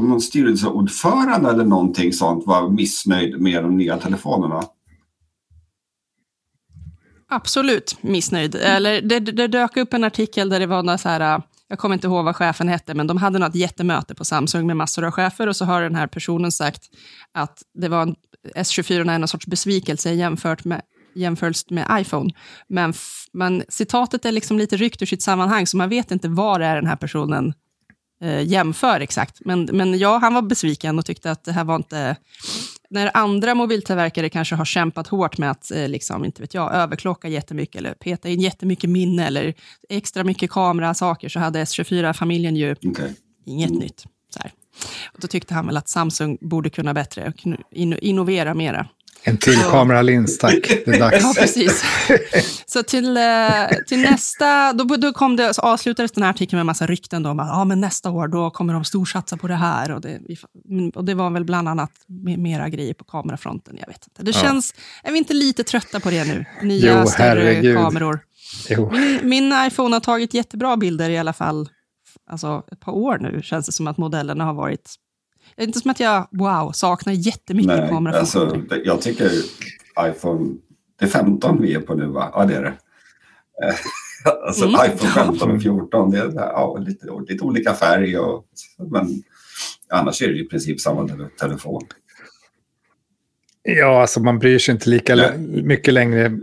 någon 0.00 0.20
styrelseordförande 0.20 1.50
eller 1.50 1.64
någonting 1.64 2.12
sånt 2.12 2.46
var 2.46 2.68
missnöjd 2.68 3.40
med 3.40 3.62
de 3.62 3.76
nya 3.76 3.98
telefonerna? 3.98 4.62
Absolut 7.28 7.96
missnöjd. 8.00 8.54
Eller 8.54 9.00
det, 9.00 9.20
det 9.20 9.46
dök 9.46 9.76
upp 9.76 9.94
en 9.94 10.04
artikel 10.04 10.48
där 10.48 10.60
det 10.60 10.66
var 10.66 10.82
några 10.82 10.98
så 10.98 11.08
här, 11.08 11.34
äh, 11.36 11.42
jag 11.68 11.78
kommer 11.78 11.94
inte 11.94 12.06
ihåg 12.06 12.24
vad 12.24 12.36
chefen 12.36 12.68
hette, 12.68 12.94
men 12.94 13.06
de 13.06 13.16
hade 13.16 13.38
något 13.38 13.54
jättemöte 13.54 14.14
på 14.14 14.24
Samsung 14.24 14.66
med 14.66 14.76
massor 14.76 15.04
av 15.04 15.10
chefer 15.10 15.46
och 15.46 15.56
så 15.56 15.64
har 15.64 15.82
den 15.82 15.94
här 15.94 16.06
personen 16.06 16.52
sagt 16.52 16.82
att 17.32 17.62
det 17.74 17.88
var 17.88 18.02
en, 18.02 18.14
S24 18.56 19.10
är 19.10 19.18
någon 19.18 19.28
sorts 19.28 19.46
besvikelse 19.46 20.12
jämfört 20.12 20.64
med 20.64 20.82
jämförelse 21.18 21.66
med 21.70 21.86
iPhone. 22.00 22.30
Men, 22.68 22.94
men 23.32 23.64
citatet 23.68 24.24
är 24.24 24.32
liksom 24.32 24.58
lite 24.58 24.76
ryckt 24.76 25.02
ur 25.02 25.06
sitt 25.06 25.22
sammanhang, 25.22 25.66
så 25.66 25.76
man 25.76 25.88
vet 25.88 26.10
inte 26.10 26.28
vad 26.28 26.60
det 26.60 26.66
är 26.66 26.76
den 26.76 26.86
här 26.86 26.96
personen 26.96 27.54
eh, 28.20 28.42
jämför 28.42 29.00
exakt. 29.00 29.40
Men, 29.44 29.68
men 29.72 29.98
ja, 29.98 30.18
han 30.18 30.34
var 30.34 30.42
besviken 30.42 30.98
och 30.98 31.06
tyckte 31.06 31.30
att 31.30 31.44
det 31.44 31.52
här 31.52 31.64
var 31.64 31.76
inte... 31.76 32.16
När 32.90 33.10
andra 33.14 33.54
mobiltillverkare 33.54 34.28
kanske 34.28 34.54
har 34.54 34.64
kämpat 34.64 35.06
hårt 35.06 35.38
med 35.38 35.50
att 35.50 35.70
eh, 35.70 35.88
liksom, 35.88 36.24
inte 36.24 36.42
vet 36.42 36.54
jag, 36.54 36.74
överklocka 36.74 37.28
jättemycket 37.28 37.76
eller 37.76 37.94
peta 37.94 38.28
in 38.28 38.40
jättemycket 38.40 38.90
minne 38.90 39.26
eller 39.26 39.54
extra 39.88 40.24
mycket 40.24 40.50
kamerasaker 40.50 41.28
så 41.28 41.38
hade 41.38 41.64
S24-familjen 41.64 42.56
ju 42.56 42.72
okay. 42.72 43.10
inget 43.46 43.70
nytt. 43.70 44.04
Så 44.30 44.40
här. 44.42 44.52
Och 45.12 45.20
då 45.20 45.28
tyckte 45.28 45.54
han 45.54 45.66
väl 45.66 45.76
att 45.76 45.88
Samsung 45.88 46.38
borde 46.40 46.70
kunna 46.70 46.94
bättre 46.94 47.32
och 47.32 47.56
innovera 48.00 48.54
mera. 48.54 48.88
En 49.28 49.36
till 49.36 49.58
kameralins, 49.58 50.38
tack. 50.38 50.68
Det 50.84 50.90
är 50.90 51.00
dags. 51.00 51.22
Ja, 51.22 51.34
precis. 51.36 51.84
Så 52.66 52.82
till, 52.82 53.16
eh, 53.16 53.22
till 53.86 54.00
nästa, 54.00 54.72
då, 54.72 54.84
då 54.84 55.12
kom 55.12 55.36
det, 55.36 55.54
så 55.54 55.60
avslutades 55.60 56.12
den 56.12 56.22
här 56.22 56.30
artikeln 56.30 56.56
med 56.56 56.60
en 56.60 56.66
massa 56.66 56.86
rykten 56.86 57.26
om 57.26 57.40
att 57.40 57.48
ja, 57.48 57.64
men 57.64 57.80
nästa 57.80 58.10
år 58.10 58.28
då 58.28 58.50
kommer 58.50 58.72
de 58.72 58.84
storsatsa 58.84 59.36
på 59.36 59.48
det 59.48 59.54
här. 59.54 59.90
Och 59.90 60.00
det, 60.00 60.20
och 60.94 61.04
det 61.04 61.14
var 61.14 61.30
väl 61.30 61.44
bland 61.44 61.68
annat 61.68 61.90
mera 62.38 62.68
grejer 62.68 62.94
på 62.94 63.04
kamerafronten. 63.04 63.76
Jag 63.80 63.86
vet 63.86 64.06
inte. 64.08 64.22
Det 64.22 64.32
känns, 64.32 64.74
ja. 64.76 65.08
är 65.08 65.12
vi 65.12 65.18
inte 65.18 65.34
lite 65.34 65.64
trötta 65.64 66.00
på 66.00 66.10
det 66.10 66.24
nu? 66.24 66.44
Nya, 66.62 67.00
jo, 67.00 67.06
större 67.06 67.26
herregud. 67.26 67.76
kameror. 67.76 68.20
Jo. 68.68 68.90
Min, 68.92 69.20
min, 69.22 69.52
iPhone 69.66 69.96
har 69.96 70.00
tagit 70.00 70.34
jättebra 70.34 70.76
bilder 70.76 71.10
i 71.10 71.18
alla 71.18 71.32
fall 71.32 71.68
alltså, 72.30 72.62
ett 72.72 72.80
par 72.80 72.92
år 72.92 73.18
nu, 73.18 73.42
känns 73.42 73.66
det 73.66 73.72
som 73.72 73.86
att 73.86 73.98
modellerna 73.98 74.44
har 74.44 74.54
varit... 74.54 74.94
Det 75.58 75.64
är 75.64 75.66
inte 75.66 75.80
som 75.80 75.90
att 75.90 76.00
jag, 76.00 76.28
wow, 76.30 76.72
saknar 76.72 77.12
jättemycket 77.12 77.76
Nej, 77.78 77.88
kamerafunktioner. 77.88 78.46
alltså, 78.46 78.74
det- 78.76 78.82
jag 78.84 79.00
tycker 79.00 79.30
iPhone... 80.00 80.54
Det 80.98 81.04
är 81.04 81.08
15 81.08 81.62
vi 81.62 81.74
är 81.74 81.80
på 81.80 81.94
nu, 81.94 82.06
va? 82.06 82.30
Ja, 82.34 82.44
det 82.44 82.54
är 82.54 82.62
det. 82.62 82.68
Eh, 83.66 83.74
Alltså 84.46 84.64
Mm. 84.64 84.80
iPhone 84.86 85.10
15 85.12 85.50
och 85.50 85.62
14, 85.62 86.10
det 86.10 86.18
är 86.18 86.32
ja, 86.34 86.76
lite, 86.80 87.06
lite 87.28 87.44
olika 87.44 87.74
färg. 87.74 88.18
Och, 88.18 88.44
men 88.90 89.06
annars 89.92 90.22
är 90.22 90.28
det 90.28 90.38
i 90.40 90.44
princip 90.44 90.80
samma 90.80 91.08
telefon. 91.40 91.82
Ja, 93.62 94.00
alltså 94.00 94.20
man 94.20 94.38
bryr 94.38 94.58
sig 94.58 94.72
inte 94.74 94.90
lika 94.90 95.14
Nej. 95.14 95.38
mycket 95.62 95.94
längre. 95.94 96.38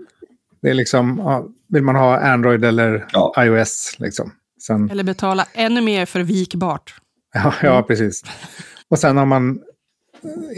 Det 0.62 0.70
är 0.70 0.74
liksom, 0.74 1.18
ja, 1.24 1.48
vill 1.68 1.84
man 1.84 1.96
ha 1.96 2.20
Android 2.20 2.66
eller 2.66 3.06
Ja. 3.12 3.34
iOS 3.44 3.96
liksom. 4.00 4.32
Sen, 4.62 4.90
Eller 4.90 5.04
betala 5.04 5.48
ännu 5.54 5.82
mer 5.82 6.06
för 6.06 6.20
vikbart. 6.20 6.96
ja, 7.34 7.54
ja, 7.64 7.84
precis. 7.84 8.24
Och 8.90 9.00
sen 9.00 9.18
har 9.18 9.26
man 9.26 9.60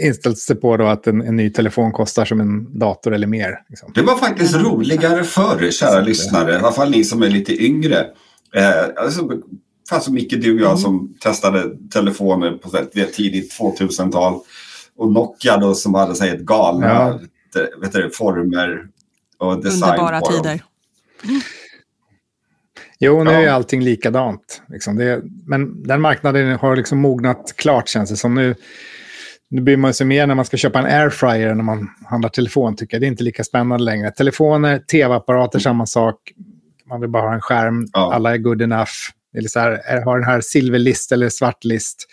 inställt 0.00 0.38
sig 0.38 0.56
på 0.56 0.76
då 0.76 0.86
att 0.86 1.06
en, 1.06 1.20
en 1.22 1.36
ny 1.36 1.50
telefon 1.50 1.92
kostar 1.92 2.24
som 2.24 2.40
en 2.40 2.78
dator 2.78 3.14
eller 3.14 3.26
mer. 3.26 3.54
Liksom. 3.68 3.92
Det 3.94 4.02
var 4.02 4.16
faktiskt 4.16 4.54
roligare 4.56 5.24
förr, 5.24 5.70
kära 5.70 6.00
lyssnare. 6.00 6.52
I 6.52 6.56
alla 6.56 6.72
fall 6.72 6.90
ni 6.90 7.04
som 7.04 7.22
är 7.22 7.28
lite 7.28 7.64
yngre. 7.64 8.06
Eh, 8.54 9.04
alltså, 9.04 9.28
fanns 9.90 10.04
så 10.04 10.12
Micke, 10.12 10.30
du 10.42 10.54
och 10.54 10.60
jag 10.60 10.78
som 10.78 11.14
testade 11.20 11.64
telefoner 11.92 12.50
på 12.52 12.76
ett 12.76 13.12
tidigt 13.12 13.58
2000-tal. 13.60 14.40
Och 14.96 15.12
Nokia 15.12 15.56
då 15.56 15.74
som 15.74 15.94
hade 15.94 16.14
så 16.14 16.24
här, 16.24 16.34
ett 16.34 16.40
galna 16.40 16.86
Ja. 16.86 17.20
det- 17.54 17.70
vet 17.80 17.92
du, 17.92 18.10
former 18.10 18.86
och 19.38 19.62
design 19.62 19.82
Underbara 19.82 20.20
på 20.20 20.30
dem. 20.30 20.42
tider. 20.42 20.62
Jo, 23.00 23.24
nu 23.24 23.30
Ja. 23.30 23.40
är 23.40 23.48
allting 23.48 23.82
likadant. 23.82 24.62
Liksom. 24.68 24.96
Det, 24.96 25.22
men 25.46 25.82
den 25.82 26.00
marknaden 26.00 26.56
har 26.58 26.76
liksom 26.76 26.98
mognat 26.98 27.54
klart 27.56 27.88
känns 27.88 28.10
det 28.10 28.16
som. 28.16 28.34
Nu, 28.34 28.54
nu 29.50 29.60
bryr 29.60 29.76
man 29.76 29.94
sig 29.94 30.06
mer 30.06 30.26
när 30.26 30.34
man 30.34 30.44
ska 30.44 30.56
köpa 30.56 30.78
en 30.78 31.00
airfryer 31.00 31.46
än 31.48 31.56
när 31.56 31.64
man 31.64 31.88
handlar 32.06 32.28
telefon. 32.28 32.76
tycker 32.76 32.94
jag. 32.94 33.00
Det 33.02 33.06
är 33.06 33.08
inte 33.08 33.22
lika 33.24 33.44
spännande 33.44 33.84
längre. 33.84 34.10
Telefoner, 34.10 34.78
tv-apparater, 34.78 35.58
samma 35.58 35.86
sak. 35.86 36.16
Man 36.88 37.00
vill 37.00 37.10
bara 37.10 37.22
ha 37.22 37.34
en 37.34 37.40
skärm. 37.40 37.86
Ja. 37.92 38.14
Alla 38.14 38.32
är 38.34 38.38
good 38.38 38.62
enough. 38.62 38.90
Eller 39.36 39.48
så 39.48 39.60
här, 39.60 39.70
är- 39.70 40.02
har 40.04 40.18
den 40.18 40.28
här 40.28 40.40
silverlist 40.40 41.12
eller 41.12 41.28
svartlist. 41.28 42.06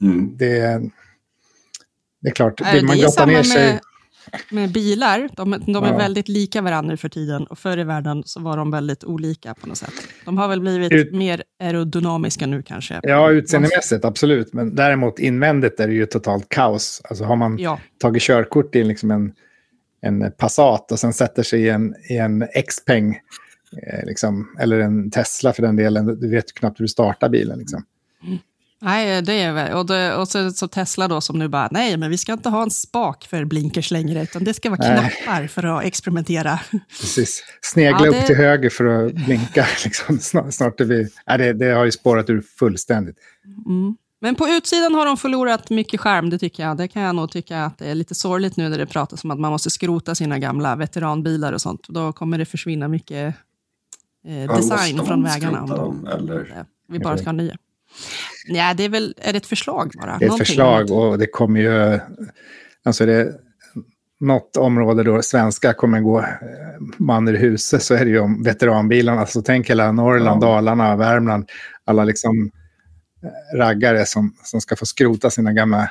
Mm. 0.00 0.36
Det, 0.36 0.80
det 2.22 2.28
är 2.28 2.32
klart, 2.34 2.60
Nej, 2.60 2.74
vill 2.74 2.84
man 2.84 2.96
det 2.96 3.02
är 3.02 3.04
grotta 3.06 3.26
ner 3.26 3.42
sig... 3.42 3.66
med, 3.72 3.80
med 4.50 4.72
bilar. 4.72 5.28
De, 5.36 5.50
de 5.66 5.84
är 5.84 5.88
Ja. 5.92 5.96
väldigt 5.96 6.28
lika 6.28 6.62
varandra 6.62 6.96
för 6.96 7.08
tiden. 7.08 7.44
Och 7.46 7.58
förr 7.58 7.78
i 7.78 7.84
världen 7.84 8.22
så 8.26 8.40
var 8.40 8.56
de 8.56 8.70
väldigt 8.70 9.04
olika 9.04 9.54
på 9.54 9.66
något 9.66 9.78
sätt. 9.78 9.92
De 10.24 10.38
har 10.38 10.48
väl 10.48 10.60
blivit 10.60 10.92
Ut- 10.92 11.12
mer 11.12 11.42
aerodynamiska 11.60 12.46
nu 12.46 12.62
kanske. 12.62 13.00
Ja, 13.02 13.30
utseendemässigt, 13.30 14.04
absolut. 14.04 14.52
Men 14.52 14.74
däremot 14.74 15.18
invändigt 15.18 15.80
är 15.80 15.88
det 15.88 15.94
ju 15.94 16.06
totalt 16.06 16.48
kaos. 16.48 17.00
Alltså 17.04 17.24
har 17.24 17.36
man 17.36 17.58
Ja, 17.58 17.78
tagit 17.98 18.22
körkort 18.22 18.76
i 18.76 18.84
liksom 18.84 19.10
en, 19.10 19.32
en 20.00 20.32
Passat 20.38 20.92
och 20.92 20.98
sen 20.98 21.12
sätter 21.12 21.42
sig 21.42 21.62
i 21.62 21.68
en, 21.68 21.94
i 22.10 22.16
en 22.16 22.46
Xpeng, 22.68 23.18
eh, 23.86 24.06
liksom, 24.06 24.56
eller 24.60 24.78
en 24.78 25.10
Tesla 25.10 25.52
för 25.52 25.62
den 25.62 25.76
delen, 25.76 26.06
du 26.20 26.30
vet 26.30 26.54
knappt 26.54 26.80
hur 26.80 26.84
du 26.84 26.88
startar 26.88 27.28
bilen. 27.28 27.58
Liksom. 27.58 27.84
Nej, 28.82 29.22
det 29.22 29.32
är 29.32 29.52
väl. 29.52 29.72
Och, 29.72 29.86
det, 29.86 30.14
och 30.16 30.28
så, 30.28 30.50
så 30.50 30.68
Tesla 30.68 31.08
då 31.08 31.20
som 31.20 31.38
nu 31.38 31.48
bara, 31.48 31.68
nej, 31.70 31.96
men 31.96 32.10
vi 32.10 32.18
ska 32.18 32.32
inte 32.32 32.48
ha 32.48 32.62
en 32.62 32.70
spak 32.70 33.26
för 33.30 33.44
blinkers 33.44 33.90
längre, 33.90 34.22
utan 34.22 34.44
det 34.44 34.54
ska 34.54 34.70
vara 34.70 34.80
Nej. 34.80 35.16
knappar 35.24 35.46
för 35.46 35.64
att 35.64 35.84
experimentera. 35.84 36.58
Precis. 37.00 37.44
Snegla 37.60 38.00
Ja, 38.06 38.08
upp 38.08 38.14
det- 38.14 38.26
till 38.26 38.36
höger 38.36 38.70
för 38.70 38.84
att 38.84 39.12
blinka. 39.12 39.66
Liksom. 39.84 40.18
Snart, 40.18 40.54
snart 40.54 40.80
är 40.80 40.84
vi... 40.84 41.08
Nej, 41.26 41.38
det, 41.38 41.52
det 41.52 41.70
har 41.72 41.84
ju 41.84 41.92
spårat 41.92 42.30
ur 42.30 42.40
fullständigt. 42.58 43.16
Mm. 43.66 43.96
Men 44.20 44.34
på 44.34 44.48
utsidan 44.48 44.94
har 44.94 45.06
de 45.06 45.16
förlorat 45.16 45.70
mycket 45.70 46.00
skärm, 46.00 46.30
det 46.30 46.38
tycker 46.38 46.62
jag. 46.62 46.76
Det 46.76 46.88
kan 46.88 47.02
jag 47.02 47.14
nog 47.14 47.30
tycka 47.30 47.64
att 47.64 47.78
det 47.78 47.86
är 47.86 47.94
lite 47.94 48.14
sorgligt 48.14 48.56
nu 48.56 48.68
när 48.68 48.78
det 48.78 48.86
pratas 48.86 49.24
om 49.24 49.30
att 49.30 49.38
man 49.40 49.50
måste 49.52 49.70
skrota 49.70 50.14
sina 50.14 50.38
gamla 50.38 50.76
veteranbilar 50.76 51.52
och 51.52 51.60
sånt. 51.60 51.88
Då 51.88 52.12
kommer 52.12 52.38
det 52.38 52.44
försvinna 52.44 52.88
mycket 52.88 53.34
eh, 54.26 54.56
design 54.56 55.04
från 55.06 55.22
vägarna. 55.22 55.62
Om 55.62 55.68
de, 55.70 56.06
eller? 56.06 56.64
vi 56.88 56.98
bara 56.98 57.18
ska 57.18 57.26
ha 57.26 57.32
nya. 57.32 57.56
Nej, 58.48 58.74
det 58.74 58.84
är 58.84 58.88
väl 58.88 59.14
är 59.18 59.32
det 59.32 59.36
ett 59.36 59.46
förslag 59.46 59.92
bara. 60.00 60.06
Det 60.06 60.12
är 60.12 60.14
ett 60.16 60.20
Någonting 60.20 60.46
förslag 60.46 60.76
annat. 60.80 60.90
och 60.90 61.18
det 61.18 61.26
kommer 61.26 61.60
ju... 61.60 62.00
Alltså 62.84 63.06
det 63.06 63.34
något 64.20 64.56
område 64.56 65.02
då 65.02 65.22
svenska 65.22 65.72
kommer 65.74 66.00
gå 66.00 66.20
eh, 66.20 66.26
man 66.96 67.28
ur 67.28 67.36
huset 67.36 67.82
så 67.82 67.94
är 67.94 68.04
det 68.04 68.10
ju 68.10 68.18
om 68.18 68.42
veteranbilarna. 68.42 69.26
Så 69.26 69.42
tänk 69.42 69.70
hela 69.70 69.92
Norrland, 69.92 70.42
Ja. 70.42 70.46
Dalarna, 70.48 70.96
Värmland. 70.96 71.50
Alla 71.84 72.04
liksom 72.04 72.50
eh, 73.22 73.58
raggare 73.58 74.06
som, 74.06 74.34
som 74.42 74.60
ska 74.60 74.76
få 74.76 74.86
skrota 74.86 75.30
sina 75.30 75.52
gamla 75.52 75.90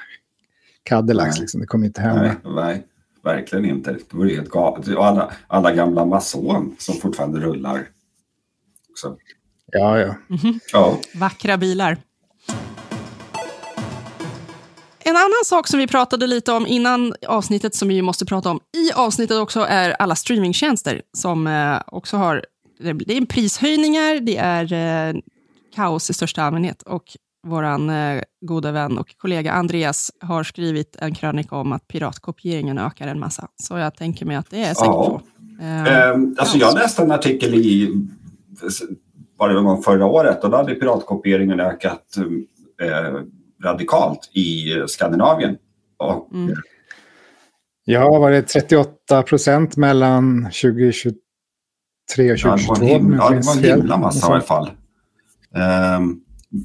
Cadillacs. 0.84 1.40
Liksom. 1.40 1.62
Det 1.62 1.68
kommer 1.68 1.86
inte 1.86 2.02
hända. 2.02 2.22
Nej, 2.22 2.54
nej, 2.56 2.84
verkligen 3.24 3.66
inte. 3.66 3.92
Det 3.92 4.00
vore 4.18 4.30
helt 4.36 4.50
galet. 4.50 4.88
Och 4.88 5.06
Alla, 5.06 5.32
alla 5.48 5.74
gamla 5.74 6.06
Mason 6.06 6.76
som 6.80 6.96
fortfarande 6.96 7.40
rullar. 7.40 7.88
Så, 8.96 9.18
Ja, 9.74 10.00
ja. 10.00 10.16
ja. 10.74 11.00
Vackra 11.16 11.58
bilar. 11.58 11.98
En 15.04 15.16
annan 15.16 15.44
sak 15.46 15.68
som 15.68 15.80
vi 15.80 15.88
pratade 15.88 16.28
lite 16.28 16.52
om 16.52 16.68
innan 16.68 17.14
avsnittet, 17.28 17.76
som 17.76 17.88
vi 17.88 18.02
måste 18.02 18.26
prata 18.26 18.50
om 18.52 18.60
i 18.78 18.92
avsnittet 18.92 19.38
också, 19.38 19.60
är 19.60 19.90
alla 19.90 20.16
streamingtjänster 20.16 21.02
som 21.18 21.48
eh, 21.48 21.82
också 21.88 22.18
har... 22.18 22.46
Det 22.80 23.18
är 23.18 23.26
prishöjningar, 23.26 24.20
det 24.20 24.38
är 24.38 24.74
eh, 24.74 25.22
kaos 25.76 26.10
i 26.10 26.14
största 26.14 26.44
allmänhet. 26.44 26.82
Och 26.82 27.04
vår 27.48 27.64
eh, 27.64 28.22
goda 28.42 28.72
vän 28.72 28.98
och 28.98 29.18
kollega 29.18 29.52
Andreas 29.52 30.12
har 30.22 30.44
skrivit 30.44 30.96
en 31.00 31.16
krönika 31.16 31.56
om 31.56 31.72
att 31.72 31.88
piratkopieringen 31.88 32.78
ökar 32.78 33.08
en 33.08 33.20
massa. 33.20 33.48
Så 33.56 33.78
jag 33.78 33.96
tänker 33.96 34.26
mig 34.26 34.36
att 34.36 34.50
det 34.50 34.58
är 34.64 34.74
säkert 34.74 34.86
Ja. 34.86 35.22
så. 35.60 35.64
Eh, 35.64 36.08
Ehm, 36.10 36.36
alltså 36.40 36.58
jag 36.58 36.74
läste 36.74 37.02
en 37.02 37.12
artikel 37.12 37.54
i 37.56 37.94
var 39.38 39.50
det 39.50 39.62
någon 39.62 39.84
förra 39.84 40.06
året 40.06 40.44
och 40.44 40.50
då 40.50 40.58
hade 40.58 40.76
piratkopieringen 40.76 41.60
ökat 41.60 42.18
eh, 42.82 43.22
radikalt 43.64 44.30
i 44.34 44.66
Skandinavien. 44.88 45.58
Och, 45.98 46.30
Mm. 46.34 46.56
Ja, 47.86 48.20
var 48.20 48.32
det 48.32 48.42
38 48.42 49.24
procent 49.24 49.78
mellan 49.78 50.44
2023 50.44 51.14
och 52.18 52.18
Ja, 52.18 52.34
det 52.36 52.48
var 52.48 52.58
2022? 52.58 52.86
en 52.86 52.88
himla, 52.90 53.28
om 53.28 53.34
jag 53.34 53.34
ja, 53.34 53.40
det 53.40 53.46
var 53.48 53.56
en 53.74 53.80
himla 53.80 53.98
massa 53.98 54.28
i 54.28 54.32
alla 54.32 54.42
fall. 54.42 54.72
Ehm, 55.56 56.20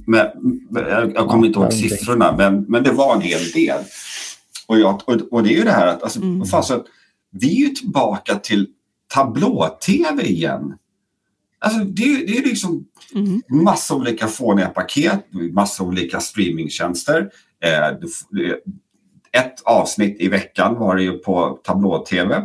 men, 0.06 0.26
jag, 0.70 1.12
jag 1.14 1.28
kommer 1.28 1.46
inte 1.46 1.58
ihåg 1.58 1.72
siffrorna, 1.72 2.34
men, 2.36 2.62
men 2.68 2.82
det 2.82 2.90
var 2.90 3.14
en 3.14 3.20
hel 3.20 3.50
del. 3.50 3.78
Och, 4.66 4.78
jag, 4.78 4.94
och, 5.08 5.14
och 5.32 5.42
det 5.42 5.54
är 5.54 5.56
ju 5.58 5.64
det 5.64 5.70
här 5.70 5.86
att 5.86 6.02
alltså, 6.02 6.20
Mm. 6.20 6.38
vad 6.38 6.50
fasen, 6.50 6.80
vi 7.30 7.62
är 7.62 7.68
ju 7.68 7.74
tillbaka 7.74 8.34
till 8.34 8.66
tablå-tv 9.14 10.22
igen. 10.22 10.74
Alltså, 11.58 11.84
det, 11.84 12.26
det 12.26 12.38
är 12.38 12.42
liksom 12.42 12.84
mm. 13.14 13.42
massa 13.50 13.94
olika 13.94 14.26
fåniga 14.26 14.68
paket, 14.68 15.20
massa 15.52 15.82
olika 15.82 16.20
streamingtjänster. 16.20 17.30
Eh, 17.64 17.98
det- 18.30 18.60
ett 19.32 19.62
avsnitt 19.64 20.20
i 20.20 20.28
veckan 20.28 20.74
var 20.74 20.96
det 20.96 21.02
ju 21.02 21.12
på 21.18 21.58
tablå-tv 21.64 22.42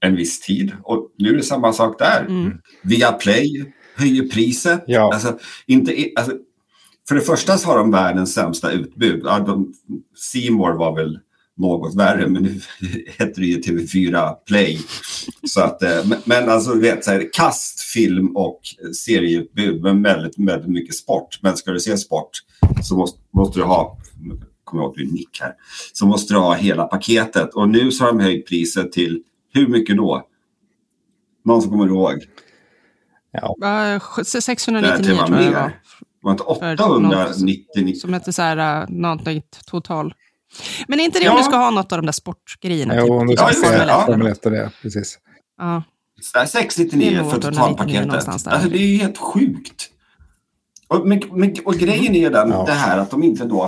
en 0.00 0.16
viss 0.16 0.40
tid 0.40 0.72
och 0.82 1.10
nu 1.18 1.28
är 1.28 1.36
det 1.36 1.42
samma 1.42 1.72
sak 1.72 1.98
där. 1.98 2.26
Mm. 2.28 2.52
Via 2.82 3.12
Play 3.12 3.72
höjer 3.96 4.28
priset. 4.28 4.84
Ja. 4.86 5.12
Alltså, 5.14 5.38
inte, 5.66 5.94
alltså, 6.16 6.32
för 7.08 7.14
det 7.14 7.20
första 7.20 7.58
så 7.58 7.68
har 7.68 7.78
de 7.78 7.90
världens 7.90 8.34
sämsta 8.34 8.70
utbud. 8.72 9.20
Ja, 9.24 9.38
de, 9.38 9.72
C 10.32 10.50
More 10.50 10.74
var 10.76 10.96
väl 10.96 11.18
något 11.56 11.94
värre, 11.94 12.28
men 12.28 12.42
nu 12.42 12.60
heter 13.18 13.40
det 13.40 13.46
ju 13.46 13.60
TV4 13.60 14.34
Play. 14.46 14.80
Så 15.48 15.60
att, 15.60 15.82
eh, 15.82 16.04
men, 16.24 16.48
alltså, 16.48 16.74
vet, 16.74 17.04
så 17.04 17.10
här, 17.10 17.28
kast 17.32 17.80
film 17.80 18.36
och 18.36 18.60
serieutbud, 19.04 19.82
men 19.82 20.02
väldigt, 20.02 20.38
väldigt 20.38 20.70
mycket 20.70 20.94
sport. 20.94 21.38
Men 21.42 21.56
ska 21.56 21.72
du 21.72 21.80
se 21.80 21.96
sport 21.96 22.30
så 22.82 22.96
måste, 22.96 23.20
måste 23.32 23.58
du 23.58 23.64
ha, 23.64 23.98
kommer 24.64 24.82
jag 24.82 24.88
ihåg 24.88 25.00
är 25.00 25.12
nick 25.12 25.40
här, 25.40 25.52
så 25.92 26.06
måste 26.06 26.34
du 26.34 26.38
ha 26.38 26.54
hela 26.54 26.84
paketet. 26.84 27.54
Och 27.54 27.68
nu 27.68 27.92
så 27.92 28.04
har 28.04 28.12
de 28.12 28.20
höjt 28.20 28.46
priset 28.46 28.92
till, 28.92 29.22
hur 29.52 29.66
mycket 29.68 29.96
då? 29.96 30.26
Någon 31.44 31.62
som 31.62 31.70
kommer 31.70 31.86
ihåg? 31.86 32.24
Ja, 33.30 33.54
699 34.24 34.82
Det 34.82 35.14
var 35.14 35.26
tror 35.26 35.40
jag 35.40 35.52
det 35.52 35.60
var. 35.60 35.72
Var 36.20 36.32
det 36.32 36.32
inte 36.32 36.76
För 36.76 37.00
något 37.00 37.30
899? 37.30 37.94
Som 37.94 38.14
heter 38.14 38.32
så 38.32 38.42
här, 38.42 38.82
uh, 38.82 38.88
någonting 38.88 39.42
total. 39.66 40.14
Men 40.88 41.00
är 41.00 41.04
inte 41.04 41.18
det 41.18 41.24
Ja. 41.24 41.30
om 41.32 41.36
du 41.38 41.42
ska 41.42 41.56
ha 41.56 41.70
något 41.70 41.92
av 41.92 41.98
de 41.98 42.06
där 42.06 42.12
sportgrejerna? 42.12 42.94
Jo, 42.96 43.18
om 43.20 43.26
du 43.26 43.32
typ, 43.32 43.38
ska 43.38 43.48
Ja, 43.48 43.52
typ 43.52 43.64
Formel 43.64 43.80
ett 43.80 43.88
Ja. 43.88 43.94
eller 43.94 44.06
Formel 44.06 44.28
något. 44.28 44.38
1 44.38 44.46
och 44.46 44.52
det, 44.52 44.70
precis. 44.82 45.18
Ja. 45.58 45.82
Så 46.22 46.38
här, 46.38 46.46
699 46.46 47.10
Det 47.10 47.16
är 47.16 47.22
nog 47.22 47.30
för 47.30 47.38
899 47.38 48.02
totalpaketet. 48.04 48.28
Alltså, 48.52 48.68
det 48.68 48.78
är 48.78 48.86
ju 48.86 48.96
helt 48.98 49.18
sjukt. 49.18 49.90
Och, 50.88 51.08
men, 51.08 51.22
men, 51.32 51.54
och 51.64 51.74
grejen 51.74 52.14
är 52.14 52.30
den, 52.30 52.50
Ja. 52.50 52.64
det 52.66 52.72
här 52.72 52.98
att 52.98 53.10
de 53.10 53.22
inte 53.22 53.44
då... 53.44 53.62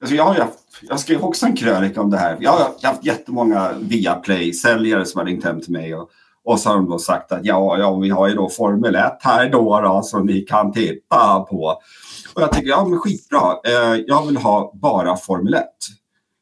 Alltså 0.00 0.16
jag, 0.16 0.24
har 0.24 0.34
ju 0.34 0.40
haft, 0.40 0.58
jag 0.82 1.00
skrev 1.00 1.22
också 1.24 1.46
en 1.46 1.56
krönika 1.56 2.00
om 2.00 2.10
det 2.10 2.16
här. 2.18 2.36
Jag 2.40 2.50
har 2.50 2.88
haft 2.88 3.04
jättemånga 3.04 3.72
Viaplay-säljare 3.80 5.04
som 5.06 5.18
har 5.18 5.26
ringt 5.26 5.44
hem 5.44 5.60
till 5.60 5.72
mig 5.72 5.94
och, 5.94 6.10
Och 6.44 6.60
så 6.60 6.68
har 6.68 6.76
de 6.76 6.90
då 6.90 6.98
sagt 6.98 7.32
att 7.32 7.40
ja, 7.44 7.78
ja 7.78 7.96
vi 7.98 8.10
har 8.10 8.28
ju 8.28 8.34
då 8.34 8.48
Formel 8.48 8.94
1 8.94 9.12
här 9.20 9.50
då, 9.50 9.80
då 9.80 10.02
som 10.02 10.26
ni 10.26 10.40
kan 10.40 10.72
titta 10.72 11.40
på. 11.40 11.80
Och 12.34 12.42
jag 12.42 12.52
tycker, 12.52 12.68
ja 12.68 12.84
men 12.88 12.98
skitbra. 12.98 13.56
Eh, 13.64 14.00
jag 14.06 14.26
vill 14.26 14.36
ha 14.36 14.72
bara 14.74 15.16
Formel 15.16 15.54
1. 15.54 15.64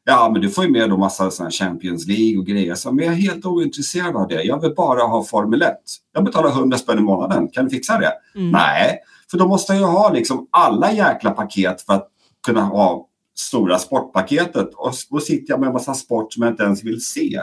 Ja, 0.05 0.31
men 0.33 0.43
du 0.43 0.51
får 0.51 0.65
ju 0.65 0.71
med 0.71 0.91
då 0.91 0.97
massa 0.97 1.31
såna 1.31 1.51
Champions 1.51 2.07
League 2.07 2.39
och 2.39 2.47
grejer. 2.47 2.75
Så, 2.75 2.93
men 2.93 3.05
jag 3.05 3.15
är 3.15 3.19
helt 3.19 3.47
ointresserad 3.47 4.17
av 4.17 4.29
det. 4.29 4.43
Jag 4.43 4.61
vill 4.61 4.75
bara 4.75 5.03
ha 5.03 5.25
Formel 5.25 5.63
1. 5.63 5.77
Jag 6.13 6.25
betalar 6.25 6.51
100 6.51 6.79
spänn 6.79 6.99
i 6.99 7.03
månaden. 7.03 7.49
Kan 7.49 7.65
du 7.65 7.71
fixa 7.71 7.99
det? 7.99 8.13
Mm. 8.35 8.51
Nej, 8.51 8.99
för 9.31 9.39
då 9.39 9.49
måste 9.49 9.73
jag 9.73 9.81
ju 9.81 9.87
ha 9.87 10.13
liksom 10.13 10.49
alla 10.51 10.93
jäkla 10.93 11.31
paket 11.31 11.83
för 11.83 11.93
att 11.93 12.09
kunna 12.47 12.63
ha 12.63 13.07
stora 13.37 13.79
sportpaketet. 13.79 14.75
Och 14.75 14.93
då 15.11 15.21
sitter 15.21 15.53
jag 15.53 15.61
med 15.61 15.67
en 15.67 15.73
massa 15.73 15.95
sport 15.95 16.33
som 16.33 16.43
jag 16.43 16.53
inte 16.53 16.63
ens 16.63 16.85
vill 16.85 17.05
se. 17.05 17.43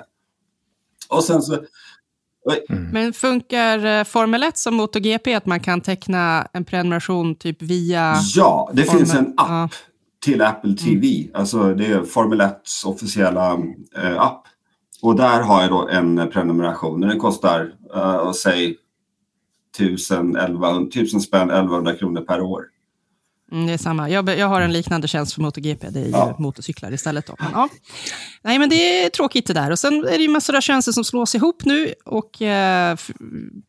Och 1.10 1.24
sen 1.24 1.42
så... 1.42 1.58
Mm. 2.70 2.90
Men 2.92 3.14
funkar 3.14 3.86
eh, 3.86 4.04
Formel 4.04 4.44
1 4.44 4.58
som 4.58 4.76
MotoGP, 4.76 5.34
att 5.34 5.46
man 5.46 5.60
kan 5.60 5.82
teckna 5.82 6.48
en 6.54 6.66
prenumeration 6.66 7.36
typ 7.36 7.62
via... 7.62 8.16
Ja, 8.36 8.70
det 8.74 8.84
Formel... 8.84 9.00
finns 9.00 9.16
en 9.16 9.34
app. 9.38 9.50
Ja 9.50 9.70
till 10.28 10.42
Apple 10.42 10.74
TV. 10.74 11.22
Mm. 11.22 11.32
Alltså 11.34 11.74
det 11.74 11.86
är 11.86 12.04
Formel 12.04 12.42
1s 12.42 12.86
officiella 12.86 13.58
eh, 13.98 14.22
app. 14.22 14.44
Och 15.02 15.16
där 15.16 15.42
har 15.42 15.62
jag 15.62 15.70
då 15.70 15.88
en 15.88 16.30
prenumeration. 16.30 17.02
Den 17.02 17.20
kostar, 17.20 17.72
uh, 17.96 18.32
säg, 18.32 18.76
1000, 19.76 20.36
1100, 20.36 20.88
1000 20.90 21.22
spänn, 21.22 21.50
1100 21.50 21.96
kronor 21.96 22.22
per 22.22 22.42
år. 22.42 22.64
Mm, 23.52 23.68
det 23.68 23.74
är 23.74 23.78
samma. 23.78 24.10
Jag, 24.10 24.30
jag 24.30 24.48
har 24.48 24.62
en 24.62 24.74
liknande 24.74 25.08
tjänst 25.08 25.34
för 25.34 25.42
MotoGP. 25.42 25.90
Det 25.90 26.00
är 26.00 26.10
ja. 26.10 26.36
motorcyklar 26.40 26.94
istället. 26.94 27.26
Då. 27.28 27.36
Men, 27.40 27.52
ja. 27.54 27.70
Nej, 28.42 28.60
men 28.60 28.70
det 28.70 29.06
är 29.06 29.10
tråkigt 29.10 29.48
det 29.48 29.54
där. 29.54 29.72
Och 29.72 29.80
Sen 29.80 29.94
är 29.94 30.18
det 30.18 30.24
ju 30.24 30.30
massor 30.30 30.56
av 30.56 30.62
tjänster 30.62 30.92
som 30.92 31.04
slås 31.04 31.36
ihop 31.36 31.66
nu. 31.66 31.94
och 32.06 32.42
eh, 32.42 32.98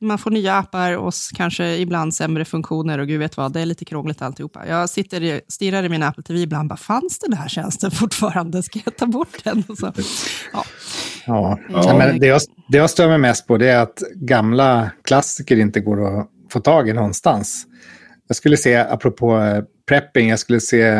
Man 0.01 0.19
får 0.19 0.31
nya 0.31 0.55
appar 0.55 0.97
och 0.97 1.14
kanske 1.35 1.77
ibland 1.77 2.14
sämre 2.14 2.45
funktioner. 2.45 2.99
och 2.99 3.07
gud 3.09 3.21
vet 3.21 3.37
vad, 3.37 3.53
Det 3.53 3.61
är 3.61 3.67
lite 3.67 3.85
krångligt 3.85 4.23
alltihopa. 4.23 4.67
Jag 4.67 4.91
sitter 4.91 5.41
stirrar 5.49 5.83
i 5.83 5.88
min 5.88 6.03
Apple 6.03 6.23
TV 6.23 6.41
ibland. 6.41 6.69
Bara, 6.69 6.77
Fanns 6.77 7.19
den 7.19 7.33
här 7.33 7.49
tjänsten 7.49 7.91
fortfarande? 7.91 8.62
Ska 8.62 8.81
jag 8.85 8.97
ta 8.97 9.07
bort 9.07 9.45
den? 9.45 9.64
Och 9.69 9.79
så, 9.79 9.93
ja. 10.53 10.64
Ja. 11.27 11.59
ja. 11.69 11.99
men 11.99 12.19
det, 12.21 12.27
jag, 12.27 12.41
det 12.69 12.79
jag 12.79 12.91
stör 12.91 13.09
mig 13.09 13.19
mest 13.19 13.47
på 13.47 13.57
det 13.57 13.69
är 13.69 13.79
att 13.79 14.03
gamla 14.14 14.91
klassiker 15.05 15.57
inte 15.57 15.81
går 15.81 16.21
att 16.21 16.29
få 16.51 16.61
tag 16.61 16.88
i 16.88 16.93
någonstans. 16.93 17.67
Jag 18.29 18.37
skulle 18.37 18.57
se, 18.57 18.77
apropå 18.77 19.38
eh, 19.38 19.64
prepping, 19.88 20.29
jag 20.29 20.38
skulle 20.38 20.61
se 20.61 20.95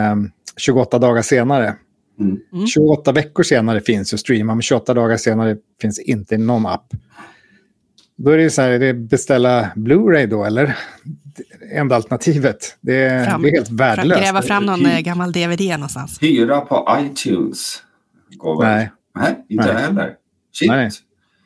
28 0.57 0.97
um, 0.97 1.01
dagar 1.01 1.23
senare. 1.23 1.77
Mm. 2.21 2.67
28 2.67 3.12
veckor 3.12 3.43
senare 3.43 3.81
finns 3.81 4.14
att 4.14 4.21
streama, 4.21 4.55
men 4.55 4.62
28 4.62 4.95
dagar 4.95 5.17
senare 5.17 5.57
finns 5.81 5.99
inte 5.99 6.35
i 6.35 6.38
någon 6.38 6.67
app. 6.67 6.87
Då 8.17 8.31
är 8.31 8.38
det 8.38 8.51
så 8.51 8.62
här, 8.62 8.71
är 8.71 8.79
det 8.79 8.95
beställa 8.95 9.71
Blu-ray 9.77 10.27
då, 10.27 10.45
eller? 10.45 10.77
Enda 11.73 11.97
alternativet. 11.97 12.77
Det 12.81 12.95
är, 12.95 13.25
fram, 13.25 13.43
det 13.43 13.49
är 13.49 13.53
helt 13.53 13.71
värdelöst. 13.71 14.21
Gräva 14.21 14.43
fram 14.43 14.67
någon 14.67 14.87
Hy 14.87 14.93
eh, 14.93 15.01
gammal 15.01 15.33
DVD 15.33 15.71
någonstans. 15.71 16.19
Hyra 16.23 16.61
på 16.61 16.99
iTunes. 17.01 17.83
Går 18.37 18.62
Nej. 18.62 18.91
Nej, 19.19 19.47
inte 19.49 19.73
Nej. 19.73 19.83
heller. 19.83 20.14
Shit. 20.53 20.69
Nej. 20.69 20.91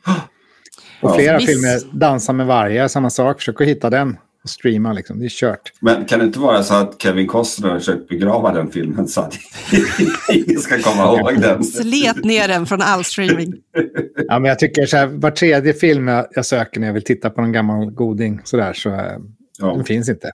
Och 1.01 1.15
flera 1.15 1.41
ja. 1.41 1.47
filmer, 1.47 1.99
Dansa 1.99 2.33
med 2.33 2.47
vargar, 2.47 2.89
samma 2.89 3.11
sak. 3.11 3.39
Försök 3.39 3.61
att 3.61 3.67
hitta 3.67 3.91
den 3.91 4.17
och 4.45 4.51
streama. 4.51 4.93
Liksom. 4.93 5.19
Det 5.19 5.25
är 5.25 5.29
kört. 5.29 5.73
Men 5.81 6.05
kan 6.05 6.19
det 6.19 6.25
inte 6.25 6.39
vara 6.39 6.63
så 6.63 6.75
att 6.75 7.03
Kevin 7.03 7.27
Costner 7.27 7.69
har 7.69 7.79
försökt 7.79 8.09
begrava 8.09 8.53
den 8.53 8.71
filmen 8.71 9.09
så 9.09 9.21
att 9.21 9.39
ingen 10.33 10.61
ska 10.61 10.79
komma 10.79 11.05
ihåg 11.05 11.41
den? 11.41 11.65
Slet 11.65 12.25
ner 12.25 12.49
den 12.49 12.67
från 12.67 12.83
all 12.83 13.05
streaming. 13.05 13.55
ja, 14.29 14.39
men 14.39 14.49
jag 14.49 14.59
tycker 14.59 14.87
så 14.87 14.97
här, 14.97 15.07
var 15.07 15.31
tredje 15.31 15.75
film 15.75 16.09
jag 16.09 16.47
söker 16.47 16.81
när 16.81 16.87
jag 16.87 16.95
vill 16.95 17.05
titta 17.05 17.31
på 17.31 17.41
någon 17.41 17.53
gammal 17.53 17.91
goding 17.91 18.41
så 18.45 18.57
där, 18.57 18.73
så 18.73 18.91
äh, 18.91 19.19
ja. 19.59 19.67
den 19.67 19.85
finns 19.85 20.09
inte. 20.09 20.31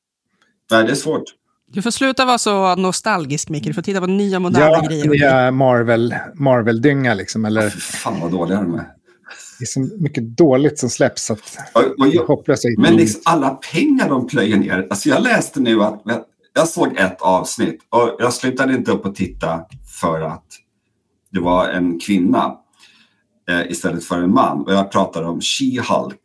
Nej, 0.71 0.85
det 0.85 0.91
är 0.91 0.95
svårt. 0.95 1.25
Du 1.73 1.83
får 1.83 1.91
sluta 1.91 2.25
vara 2.25 2.39
så 2.39 2.75
nostalgisk, 2.75 3.49
Micke. 3.49 3.65
Du 3.65 3.75
får 3.75 3.83
titta 3.83 4.01
på 4.01 4.07
nya 4.07 4.39
moderna 4.39 4.67
ja, 4.67 4.87
grejer. 4.89 5.05
Ja, 5.05 5.11
nya 5.11 5.51
Marvel, 5.51 6.15
Marvel-dynga 6.35 7.15
liksom. 7.15 7.45
Eller... 7.45 7.67
Oh, 7.67 7.71
fan 7.71 8.21
vad 8.21 8.33
dåliga 8.33 8.61
de 8.61 8.75
är. 8.75 8.85
Det 9.59 9.65
är 9.65 9.67
så 9.67 9.81
mycket 9.81 10.37
dåligt 10.37 10.79
som 10.79 10.91
släpps. 10.91 11.31
Att 11.31 11.41
och, 11.73 11.83
och 11.83 12.09
jag, 12.09 12.79
men 12.79 12.97
liksom 12.97 13.23
alla 13.25 13.51
pengar 13.51 14.09
de 14.09 14.27
plöjer 14.27 14.57
ner. 14.57 14.87
Alltså 14.91 15.09
jag 15.09 15.23
läste 15.23 15.61
nu 15.61 15.83
att 15.83 16.03
jag 16.55 16.69
såg 16.69 16.97
ett 16.97 17.23
avsnitt 17.23 17.81
och 17.91 18.17
jag 18.19 18.33
slutade 18.33 18.75
inte 18.75 18.93
upp 18.93 19.07
och 19.07 19.15
titta 19.15 19.61
för 20.01 20.21
att 20.21 20.47
det 21.33 21.41
var 21.41 21.69
en 21.69 22.01
kvinna 22.01 22.55
eh, 23.49 23.71
istället 23.71 24.05
för 24.05 24.19
en 24.23 24.35
man. 24.35 24.63
Och 24.63 24.73
jag 24.73 24.93
pratade 24.93 25.27
om 25.27 25.41
She-Hulk. 25.41 26.21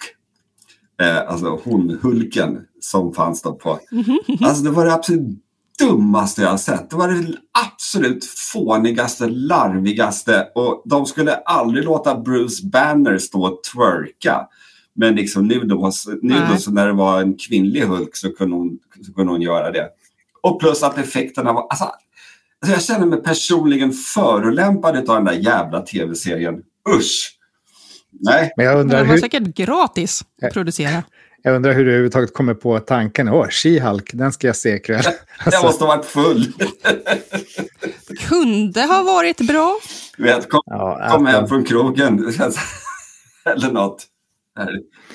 Eh, 1.01 1.29
alltså 1.29 1.59
hon, 1.63 1.99
Hulken 2.01 2.59
som 2.79 3.13
fanns 3.13 3.41
då 3.41 3.53
på. 3.53 3.79
Alltså 4.41 4.63
det 4.63 4.69
var 4.69 4.85
det 4.85 4.93
absolut 4.93 5.39
dummaste 5.79 6.41
jag 6.41 6.59
sett. 6.59 6.89
Det 6.89 6.95
var 6.95 7.07
det 7.07 7.33
absolut 7.65 8.25
fånigaste, 8.25 9.27
larvigaste 9.27 10.47
och 10.55 10.83
de 10.85 11.05
skulle 11.05 11.35
aldrig 11.35 11.85
låta 11.85 12.19
Bruce 12.19 12.67
Banner 12.67 13.17
stå 13.17 13.45
och 13.47 13.59
twerka. 13.73 14.47
Men 14.95 15.15
liksom 15.15 15.47
nu, 15.47 15.59
då, 15.59 15.91
nu 16.21 16.35
då, 16.51 16.57
så 16.57 16.71
när 16.71 16.87
det 16.87 16.93
var 16.93 17.21
en 17.21 17.37
kvinnlig 17.37 17.81
Hulk 17.81 18.15
så 18.15 18.31
kunde, 18.31 18.55
hon, 18.55 18.79
så 19.05 19.13
kunde 19.13 19.31
hon 19.31 19.41
göra 19.41 19.71
det. 19.71 19.89
Och 20.41 20.59
plus 20.59 20.83
att 20.83 20.97
effekterna 20.97 21.53
var... 21.53 21.67
Alltså, 21.69 21.85
alltså 21.85 22.73
jag 22.73 22.83
känner 22.83 23.05
mig 23.05 23.23
personligen 23.23 23.91
förolämpad 23.91 24.97
av 24.97 25.15
den 25.15 25.25
där 25.25 25.33
jävla 25.33 25.81
tv-serien. 25.81 26.61
Usch! 26.97 27.37
Nej. 28.19 28.53
Men 28.57 28.65
jag 28.65 28.79
undrar 28.79 28.97
Men 28.97 28.97
den 28.97 29.07
var 29.07 29.13
hur... 29.13 29.21
säkert 29.21 29.55
gratis 29.55 30.25
att 30.41 30.53
producera. 30.53 31.03
Jag 31.45 31.55
undrar 31.55 31.73
hur 31.73 31.85
du 31.85 31.89
överhuvudtaget 31.89 32.33
kommer 32.33 32.53
på 32.53 32.79
tanken. 32.79 33.29
Åh, 33.29 33.47
She-Hulk, 33.47 34.09
den 34.13 34.31
ska 34.31 34.47
jag 34.47 34.55
se 34.55 34.75
ikväll. 34.75 35.03
Alltså. 35.37 35.59
Jag 35.59 35.63
måste 35.63 35.83
ha 35.83 35.95
varit 35.95 36.05
full. 36.05 36.53
Kunde 38.29 38.81
ha 38.81 39.03
varit 39.03 39.47
bra. 39.47 39.79
Du 40.17 40.23
vet, 40.23 40.49
kom, 40.49 40.61
ja, 40.65 41.07
kom 41.11 41.25
hem 41.25 41.47
från 41.47 41.63
krogen. 41.63 42.19
Eller 43.45 43.71
något. 43.71 44.05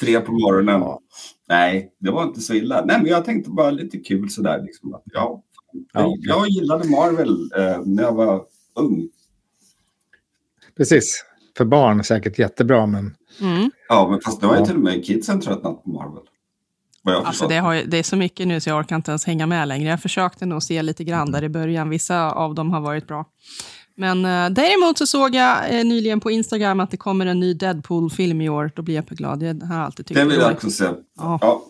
Tre 0.00 0.20
på 0.20 0.32
morgonen. 0.32 0.80
Ja. 0.80 1.00
Nej, 1.48 1.92
det 1.98 2.10
var 2.10 2.22
inte 2.22 2.40
så 2.40 2.54
illa. 2.54 2.84
Nej, 2.84 2.98
men 2.98 3.06
jag 3.06 3.24
tänkte 3.24 3.50
bara 3.50 3.70
lite 3.70 3.98
kul 3.98 4.30
sådär. 4.30 4.62
Liksom, 4.62 4.94
att, 4.94 5.02
ja, 5.04 5.42
ja. 5.92 6.14
Jag 6.18 6.48
gillade 6.48 6.88
Marvel 6.88 7.50
eh, 7.56 7.82
när 7.84 8.02
jag 8.02 8.12
var 8.12 8.44
ung. 8.74 9.08
Precis. 10.76 11.24
För 11.56 11.64
barn 11.64 12.04
säkert 12.04 12.38
jättebra, 12.38 12.86
men 12.86 13.14
Mm. 13.40 13.70
Ja, 13.88 14.08
men 14.10 14.20
fast 14.20 14.42
nu 14.42 14.48
har 14.48 14.58
ju 14.58 14.64
till 14.64 14.74
och 14.74 14.80
med 14.80 15.04
kidsen 15.04 15.40
tröttnat 15.40 15.84
på 15.84 15.90
Marvel. 15.90 16.22
Alltså 17.24 17.48
det, 17.48 17.56
har, 17.56 17.74
det 17.74 17.98
är 17.98 18.02
så 18.02 18.16
mycket 18.16 18.48
nu 18.48 18.60
så 18.60 18.70
jag 18.70 18.78
orkar 18.78 18.96
inte 18.96 19.10
ens 19.10 19.24
hänga 19.24 19.46
med 19.46 19.68
längre. 19.68 19.88
Jag 19.88 20.02
försökte 20.02 20.46
nog 20.46 20.62
se 20.62 20.82
lite 20.82 21.04
grann 21.04 21.32
där 21.32 21.44
i 21.44 21.48
början. 21.48 21.88
Vissa 21.88 22.32
av 22.32 22.54
dem 22.54 22.70
har 22.70 22.80
varit 22.80 23.06
bra. 23.06 23.24
Men 23.94 24.24
eh, 24.24 24.50
däremot 24.50 24.98
så 24.98 25.06
såg 25.06 25.34
jag 25.34 25.78
eh, 25.78 25.84
nyligen 25.84 26.20
på 26.20 26.30
Instagram 26.30 26.80
att 26.80 26.90
det 26.90 26.96
kommer 26.96 27.26
en 27.26 27.40
ny 27.40 27.54
Deadpool-film 27.54 28.40
i 28.40 28.48
år. 28.48 28.72
Då 28.74 28.82
blir 28.82 28.94
jag 28.94 29.04
glad. 29.04 29.42
Jag 29.42 29.62
har 29.62 29.80
alltid 29.80 30.06
tyckt 30.06 30.20
det 30.20 30.24
vill 30.24 30.38
jag 30.38 30.52
också 30.52 30.70
se. 30.70 30.84
Ja. 31.16 31.38
ja 31.42 31.62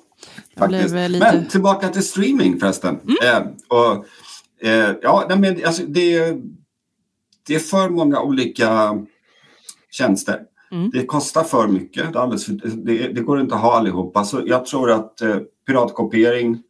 faktiskt. 0.58 0.94
Lite... 0.94 1.32
Men 1.32 1.48
tillbaka 1.48 1.88
till 1.88 2.04
streaming 2.04 2.60
förresten. 2.60 3.00
Mm. 3.00 3.16
Eh, 3.22 3.48
och, 3.68 4.04
eh, 4.68 4.94
ja, 5.02 5.36
men, 5.38 5.64
alltså, 5.66 5.82
det, 5.82 6.36
det 7.46 7.54
är 7.54 7.58
för 7.58 7.88
många 7.88 8.20
olika 8.20 8.98
tjänster. 9.90 10.40
Mm. 10.70 10.90
Det 10.90 11.06
kostar 11.06 11.42
för 11.42 11.68
mycket. 11.68 12.12
Det, 12.12 12.20
alldeles 12.20 12.46
det, 12.46 13.08
det, 13.08 13.20
går 13.20 13.40
inte 13.40 13.54
att 13.54 13.60
ha 13.60 13.78
allihopa. 13.78 14.24
Så 14.24 14.42
jag 14.46 14.66
tror 14.66 14.90
att 14.90 15.20
eh, 15.20 15.36
piratkopiering 15.66 16.62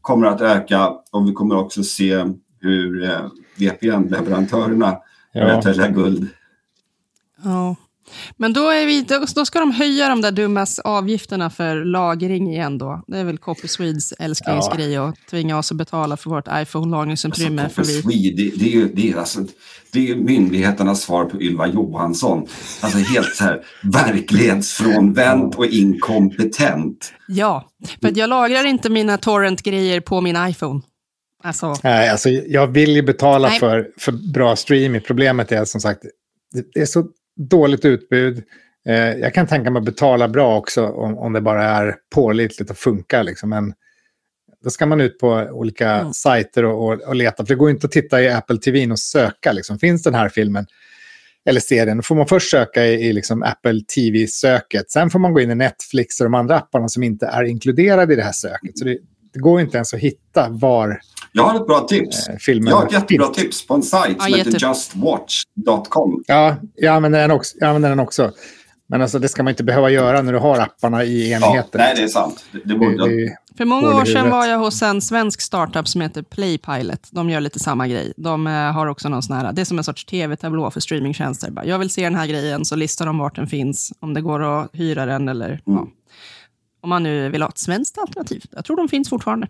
kommer 0.00 0.26
att 0.26 0.40
öka 0.40 0.88
och 0.88 1.28
vi 1.28 1.32
kommer 1.32 1.56
också 1.56 1.82
se 1.82 2.24
hur 2.60 3.04
eh, 3.04 3.26
VPN-leverantörerna 3.56 4.96
börjar 5.34 5.62
tälja 5.62 5.88
guld. 5.88 6.28
Ja. 7.44 7.76
Men 8.36 8.52
då, 8.52 8.68
är 8.68 8.86
vi, 8.86 9.06
då 9.34 9.44
ska 9.44 9.60
de 9.60 9.70
höja 9.70 10.08
de 10.08 10.20
där 10.20 10.32
dumma 10.32 10.66
avgifterna 10.84 11.50
för 11.50 11.84
lagring 11.84 12.50
igen 12.50 12.78
då. 12.78 13.02
Det 13.06 13.18
är 13.18 13.24
väl 13.24 13.38
Copy 13.38 13.68
Swedes 13.68 14.12
älsklingsgrej 14.12 14.92
ja. 14.92 15.08
att 15.08 15.30
tvinga 15.30 15.58
oss 15.58 15.70
att 15.70 15.76
betala 15.76 16.16
för 16.16 16.30
vårt 16.30 16.48
iPhone-lagringsutrymme. 16.48 17.62
Alltså, 17.62 17.82
Copy 17.82 18.02
Swede, 18.02 18.42
det, 18.42 18.50
det, 18.56 18.64
är 18.64 18.72
ju, 18.72 18.88
det, 18.88 19.10
är 19.10 19.16
alltså, 19.16 19.40
det 19.92 20.10
är 20.10 20.16
myndigheternas 20.16 21.02
svar 21.02 21.24
på 21.24 21.42
Ylva 21.42 21.66
Johansson. 21.66 22.46
Alltså 22.80 22.98
helt 22.98 23.34
så 23.34 23.44
här 23.44 23.62
verklighetsfrånvänt 23.82 25.54
och 25.54 25.66
inkompetent. 25.66 27.12
Ja, 27.28 27.68
för 28.00 28.18
jag 28.18 28.28
lagrar 28.30 28.64
inte 28.64 28.90
mina 28.90 29.18
torrent-grejer 29.18 30.00
på 30.00 30.20
min 30.20 30.36
iPhone. 30.48 30.80
Alltså. 31.42 31.76
Nej, 31.82 32.08
alltså 32.08 32.28
jag 32.28 32.66
vill 32.66 32.90
ju 32.90 33.02
betala 33.02 33.50
för, 33.50 33.88
för 33.98 34.12
bra 34.32 34.56
streaming. 34.56 35.00
Problemet 35.00 35.52
är 35.52 35.64
som 35.64 35.80
sagt, 35.80 36.02
det 36.74 36.80
är 36.80 36.86
så 36.86 37.04
dåligt 37.36 37.84
utbud. 37.84 38.42
Eh, 38.86 38.94
jag 38.96 39.34
kan 39.34 39.46
tänka 39.46 39.70
mig 39.70 39.80
att 39.80 39.86
betala 39.86 40.28
bra 40.28 40.56
också 40.56 40.86
om, 40.86 41.18
om 41.18 41.32
det 41.32 41.40
bara 41.40 41.64
är 41.64 41.96
pålitligt 42.14 42.70
och 42.70 42.78
funkar. 42.78 43.24
Liksom. 43.24 43.50
Men 43.50 43.74
då 44.64 44.70
ska 44.70 44.86
man 44.86 45.00
ut 45.00 45.18
på 45.18 45.48
olika 45.52 45.90
mm. 45.90 46.12
sajter 46.12 46.64
och, 46.64 46.88
och, 46.88 47.00
och, 47.00 47.14
leta. 47.14 47.46
För 47.46 47.54
det 47.54 47.58
går 47.58 47.70
inte 47.70 47.86
att 47.86 47.92
titta 47.92 48.22
i 48.22 48.28
Apple 48.28 48.58
TV 48.58 48.90
och 48.90 48.98
söka. 48.98 49.52
Liksom. 49.52 49.78
Finns 49.78 50.02
den 50.02 50.14
här 50.14 50.28
filmen? 50.28 50.66
eller 51.48 51.60
serien, 51.60 51.96
då 51.96 52.02
får 52.02 52.14
man 52.14 52.26
först 52.26 52.50
söka 52.50 52.86
i, 52.86 52.92
i 52.92 53.12
liksom 53.12 53.42
Apple 53.42 53.80
TV-söket. 53.80 54.90
Sen 54.90 55.10
får 55.10 55.18
man 55.18 55.32
gå 55.32 55.40
in 55.40 55.50
i 55.50 55.54
Netflix 55.54 56.20
och 56.20 56.24
de 56.24 56.34
andra 56.34 56.56
apparna 56.56 56.88
som 56.88 57.02
inte 57.02 57.26
är 57.26 57.44
inkluderade 57.44 58.12
i 58.12 58.16
det 58.16 58.22
här 58.22 58.32
söket. 58.32 58.78
Så 58.78 58.84
det, 58.84 58.98
det 59.32 59.38
går 59.38 59.60
inte 59.60 59.76
ens 59.76 59.94
att 59.94 60.00
hitta 60.00 60.48
var 60.48 61.00
Jag 61.36 61.44
har 61.44 61.60
ett 61.60 61.66
bra 61.66 61.80
tips. 61.80 62.28
eh, 62.28 62.36
filmen 62.36 62.68
Jag 62.70 62.76
har 62.76 62.86
ett 62.86 62.92
jättebra 62.92 63.26
tips 63.28 63.66
på 63.66 63.74
en 63.74 63.82
sajt 63.82 64.22
som 64.22 64.30
Ja, 64.30 64.36
heter 64.36 64.50
justwatch.com. 64.68 66.24
Ja, 66.26 66.56
jag 66.74 66.94
använder, 66.94 67.20
den 67.20 67.30
också, 67.30 67.56
jag 67.60 67.66
använder 67.68 67.88
den 67.88 68.00
också. 68.00 68.30
Men 68.86 69.02
alltså, 69.02 69.18
det 69.18 69.28
ska 69.28 69.42
man 69.42 69.50
inte 69.50 69.64
behöva 69.64 69.90
göra 69.90 70.22
när 70.22 70.32
du 70.32 70.38
har 70.38 70.58
apparna 70.58 71.04
i 71.04 71.30
Ja, 71.32 71.36
enheten. 71.36 71.68
nej, 71.80 71.92
det 71.96 72.02
är 72.02 72.08
sant. 72.08 72.44
Det, 72.52 72.60
det 72.64 72.74
borde, 72.74 72.96
Det- 73.08 73.26
det- 73.26 73.36
För 73.56 73.64
många 73.64 73.88
år 73.96 74.04
sedan 74.04 74.30
var 74.30 74.46
jag 74.46 74.58
hos 74.58 74.82
en 74.82 75.02
svensk 75.02 75.40
startup 75.40 75.88
som 75.88 76.00
heter 76.00 76.22
Playpilot. 76.22 77.08
De 77.10 77.30
gör 77.30 77.40
lite 77.40 77.58
samma 77.58 77.88
grej. 77.88 78.12
De 78.16 78.46
eh, 78.46 78.52
har 78.52 78.86
också 78.86 79.08
någon 79.08 79.22
sån 79.22 79.36
här, 79.36 79.52
det 79.52 79.60
är 79.60 79.64
som 79.64 79.78
en 79.78 79.84
sorts 79.84 80.04
tv-tablå 80.04 80.70
för 80.70 80.80
streamingtjänster. 80.80 81.50
Bara, 81.50 81.64
Jag 81.66 81.78
vill 81.78 81.90
se 81.90 82.04
den 82.04 82.14
här 82.14 82.26
grejen, 82.26 82.64
så 82.64 82.76
listar 82.76 83.06
de 83.06 83.18
vart 83.18 83.36
den 83.36 83.46
finns, 83.46 83.92
om 84.00 84.14
det 84.14 84.20
går 84.20 84.42
att 84.42 84.70
hyra 84.72 85.06
den 85.06 85.28
eller 85.28 85.60
ja. 85.64 85.88
Om 86.82 86.90
man 86.90 87.02
nu 87.02 87.28
vill 87.28 87.42
ha 87.42 87.48
ett 87.48 87.58
svenskt 87.58 87.98
alternativ. 87.98 88.42
Jag 88.50 88.64
tror 88.64 88.76
de 88.76 88.88
finns 88.88 89.08
fortfarande. 89.08 89.48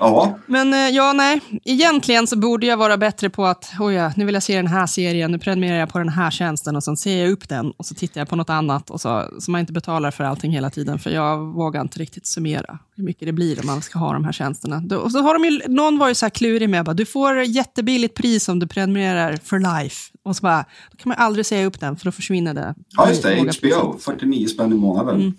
Ja, 0.00 0.38
Men 0.46 0.72
eh, 0.72 0.88
ja, 0.88 1.12
nej. 1.12 1.40
Egentligen 1.64 2.26
så 2.26 2.38
borde 2.38 2.66
jag 2.66 2.76
vara 2.76 2.96
bättre 2.96 3.30
på 3.30 3.46
att, 3.46 3.72
oj 3.80 3.94
ja, 3.94 4.12
nu 4.16 4.24
vill 4.24 4.34
jag 4.34 4.42
se 4.42 4.56
den 4.56 4.66
här 4.66 4.86
serien, 4.86 5.32
nu 5.32 5.38
prenumererar 5.38 5.78
jag 5.78 5.88
på 5.88 5.98
den 5.98 6.08
här 6.08 6.30
tjänsten 6.30 6.76
och 6.76 6.84
sen 6.84 6.96
ser 6.96 7.22
jag 7.22 7.30
upp 7.30 7.48
den 7.48 7.70
och 7.70 7.86
så 7.86 7.94
tittar 7.94 8.20
jag 8.20 8.28
på 8.28 8.36
något 8.36 8.50
annat 8.50 8.90
och 8.90 9.00
så, 9.00 9.24
så 9.38 9.50
man 9.50 9.60
inte 9.60 9.72
betalar 9.72 10.10
för 10.10 10.24
allting 10.24 10.52
hela 10.52 10.70
tiden. 10.70 10.98
För 10.98 11.10
jag 11.10 11.38
vågar 11.38 11.80
inte 11.80 11.98
riktigt 11.98 12.26
summera 12.26 12.78
hur 12.96 13.04
mycket 13.04 13.26
det 13.26 13.32
blir 13.32 13.60
om 13.60 13.66
man 13.66 13.82
ska 13.82 13.98
ha 13.98 14.12
de 14.12 14.24
här 14.24 14.32
tjänsterna. 14.32 14.96
Och 14.96 15.12
så 15.12 15.22
har 15.22 15.34
de 15.34 15.44
ju, 15.44 15.60
någon 15.68 15.98
var 15.98 16.08
ju 16.08 16.14
så 16.14 16.24
här 16.24 16.30
klurig 16.30 16.68
med, 16.68 16.84
bara, 16.84 16.94
du 16.94 17.06
får 17.06 17.42
jättebilligt 17.42 18.14
pris 18.14 18.48
om 18.48 18.58
du 18.58 18.66
prenumererar 18.66 19.38
for 19.44 19.80
life. 19.80 20.12
Och 20.22 20.36
så 20.36 20.42
bara, 20.42 20.64
då 20.90 20.96
kan 20.96 21.08
man 21.08 21.18
aldrig 21.18 21.46
säga 21.46 21.66
upp 21.66 21.80
den 21.80 21.96
för 21.96 22.04
då 22.04 22.12
försvinner 22.12 22.54
det. 22.54 22.74
ja 22.96 23.08
just 23.08 23.22
det. 23.22 23.52
HBO, 23.60 23.98
49 23.98 24.46
spänn 24.46 24.72
i 24.72 24.76
månaden. 24.76 25.14
Mm. 25.14 25.34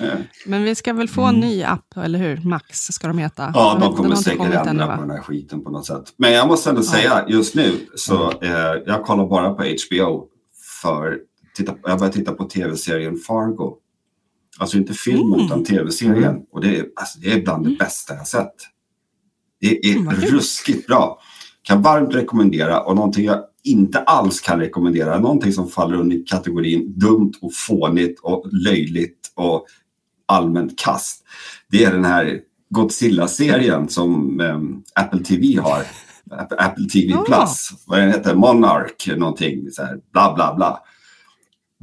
Eh, 0.00 0.18
Men 0.46 0.62
vi 0.64 0.74
ska 0.74 0.92
väl 0.92 1.08
få 1.08 1.22
en 1.22 1.40
ny 1.40 1.62
app, 1.62 1.96
eller 1.96 2.18
hur? 2.18 2.40
Max 2.48 2.78
ska 2.86 3.08
de 3.08 3.18
heta. 3.18 3.42
Mm. 3.42 3.52
Ja, 3.54 3.78
de 3.80 3.96
kommer 3.96 4.14
säkert 4.16 4.66
ändra 4.66 4.96
på 4.96 5.02
den 5.02 5.10
här 5.10 5.20
skiten 5.22 5.64
på 5.64 5.70
något 5.70 5.86
sätt. 5.86 6.04
Men 6.16 6.32
jag 6.32 6.48
måste 6.48 6.70
ändå 6.70 6.82
säga, 6.82 7.24
just 7.28 7.54
nu 7.54 7.72
så 7.94 8.30
eh, 8.30 8.50
jag 8.86 9.02
kollar 9.04 9.26
bara 9.26 9.50
på 9.54 9.62
HBO 9.62 10.26
för 10.82 11.18
titta, 11.56 11.74
jag 11.82 11.98
börjar 11.98 12.12
titta 12.12 12.32
på 12.32 12.44
tv-serien 12.44 13.16
Fargo. 13.16 13.76
Alltså 14.58 14.76
inte 14.76 14.92
filmen 14.94 15.32
Mm. 15.34 15.46
utan 15.46 15.64
tv-serien. 15.64 16.36
Och 16.52 16.60
det 16.60 16.76
är, 16.78 16.86
alltså, 16.96 17.18
det 17.20 17.32
är 17.32 17.42
bland 17.42 17.64
det 17.66 17.76
bästa 17.76 18.14
jag 18.14 18.26
sett. 18.26 18.54
Det 19.60 19.86
är 19.86 19.96
Mm, 19.96 20.14
ruskigt 20.14 20.86
bra. 20.86 21.18
Kan 21.62 21.82
varmt 21.82 22.14
rekommendera 22.14 22.80
och 22.80 22.96
någonting 22.96 23.24
jag 23.24 23.38
inte 23.64 23.98
alls 23.98 24.40
kan 24.40 24.58
rekommendera. 24.60 25.18
Någonting 25.18 25.52
som 25.52 25.68
faller 25.68 25.96
under 25.96 26.26
kategorin 26.26 26.98
dumt 26.98 27.32
och 27.42 27.50
fånigt 27.54 28.20
och 28.20 28.46
löjligt 28.52 29.32
och 29.34 29.66
allmänt 30.30 30.78
kast. 30.78 31.24
Det 31.70 31.84
är 31.84 31.92
den 31.92 32.04
här 32.04 32.40
Godzilla-serien 32.70 33.88
som 33.88 34.40
ehm, 34.40 34.82
Apple 34.94 35.24
TV 35.24 35.56
har. 35.60 35.82
App- 36.30 36.52
Apple 36.58 36.84
TV. 36.84 37.12
Plus. 37.26 37.70
Vad 37.86 37.98
den 37.98 38.08
heter? 38.08 38.34
Monarch 38.34 39.08
någonting. 39.16 39.70
Så 39.70 39.82
här, 39.82 39.96
bla 40.12 40.34
bla 40.34 40.54
bla. 40.54 40.78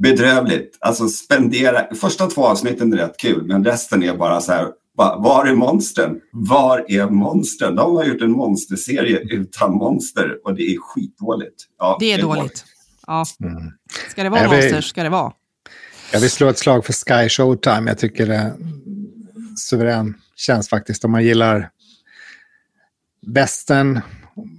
Bedrövligt. 0.02 0.78
Alltså 0.80 1.08
spendera. 1.08 1.94
Första 1.94 2.26
två 2.26 2.46
avsnitten 2.46 2.92
är 2.92 2.96
rätt 2.96 3.16
kul 3.18 3.46
men 3.46 3.64
resten 3.64 4.02
är 4.02 4.16
bara 4.16 4.40
så 4.40 4.52
här. 4.52 4.66
va- 4.96 5.16
Var 5.18 5.46
är 5.46 5.54
monstren? 5.54 6.20
Var 6.32 6.84
är 6.88 7.06
monstren? 7.10 7.74
De 7.76 7.96
har 7.96 8.04
gjort 8.04 8.22
en 8.22 8.30
monsterserie 8.32 9.18
utan 9.30 9.72
monster 9.74 10.38
och 10.44 10.54
det 10.54 10.62
är 10.62 10.78
skitdåligt. 10.80 11.64
Ja, 11.78 11.96
Det 12.00 12.12
är 12.12 12.22
dåligt. 12.22 12.64
Ja. 13.06 13.24
Mm. 13.40 13.62
Ska 14.10 14.22
det 14.22 14.28
vara 14.30 14.40
vill- 14.42 14.50
monster 14.50 14.80
ska 14.80 15.02
det 15.02 15.08
vara. 15.08 15.32
Jag 16.12 16.20
vill 16.20 16.30
slå 16.30 16.48
ett 16.48 16.58
slag 16.58 16.84
för 16.86 16.92
Sky 16.92 17.28
Showtime. 17.28 17.90
Jag 17.90 17.98
tycker 17.98 18.26
det 18.26 18.34
är 18.34 18.52
suverän 19.56 20.14
tjänst 20.36 20.70
faktiskt. 20.70 21.04
Om 21.04 21.10
man 21.12 21.24
gillar 21.24 21.70
västern, 23.26 24.00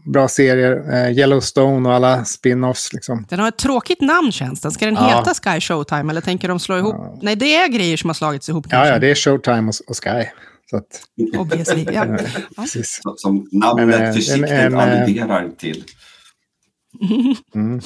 bra 0.06 0.28
serier, 0.28 0.94
eh, 0.94 1.18
Yellowstone 1.18 1.90
och 1.90 1.96
alla 1.96 2.24
spin-offs. 2.26 2.94
Liksom. 2.94 3.26
Den 3.30 3.40
har 3.40 3.48
ett 3.48 3.58
tråkigt 3.58 4.02
namn 4.02 4.32
känns 4.32 4.62
den. 4.62 4.72
Ska 4.72 4.86
den 4.86 4.96
Ja. 4.96 5.18
heta 5.20 5.34
Sky 5.34 5.60
Showtime 5.62 6.12
eller 6.12 6.22
tänker 6.22 6.48
de 6.48 6.60
slå 6.60 6.78
ihop? 6.78 6.96
Nej, 7.22 7.36
det 7.36 7.56
är 7.56 7.68
grejer 7.68 7.98
som 7.98 8.10
har 8.10 8.14
slagits 8.14 8.50
ihop 8.50 8.66
Ja, 8.66 8.70
kanske. 8.72 8.94
ja, 8.94 9.00
det 9.00 9.12
är 9.12 9.16
Showtime 9.16 9.70
och, 9.70 9.76
och 9.90 10.04
Sky. 10.04 10.26
Så 10.70 10.78
att, 10.78 11.04
Obviously. 11.38 11.84
Ja. 11.92 11.92
Ja. 12.06 12.18
Ja. 12.56 12.62
precis. 12.64 13.02
Som 13.18 13.48
namnet 13.52 13.88
Men, 13.88 14.02
eh, 14.08 14.14
försiktigt 14.14 14.50
en- 14.50 14.74
en, 14.74 14.74
eh, 14.74 14.80
alluderar 14.80 15.50
till. 15.58 15.84
Mm. 17.56 17.82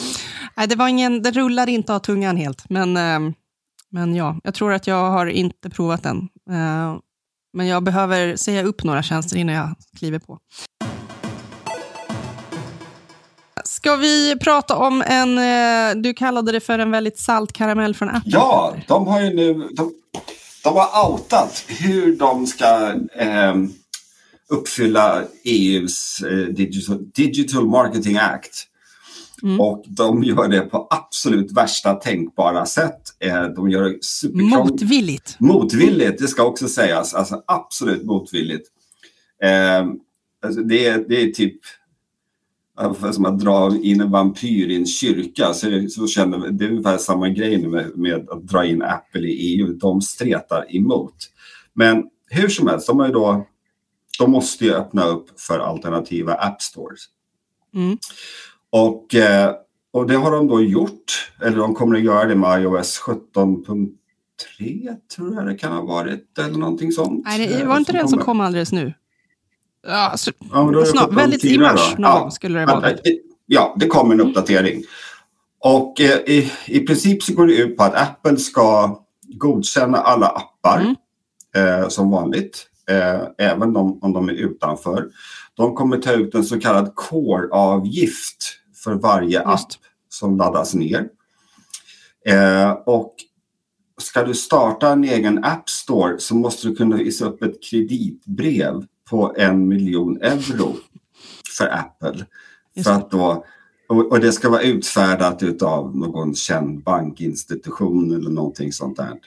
Nej, 0.58 0.67
det, 0.67 0.76
var 0.76 0.88
ingen, 0.88 1.21
det 1.21 1.32
rullar 1.32 1.69
inte 1.69 1.93
av 1.93 1.99
tungan 1.99 2.38
helt. 2.38 2.69
Men, 2.69 2.97
ehm, 2.97 3.34
men 3.93 4.15
ja, 4.15 4.39
jag 4.43 4.53
tror 4.53 4.73
att 4.73 4.88
jag 4.88 5.12
har 5.12 5.25
inte 5.25 5.69
provat 5.69 6.03
den. 6.03 6.17
Eh, 6.49 6.95
men 7.53 7.67
jag 7.67 7.84
behöver 7.84 8.36
säga 8.36 8.63
upp 8.63 8.84
några 8.84 9.03
tjänster 9.03 9.38
innan 9.38 9.56
jag 9.56 9.75
kliver 9.97 10.19
på. 10.19 10.39
Ska 13.65 13.95
vi 13.95 14.36
prata 14.39 14.75
om 14.75 15.01
en, 15.08 15.38
eh, 15.38 16.01
du 16.01 16.13
kallade 16.13 16.51
det 16.51 16.60
för 16.60 16.79
en 16.79 16.91
väldigt 16.91 17.19
salt 17.19 17.53
karamell 17.53 17.95
från 17.95 18.10
Apple? 18.10 18.32
Ja, 18.32 18.75
de 18.88 19.08
har 19.08 19.21
ju 19.21 19.34
nu 19.34 19.53
de, 19.53 19.93
de 20.63 20.75
har 20.75 21.12
outat 21.12 21.63
hur 21.67 22.15
de 22.15 22.47
ska 22.47 22.93
eh, 23.15 23.56
uppfylla 24.49 25.23
EUs 25.43 26.21
eh, 26.21 26.38
Digital, 26.38 27.12
Digital 27.15 27.67
Marketing 27.67 28.17
Act. 28.17 28.67
Mm. 29.43 29.62
Och 29.62 29.84
de 29.88 30.23
gör 30.23 30.47
det 30.47 30.60
på 30.62 30.88
absolut 30.89 31.51
värsta 31.51 31.93
tänkbara 31.93 32.65
sätt. 32.65 33.01
Eh, 33.19 33.43
de 33.43 33.69
gör 33.69 33.84
det 33.84 34.03
superkrångligt. 34.03 34.82
Motvilligt. 34.82 35.36
Motvilligt, 35.39 36.17
det 36.21 36.27
ska 36.27 36.43
också 36.43 36.67
sägas. 36.67 37.13
Alltså 37.13 37.43
absolut 37.47 38.03
motvilligt. 38.06 38.67
Eh, 39.43 39.88
alltså 40.45 40.62
det, 40.62 40.86
är, 40.88 41.06
det 41.10 41.21
är 41.21 41.32
typ 41.32 41.60
som 43.13 43.25
att 43.25 43.39
dra 43.39 43.75
in 43.82 44.01
en 44.01 44.12
vampyr 44.12 44.69
i 44.69 44.75
en 44.75 44.86
kyrka. 44.86 45.53
Så, 45.53 45.69
det- 45.69 45.89
så 45.89 46.08
känner, 46.08 46.49
det 46.51 46.65
är 46.65 46.69
ungefär 46.69 46.97
samma 46.97 47.29
grej 47.29 47.67
med, 47.67 47.97
med 47.97 48.29
att 48.29 48.43
dra 48.47 48.65
in 48.65 48.82
Apple 48.82 49.21
i 49.27 49.32
EU. 49.56 49.73
De 49.73 50.01
stretar 50.01 50.75
emot. 50.75 51.15
Men 51.73 52.03
hur 52.29 52.49
som 52.49 52.67
helst, 52.67 52.88
de, 52.88 53.06
ju 53.06 53.12
då, 53.12 53.47
de 54.19 54.32
måste 54.32 54.65
ju 54.65 54.73
öppna 54.73 55.06
upp 55.06 55.39
för 55.39 55.60
alternativa 55.60 56.34
app 56.34 56.62
stores. 56.62 56.99
Mm. 57.75 57.97
Och, 58.75 59.15
eh, 59.15 59.51
och 59.93 60.07
det 60.07 60.15
har 60.15 60.31
de 60.31 60.47
då 60.47 60.62
gjort. 60.62 61.31
Eller 61.41 61.57
de 61.57 61.75
kommer 61.75 61.97
att 61.97 62.03
göra 62.03 62.25
det 62.25 62.36
med 62.36 62.62
iOS 62.62 62.99
17.3 62.99 64.95
tror 65.15 65.33
jag 65.36 65.45
det 65.47 65.55
kan 65.55 65.71
ha 65.73 65.81
varit. 65.81 66.38
Eller 66.39 66.57
någonting 66.57 66.91
sånt. 66.91 67.21
Nej, 67.25 67.47
det 67.47 67.62
Eh, 67.62 67.67
var 67.67 67.77
inte 67.77 67.91
den 67.91 68.07
som 68.07 68.19
kom 68.19 68.39
alldeles 68.41 68.71
nu? 68.71 68.93
Ja, 69.88 70.13
så, 70.17 70.31
Ja, 70.51 70.63
men 70.63 70.73
då 70.73 70.79
är 70.79 70.83
det 70.83 70.89
snart, 70.89 71.09
17.4 71.09 71.15
väldigt 71.15 71.45
i 71.45 71.57
mars 71.57 71.93
någon 71.97 72.01
Ja. 72.23 72.29
skulle 72.31 72.59
det 72.59 72.65
vara. 72.65 72.89
Ja, 73.45 73.75
det 73.79 73.88
kommer 73.88 74.13
en 74.13 74.21
uppdatering. 74.21 74.83
Och 75.59 76.01
eh, 76.01 76.17
i, 76.17 76.51
i 76.67 76.79
princip 76.79 77.23
så 77.23 77.33
går 77.33 77.47
det 77.47 77.55
ut 77.57 77.77
på 77.77 77.83
att 77.83 77.95
Apple 77.95 78.38
ska 78.38 78.99
godkänna 79.33 79.97
alla 79.97 80.27
appar 80.27 80.79
Mm. 81.55 81.81
eh, 81.81 81.88
som 81.88 82.12
vanligt. 82.12 82.67
Eh, 82.89 83.21
även 83.38 83.73
de, 83.73 83.99
om 84.01 84.13
de 84.13 84.29
är 84.29 84.33
utanför. 84.33 85.09
De 85.55 85.75
kommer 85.75 85.97
ta 85.97 86.12
ut 86.12 86.36
en 86.36 86.43
så 86.43 86.59
kallad 86.59 86.91
core-avgift 86.95 88.59
för 88.83 88.93
varje 88.93 89.41
app 89.41 89.59
Just. 89.59 89.79
som 90.09 90.37
laddas 90.37 90.73
ner. 90.73 91.09
Eh, 92.25 92.71
och 92.71 93.15
ska 93.97 94.23
du 94.23 94.33
starta 94.33 94.89
en 94.89 95.03
egen 95.03 95.43
App 95.43 95.69
Store 95.69 96.19
så 96.19 96.35
måste 96.35 96.67
du 96.67 96.75
kunna 96.75 96.95
visa 96.95 97.25
upp 97.25 97.43
ett 97.43 97.63
kreditbrev 97.63 98.85
på 99.09 99.33
en 99.37 99.67
miljon 99.67 100.21
euro 100.21 100.75
för 101.57 101.67
Apple. 101.67 102.25
Just 102.73 102.89
För 102.89 102.95
att 102.95 103.11
då, 103.11 103.45
och, 103.89 104.11
och 104.11 104.19
det 104.19 104.31
ska 104.31 104.49
vara 104.49 104.61
utfärdat 104.61 105.61
av 105.61 105.97
någon 105.97 106.35
känd 106.35 106.83
bankinstitution 106.83 108.15
eller 108.15 108.29
någonting 108.29 108.71
sånt 108.71 108.97
där. 108.97 109.19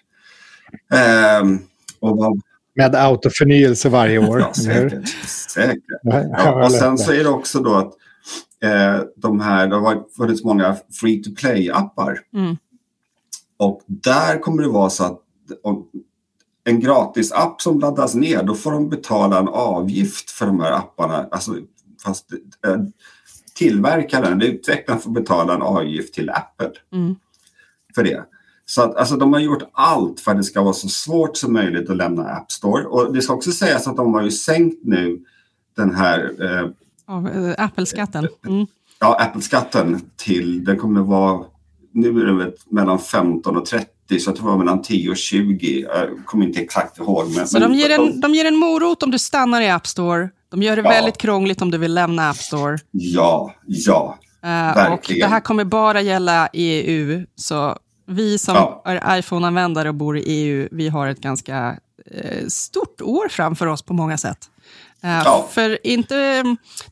Ehm, 0.98 1.58
och 2.00 2.16
vad, 2.16 2.40
Med 2.74 2.94
autoförnyelse 2.94 3.88
varje 3.88 4.18
år. 4.18 4.40
ja, 4.40 4.54
säkert. 4.54 5.08
säkert. 5.26 5.82
Ja, 6.02 6.64
och 6.64 6.72
sen 6.72 6.98
så 6.98 7.12
är 7.12 7.24
det 7.24 7.30
också 7.30 7.61
då 7.61 7.74
att 7.74 7.86
eh, 7.86 7.90
de 9.16 9.40
här, 9.40 9.66
det 9.66 9.76
har 9.76 10.04
funnits 10.16 10.44
många 10.44 10.76
free 11.00 11.22
to 11.22 11.30
play-appar. 11.30 12.18
Mm. 12.34 12.57
Och 13.57 13.82
där 13.86 14.38
kommer 14.38 14.62
det 14.62 14.68
vara 14.68 14.90
så 14.90 15.04
att 15.04 15.22
en 16.64 16.80
gratis 16.80 17.32
app 17.32 17.62
som 17.62 17.80
laddas 17.80 18.14
ner, 18.14 18.42
då 18.42 18.54
får 18.54 18.72
de 18.72 18.88
betala 18.88 19.38
en 19.38 19.48
avgift 19.48 20.30
för 20.30 20.46
de 20.46 20.61
här 20.61 20.72
apparna. 20.72 21.28
Alltså, 21.30 21.57
fast 22.04 22.32
eh, 22.66 22.76
tillverkaren, 23.54 24.42
utvecklaren 24.42 25.00
får 25.00 25.11
betala 25.11 25.54
en 25.54 25.62
avgift 25.62 26.14
till 26.14 26.30
Apple 26.30 26.70
Mm. 26.92 27.16
för 27.94 28.04
det. 28.04 28.24
Så 28.66 28.82
att, 28.82 28.96
alltså, 28.96 29.16
de 29.16 29.32
har 29.32 29.40
gjort 29.40 29.62
allt 29.72 30.20
för 30.20 30.30
att 30.30 30.36
det 30.36 30.44
ska 30.44 30.62
vara 30.62 30.72
så 30.72 30.88
svårt 30.88 31.36
som 31.36 31.52
möjligt 31.52 31.90
att 31.90 31.96
lämna 31.96 32.28
App 32.28 32.52
Store. 32.52 32.84
Och 32.84 33.12
det 33.12 33.22
ska 33.22 33.34
också 33.34 33.52
sägas 33.52 33.86
att 33.86 33.96
de 33.96 34.14
har 34.14 34.22
ju 34.22 34.30
sänkt 34.30 34.84
nu 34.84 35.24
den 35.76 35.94
här 35.94 36.34
eh, 36.40 36.68
Av 37.09 37.28
eh, 37.28 37.64
Apple-skatten. 37.64 38.28
Mm. 38.46 38.66
ja, 39.00 39.16
Apple-skatten 39.20 40.00
till, 40.16 40.64
den 40.64 40.78
kommer 40.78 41.00
vara, 41.00 41.44
nu 41.92 42.09
är 42.09 42.26
det 42.26 42.52
mellan 42.70 42.98
15 42.98 43.57
och 43.57 43.66
30 43.66 43.90
så 44.09 44.14
jag 44.30 44.36
tror 44.36 44.46
det 44.46 44.52
var 44.52 44.59
mellan 44.59 44.82
10 44.82 45.11
och 45.11 45.16
20. 45.16 45.80
Jag 45.80 46.09
kommer 46.24 46.46
inte 46.46 46.61
exakt 46.61 46.98
ihåg. 46.98 47.24
Men, 47.36 47.46
så 47.48 47.59
men, 47.59 47.70
de, 47.72 47.78
ger 47.78 47.90
en, 47.90 48.20
de 48.20 48.34
ger 48.34 48.44
en 48.44 48.57
morot 48.57 49.02
om 49.02 49.11
du 49.11 49.18
stannar 49.18 49.61
i 49.61 49.70
App 49.70 49.86
Store. 49.86 50.30
De 50.50 50.62
gör 50.62 50.76
det 50.76 50.82
Ja. 50.82 50.90
väldigt 50.90 51.16
krångligt 51.18 51.62
om 51.62 51.70
du 51.70 51.78
vill 51.78 51.94
lämna 51.94 52.30
App 52.30 52.36
Store. 52.36 52.78
Ja, 52.90 53.54
ja. 53.66 54.18
Eh, 54.42 54.92
och 54.92 55.07
det 55.09 55.26
här 55.26 55.40
kommer 55.40 55.64
bara 55.64 56.00
gälla 56.00 56.48
EU. 56.52 57.26
Så 57.36 57.76
vi 58.07 58.38
som 58.38 58.54
Ja. 58.54 58.82
är 58.84 59.18
iPhone-användare 59.18 59.88
och 59.88 59.94
bor 59.94 60.18
i 60.18 60.22
EU, 60.26 60.68
vi 60.72 60.88
har 60.88 61.07
ett 61.09 61.20
ganska 61.20 61.76
eh, 62.11 62.46
stort 62.48 63.00
år 63.00 63.28
framför 63.28 63.66
oss 63.66 63.82
på 63.82 63.94
många 63.94 64.18
sätt. 64.18 64.38
Eh, 65.07 65.22
Ja. 65.24 65.48
För 65.50 65.86
inte, 65.86 66.14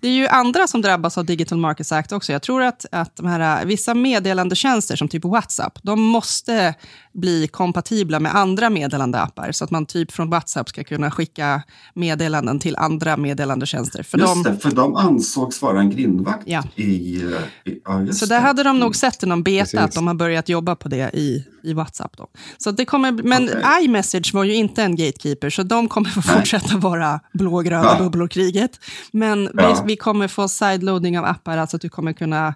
det 0.00 0.08
är 0.08 0.12
ju 0.12 0.26
andra 0.26 0.66
som 0.66 0.82
drabbas 0.82 1.18
av 1.18 1.24
Digital 1.24 1.58
Markets 1.58 1.92
Act 1.92 2.12
också. 2.12 2.32
Jag 2.32 2.42
tror 2.42 2.62
att, 2.62 2.86
att 2.92 3.16
de 3.16 3.26
här, 3.26 3.60
eh, 3.60 3.66
vissa 3.66 3.94
meddelandetjänster 3.94 4.96
som 4.96 5.08
typ 5.08 5.24
WhatsApp, 5.24 5.78
de 5.82 6.00
måste 6.02 6.74
bli 7.12 7.48
kompatibla 7.48 8.20
med 8.20 8.34
andra 8.34 8.70
meddelandeappar. 8.70 9.52
Så 9.52 9.64
att 9.64 9.70
man 9.70 9.86
typ 9.86 10.12
från 10.12 10.30
WhatsApp 10.30 10.68
ska 10.68 10.84
kunna 10.84 11.10
skicka 11.10 11.62
meddelanden 11.94 12.58
till 12.58 12.76
andra 12.76 13.16
meddelandetjänster. 13.16 14.02
För 14.02 14.18
Just 14.18 14.34
de, 14.34 14.42
det, 14.42 14.56
för 14.58 14.70
de 14.70 14.96
ansågs 14.96 15.62
vara 15.62 15.80
en 15.80 15.90
grindvakt 15.90 16.42
Ja. 16.46 16.62
i, 16.76 17.22
eh, 17.22 17.72
i... 17.72 17.80
Ja, 17.84 18.06
Så 18.12 18.26
där 18.26 18.36
det. 18.36 18.46
hade 18.46 18.62
de 18.62 18.78
nog 18.80 18.96
sett 18.96 19.22
i 19.22 19.26
någon 19.26 19.42
beta 19.42 19.62
Precis. 19.64 19.80
att 19.80 19.92
de 19.92 20.06
har 20.06 20.14
börjat 20.14 20.48
jobba 20.48 20.76
på 20.76 20.88
det 20.88 21.10
i, 21.14 21.44
i 21.62 21.72
WhatsApp. 21.72 22.16
Då. 22.16 22.26
Så 22.58 22.70
det 22.70 22.84
kommer, 22.84 23.12
men 23.12 23.44
Okej. 23.44 23.84
iMessage 23.84 24.34
var 24.34 24.44
ju 24.44 24.54
inte 24.54 24.82
en 24.82 24.96
gatekeeper, 24.96 25.50
så 25.50 25.62
de 25.62 25.88
kommer 25.88 26.08
få 26.10 26.22
fortsätta 26.22 26.76
vara 26.76 27.20
blågröna 27.32 27.96
Ja. 27.98 28.03
Bubblor-kriget. 28.04 28.80
Men 29.12 29.50
Ja. 29.54 29.82
vi, 29.86 29.92
vi 29.92 29.96
kommer 29.96 30.28
få 30.28 30.48
sideloading 30.48 31.18
av 31.18 31.24
appar, 31.24 31.58
alltså 31.58 31.76
att 31.76 31.82
du 31.82 31.88
kommer 31.88 32.12
kunna 32.12 32.54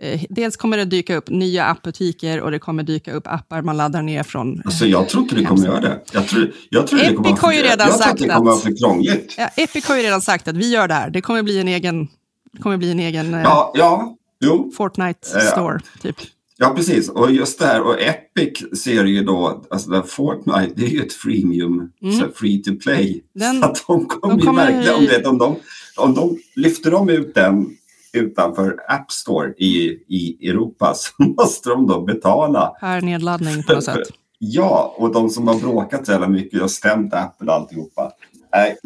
eh, 0.00 0.22
Dels 0.30 0.56
kommer 0.56 0.76
det 0.76 0.84
dyka 0.84 1.16
upp 1.16 1.28
nya 1.30 1.64
appbutiker 1.64 2.40
och 2.40 2.50
det 2.50 2.58
kommer 2.58 2.82
dyka 2.82 3.12
upp 3.12 3.26
appar 3.26 3.62
man 3.62 3.76
laddar 3.76 4.02
ner 4.02 4.22
från... 4.22 4.62
Alltså, 4.64 4.86
jag 4.86 5.08
tror 5.08 5.22
inte 5.22 5.34
det 5.34 5.44
kommer 5.44 5.66
göra 5.66 5.80
det. 5.80 6.00
Jag 6.12 6.28
tror, 6.28 6.52
jag 6.70 6.86
tror 6.86 6.98
det 6.98 7.04
Epic 7.04 7.16
kommer 7.16 7.30
vara 7.30 7.40
har 7.40 7.52
ju 7.52 7.62
redan 7.62 7.86
jag 7.88 7.96
sagt 7.96 8.10
att 8.12 8.18
det 8.18 8.24
kommer 8.24 8.34
att- 8.36 8.44
vara 8.44 8.56
för 8.56 8.78
krångligt. 8.78 9.34
Ja, 9.38 9.48
Epic 9.56 9.88
har 9.88 9.96
ju 9.96 10.02
redan 10.02 10.20
sagt 10.22 10.48
att 10.48 10.56
vi 10.56 10.70
gör 10.72 10.88
det 10.88 10.94
här. 10.94 11.10
Det 11.10 11.20
kommer 11.20 11.42
bli 11.42 11.60
en 11.60 11.68
egen, 11.68 12.08
det 12.52 12.62
kommer 12.62 12.76
bli 12.76 12.90
en 12.90 13.00
egen 13.00 13.34
eh, 13.34 13.42
Ja, 13.42 13.72
ja, 13.74 14.16
jo. 14.44 14.72
Fortnite 14.76 15.28
Ja. 15.34 15.40
Store, 15.40 15.80
typ. 16.02 16.16
Ja, 16.60 16.72
precis. 16.76 17.08
Och 17.08 17.30
just 17.30 17.58
det 17.58 17.66
här, 17.66 17.82
och 17.82 18.00
Epic 18.00 18.80
ser 18.82 19.04
ju 19.04 19.24
då, 19.24 19.64
alltså 19.70 19.90
där 19.90 20.02
Fortnite, 20.02 20.72
det 20.76 20.84
är 20.84 20.88
ju 20.90 21.00
ett 21.02 21.12
freemium, 21.12 21.92
så 22.00 22.06
här 22.24 22.30
free 22.34 22.62
to 22.62 22.70
play. 22.82 23.22
Mm. 23.40 23.60
Den- 23.60 23.60
så 23.62 23.66
att 23.66 23.84
de 23.86 24.06
kommer 24.06 24.34
de 24.34 24.40
ju 24.40 24.46
kommer 24.46 24.72
verkligen, 24.72 24.94
om, 24.98 25.06
det, 25.06 25.28
om, 25.28 25.38
de, 25.38 25.56
om 25.96 26.14
de 26.14 26.38
lyfter 26.56 26.90
de 26.90 27.08
ut 27.08 27.34
den 27.34 27.66
utanför 28.12 28.76
App 28.88 29.12
Store 29.12 29.52
i, 29.58 29.98
i 30.08 30.48
Europa 30.50 30.92
så 30.96 31.10
måste 31.22 31.68
de 31.68 31.86
då 31.86 32.00
betala. 32.04 32.66
Per 32.80 33.00
nedladdning 33.00 33.62
på 33.62 33.72
något 33.72 33.84
sätt. 33.84 33.98
Ja, 34.40 34.94
och 34.98 35.12
de 35.12 35.30
som 35.30 35.48
har 35.48 35.54
bråkat 35.60 36.06
så 36.06 36.12
jävla 36.12 36.28
mycket 36.28 36.62
och 36.62 36.70
stämt 36.70 37.14
Apple 37.14 37.46
och 37.48 37.54
alltihopa. 37.54 38.12
Nej, 38.54 38.76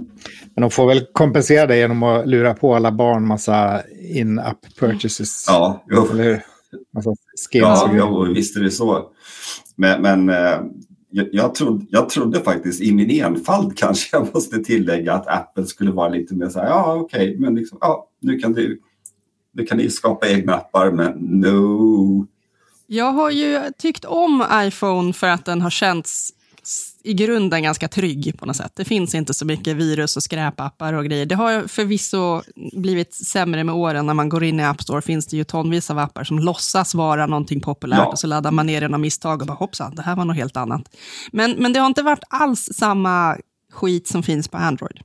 Men 0.54 0.62
de 0.62 0.70
får 0.70 0.86
väl 0.86 1.06
kompensera 1.12 1.66
det 1.66 1.76
genom 1.76 2.02
att 2.02 2.28
lura 2.28 2.54
på 2.54 2.74
alla 2.74 2.92
barn 2.92 3.26
massa 3.26 3.82
in-app 4.14 4.58
purchases. 4.80 5.44
ja, 5.48 5.84
jo. 5.90 6.08
Eller 6.12 6.24
hur? 6.24 6.42
Och 7.06 7.16
Ja, 7.52 7.90
jo, 7.94 8.24
visst 8.34 8.56
är 8.56 8.60
det 8.60 8.70
så. 8.70 9.12
Men, 9.76 10.02
men 10.02 10.28
eh, 10.28 10.60
jag, 11.10 11.28
jag, 11.32 11.54
trodde, 11.54 11.86
jag 11.90 12.08
trodde 12.08 12.40
faktiskt 12.40 12.80
i 12.80 12.92
min 12.92 13.10
enfald 13.10 13.76
kanske 13.78 14.16
jag 14.16 14.34
måste 14.34 14.58
tillägga 14.58 15.12
att 15.12 15.28
Apple 15.28 15.66
skulle 15.66 15.90
vara 15.90 16.08
lite 16.08 16.34
mer 16.34 16.48
så 16.48 16.60
här, 16.60 16.66
ja 16.66 16.94
okej, 16.94 17.36
men 17.38 17.54
liksom, 17.54 17.78
ja, 17.80 18.08
nu 18.20 18.38
kan 18.38 18.52
du, 18.52 18.80
nu 19.52 19.64
kan 19.64 19.78
ni 19.78 19.90
skapa 19.90 20.28
egna 20.28 20.54
appar, 20.54 20.90
men 20.90 21.12
no. 21.12 22.26
Jag 22.86 23.12
har 23.12 23.30
ju 23.30 23.60
tyckt 23.78 24.04
om 24.04 24.44
iPhone 24.54 25.12
för 25.12 25.26
att 25.26 25.44
den 25.44 25.60
har 25.60 25.70
känts 25.70 26.32
i 27.04 27.14
grunden 27.14 27.62
ganska 27.62 27.88
trygg 27.88 28.34
på 28.38 28.46
något 28.46 28.56
sätt. 28.56 28.72
Det 28.74 28.84
finns 28.84 29.14
inte 29.14 29.34
så 29.34 29.44
mycket 29.46 29.76
virus 29.76 30.16
och 30.16 30.22
skräpappar 30.22 30.92
och 30.92 31.04
grejer. 31.04 31.26
Det 31.26 31.34
har 31.34 31.68
förvisso 31.68 32.42
blivit 32.72 33.14
sämre 33.14 33.64
med 33.64 33.74
åren. 33.74 34.06
När 34.06 34.14
man 34.14 34.28
går 34.28 34.44
in 34.44 34.60
i 34.60 34.64
App 34.64 34.82
Store 34.82 35.02
finns 35.02 35.26
det 35.26 35.36
ju 35.36 35.44
tonvis 35.44 35.90
av 35.90 35.98
appar 35.98 36.24
som 36.24 36.38
låtsas 36.38 36.94
vara 36.94 37.26
någonting 37.26 37.60
populärt 37.60 37.98
Ja. 37.98 38.06
och 38.06 38.18
så 38.18 38.26
laddar 38.26 38.50
man 38.50 38.66
ner 38.66 38.80
den 38.80 38.94
av 38.94 39.00
misstag 39.00 39.40
och 39.40 39.46
bara 39.46 39.54
hoppsan, 39.54 39.94
det 39.94 40.02
här 40.02 40.16
var 40.16 40.24
något 40.24 40.36
helt 40.36 40.56
annat. 40.56 40.82
Men, 41.32 41.50
men 41.58 41.72
det 41.72 41.80
har 41.80 41.86
inte 41.86 42.02
varit 42.02 42.24
alls 42.30 42.68
samma 42.74 43.36
skit 43.72 44.08
som 44.08 44.22
finns 44.22 44.48
på 44.48 44.56
Android. 44.56 45.00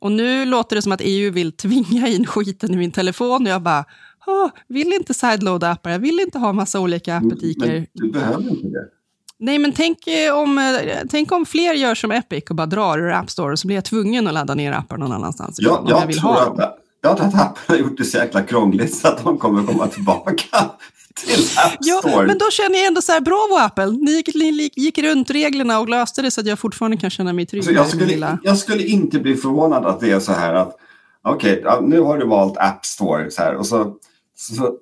Och 0.00 0.12
nu 0.12 0.44
låter 0.44 0.76
det 0.76 0.82
som 0.82 0.92
att 0.92 1.00
EU 1.04 1.32
vill 1.32 1.52
tvinga 1.52 2.08
in 2.08 2.26
skiten 2.26 2.74
i 2.74 2.76
min 2.76 2.92
telefon 2.92 3.42
och 3.46 3.52
jag 3.52 3.62
bara, 3.62 3.84
"Åh, 4.26 4.48
vill 4.68 4.92
inte 4.92 5.14
sideloada 5.14 5.70
appar, 5.70 5.90
jag 5.90 5.98
vill 5.98 6.20
inte 6.20 6.38
ha 6.38 6.52
massa 6.52 6.80
olika 6.80 7.16
appbutiker. 7.16 7.66
Men 7.76 7.86
du 7.92 8.10
behöver 8.12 8.50
inte 8.50 8.68
det. 8.68 8.99
Nej, 9.40 9.58
men 9.58 9.72
tänk 9.72 10.06
eh, 10.06 10.34
om, 10.38 10.58
eh, 10.58 10.98
tänk 11.10 11.32
om 11.32 11.46
fler 11.46 11.74
gör 11.74 11.94
som 11.94 12.10
Epic 12.10 12.44
och 12.50 12.56
bara 12.56 12.66
drar 12.66 12.98
ur 12.98 13.12
App 13.12 13.30
Store 13.30 13.52
och 13.52 13.58
så 13.58 13.66
blir 13.66 13.76
jag 13.76 13.84
tvungen 13.84 14.26
att 14.26 14.34
ladda 14.34 14.54
ner 14.54 14.72
appar 14.72 14.96
någon 14.96 15.12
annanstans 15.12 15.60
ifrån 15.60 15.72
Jag, 15.72 15.80
om 15.80 15.88
jag 15.90 16.02
jag, 16.02 16.06
vill 16.06 16.18
tror 16.18 16.30
ha 16.30 16.40
att, 16.40 16.78
jag 17.02 17.16
tror 17.16 17.26
att 17.26 17.34
Apple 17.34 17.62
har 17.66 17.76
gjort 17.76 17.98
det 17.98 18.04
så 18.04 18.18
jäkla 18.18 18.42
krångligt 18.42 18.94
så 18.94 19.08
att 19.08 19.24
de 19.24 19.38
kommer 19.38 19.66
komma 19.66 19.86
tillbaka 19.86 20.32
till 21.14 21.44
App 21.56 21.72
Ja, 21.80 21.98
Store. 21.98 22.26
men 22.26 22.38
då 22.38 22.50
känner 22.50 22.76
jag 22.78 22.86
ändå 22.86 23.02
så 23.02 23.12
här, 23.12 23.20
bravo 23.20 23.56
Apple, 23.58 23.86
ni 23.86 24.10
gick, 24.10 24.34
ni 24.34 24.70
gick 24.76 24.98
runt 24.98 25.30
reglerna 25.30 25.80
och 25.80 25.88
löste 25.88 26.22
det 26.22 26.30
så 26.30 26.40
att 26.40 26.46
jag 26.46 26.58
fortfarande 26.58 26.96
kan 26.96 27.10
känna 27.10 27.32
mig 27.32 27.46
trygg 27.46 27.64
Så 27.64 27.70
med 27.70 27.78
jag, 27.80 27.88
skulle, 27.88 28.06
lilla... 28.06 28.38
jag 28.42 28.58
skulle 28.58 28.84
inte 28.84 29.18
bli 29.18 29.36
förvånad 29.36 29.86
att 29.86 30.00
det 30.00 30.10
är 30.10 30.20
så 30.20 30.32
här 30.32 30.54
att 30.54 30.76
okej, 31.24 31.62
ja, 31.64 31.80
nu 31.82 32.00
har 32.00 32.18
du 32.18 32.26
valt 32.26 32.56
App 32.58 32.86
Store 32.86 33.30
så 33.30 33.42
här, 33.42 33.54
och 33.54 33.66
så, 33.66 33.94
så 34.36 34.76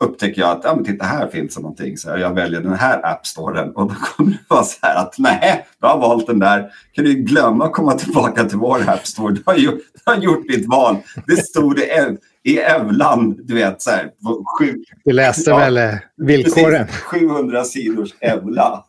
upptäcker 0.00 0.40
jag 0.40 0.50
att 0.50 0.64
ja, 0.64 0.74
men 0.74 0.84
titta 0.84 1.04
här 1.04 1.28
finns 1.28 1.54
det 1.54 1.60
någonting. 1.60 1.96
Så 1.98 2.08
jag 2.08 2.34
väljer 2.34 2.60
den 2.60 2.72
här 2.74 3.06
App 3.06 3.26
Storen 3.26 3.70
och 3.76 3.88
då 3.88 3.94
kommer 3.94 4.30
det 4.30 4.38
vara 4.48 4.64
så 4.64 4.78
här 4.82 4.96
att 4.96 5.14
nej, 5.18 5.66
du 5.80 5.86
har 5.86 5.98
valt 5.98 6.26
den 6.26 6.38
där. 6.38 6.70
Kan 6.92 7.04
du 7.04 7.14
glömma 7.14 7.64
att 7.64 7.72
komma 7.72 7.92
tillbaka 7.92 8.44
till 8.44 8.58
vår 8.58 8.88
App 8.90 9.06
Store. 9.06 9.34
Du 9.34 9.42
har, 9.46 9.54
du 9.56 9.80
har 10.04 10.16
gjort 10.16 10.48
ditt 10.48 10.68
val. 10.68 10.96
Det 11.26 11.36
stod 11.36 11.78
i, 11.78 11.82
ev, 11.82 12.16
i 12.42 12.58
Evlan, 12.58 13.36
du 13.46 13.54
vet 13.54 13.82
så 13.82 13.90
här, 13.90 14.04
på 14.22 14.44
sju, 14.58 14.74
Du 15.04 15.12
läste 15.12 15.50
Ja. 15.50 15.56
väl 15.58 15.76
eh, 15.76 15.94
villkoren? 16.16 16.86
precis, 16.86 17.02
700 17.02 17.64
sidors 17.64 18.10
Evla. 18.20 18.84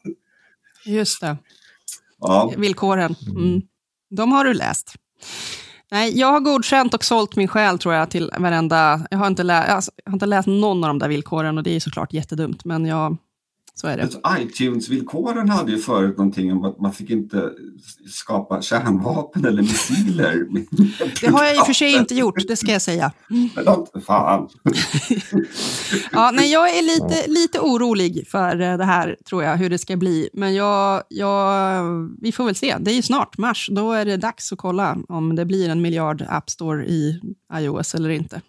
Just 0.86 1.22
det, 1.22 1.38
Ja. 2.20 2.52
villkoren. 2.58 3.16
Mm. 3.36 3.62
De 4.10 4.32
har 4.32 4.44
du 4.46 4.54
läst. 4.54 4.94
Nej, 5.96 6.20
jag 6.20 6.28
har 6.28 6.40
godkänt 6.40 6.94
och 6.94 7.06
sålt 7.06 7.36
min 7.36 7.48
själ 7.48 7.80
tror 7.80 7.94
jag 7.94 8.10
till 8.10 8.32
varenda... 8.38 9.02
Jag 9.12 9.18
har 9.18 9.28
inte, 9.28 9.44
lä... 9.44 9.64
alltså, 9.64 9.92
jag 10.04 10.12
har 10.12 10.16
inte 10.16 10.26
läst 10.26 10.48
någon 10.48 10.84
av 10.84 10.88
de 10.88 11.00
där 11.00 11.08
villkoren 11.08 11.58
och 11.58 11.64
det 11.64 11.76
är 11.76 11.80
såklart 11.80 12.14
jättedumt, 12.14 12.66
men 12.66 12.86
jag... 12.86 13.18
Så 13.78 13.88
är 13.88 13.98
det. 13.98 14.10
ITunes-villkoren 14.42 15.50
hade 15.50 15.72
ju 15.72 15.78
förut 15.78 16.18
någonting 16.18 16.52
om 16.52 16.66
att 16.66 16.80
man 16.80 16.94
fick 16.94 17.10
inte 17.10 17.52
skapa 18.10 18.62
kärnvapen 18.62 19.46
eller 19.46 19.62
missiler. 19.62 20.48
Det 21.22 21.28
har 21.28 21.44
jag 21.44 21.56
i 21.56 21.60
och 21.60 21.66
för 21.66 21.74
sig 21.74 21.96
inte 21.96 22.16
gjort, 22.16 22.48
det 22.48 22.56
ska 22.56 22.72
jag 22.72 22.82
säga. 22.82 23.12
Men 23.28 24.02
Fan. 24.02 24.50
Ja, 26.12 26.32
nej, 26.34 26.52
jag 26.52 26.78
är 26.78 26.82
lite, 26.82 27.32
lite 27.32 27.60
orolig 27.60 28.28
för 28.28 28.56
det 28.56 28.86
här, 28.86 29.18
tror 29.30 29.44
jag, 29.44 29.58
hur 29.58 29.70
det 29.70 29.78
ska 29.78 29.98
bli. 29.98 30.30
Men 30.34 30.56
jag, 30.56 31.04
jag, 31.10 31.84
vi 32.22 32.32
får 32.32 32.46
väl 32.46 32.56
se. 32.56 32.76
Det 32.80 32.92
är 32.92 32.96
ju 32.96 33.02
snart, 33.02 33.38
mars. 33.38 33.70
Då 33.72 33.92
är 33.92 34.06
det 34.06 34.18
dags 34.18 34.54
att 34.54 34.60
kolla 34.60 34.98
om 35.10 35.36
det 35.36 35.46
blir 35.46 35.70
en 35.70 35.82
miljard 35.82 36.26
App 36.30 36.50
Store 36.50 36.86
i 36.86 37.22
iOS 37.54 37.96
eller 37.96 38.10
inte. 38.10 38.42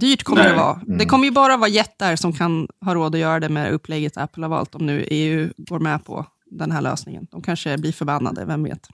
Dyrt 0.00 0.22
kommer 0.22 0.42
Nej. 0.42 0.50
det 0.50 0.56
vara. 0.56 0.80
Det 0.86 1.06
kommer 1.06 1.24
ju 1.24 1.30
bara 1.30 1.56
vara 1.56 1.68
jättar 1.68 2.16
som 2.16 2.32
kan 2.32 2.68
ha 2.80 2.94
råd 2.94 3.14
att 3.14 3.20
göra 3.20 3.40
det 3.40 3.48
med 3.48 3.72
upplägget 3.72 4.16
Apple 4.16 4.44
har 4.44 4.50
valt, 4.50 4.74
om 4.74 4.86
nu 4.86 5.06
EU 5.10 5.50
går 5.56 5.78
med 5.78 6.04
på 6.04 6.26
den 6.50 6.72
här 6.72 6.80
lösningen. 6.80 7.26
De 7.30 7.42
kanske 7.42 7.78
blir 7.78 7.92
förbannade, 7.92 8.44
vem 8.44 8.62
vet. 8.62 8.88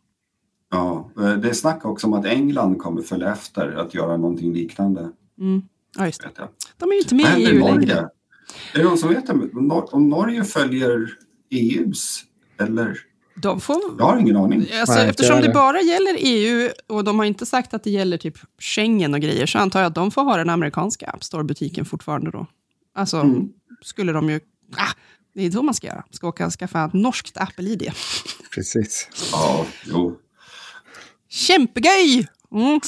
Ja, 0.70 1.11
eh, 1.18 1.32
det 1.32 1.48
är 1.48 1.53
snack 1.53 1.84
också 1.84 2.07
om 2.07 2.12
att 2.12 2.26
England 2.26 2.78
kommer 2.78 3.03
följa 3.03 3.32
efter 3.32 3.76
att 3.76 3.94
göra 3.94 4.16
någonting 4.16 4.53
liknande. 4.53 5.11
Mm. 5.40 5.62
Ja, 5.98 6.07
just 6.07 6.22
det. 6.22 6.48
De 6.78 6.88
är 6.88 6.92
ju 6.92 6.98
inte 6.98 7.14
med 7.14 7.38
i 7.38 7.46
EU 7.46 7.59
längre. 7.59 7.74
Norge? 7.74 8.09
Är 8.74 8.78
det 8.78 8.84
någon 8.84 8.98
som 8.98 9.09
vet 9.09 9.30
om 9.92 10.09
Norge 10.09 10.44
följer 10.44 11.09
EUs? 11.50 12.24
Eller? 12.59 12.98
De 13.34 13.60
får 13.60 13.76
Jag 13.98 14.04
har 14.04 14.18
ingen 14.18 14.36
aning. 14.36 14.66
Alltså, 14.80 14.94
Nej, 14.94 15.08
eftersom 15.10 15.40
det 15.40 15.48
bara 15.48 15.80
gäller 15.80 16.16
EU 16.18 16.70
och 16.88 17.04
de 17.04 17.18
har 17.18 17.26
inte 17.26 17.46
sagt 17.46 17.74
att 17.74 17.84
det 17.84 17.90
gäller 17.90 18.16
typ 18.18 18.38
Schengen 18.58 19.14
och 19.14 19.20
grejer 19.20 19.46
så 19.46 19.58
antar 19.58 19.80
jag 19.80 19.86
att 19.86 19.94
de 19.94 20.10
får 20.10 20.22
ha 20.24 20.36
den 20.36 20.50
amerikanska 20.50 21.06
App 21.06 21.24
Store-butiken 21.24 21.84
fortfarande 21.84 22.30
då. 22.30 22.46
Alltså, 22.94 23.16
Mm. 23.16 23.48
skulle 23.82 24.12
de 24.12 24.30
ju... 24.30 24.40
Ah, 24.76 24.90
det 25.34 25.46
är 25.46 25.50
så 25.50 25.62
man 25.62 25.74
ska 25.74 25.86
göra. 25.86 26.04
Ska 26.10 26.28
åka 26.28 26.46
och 26.46 26.52
skaffa 26.52 26.84
ett 26.84 26.92
norskt 26.92 27.36
Apple-ID. 27.36 27.92
Precis. 28.54 29.08
Ja, 29.32 29.66
jo. 29.84 30.16
Kämpegöj! 31.28 32.26
Mm. 32.54 32.80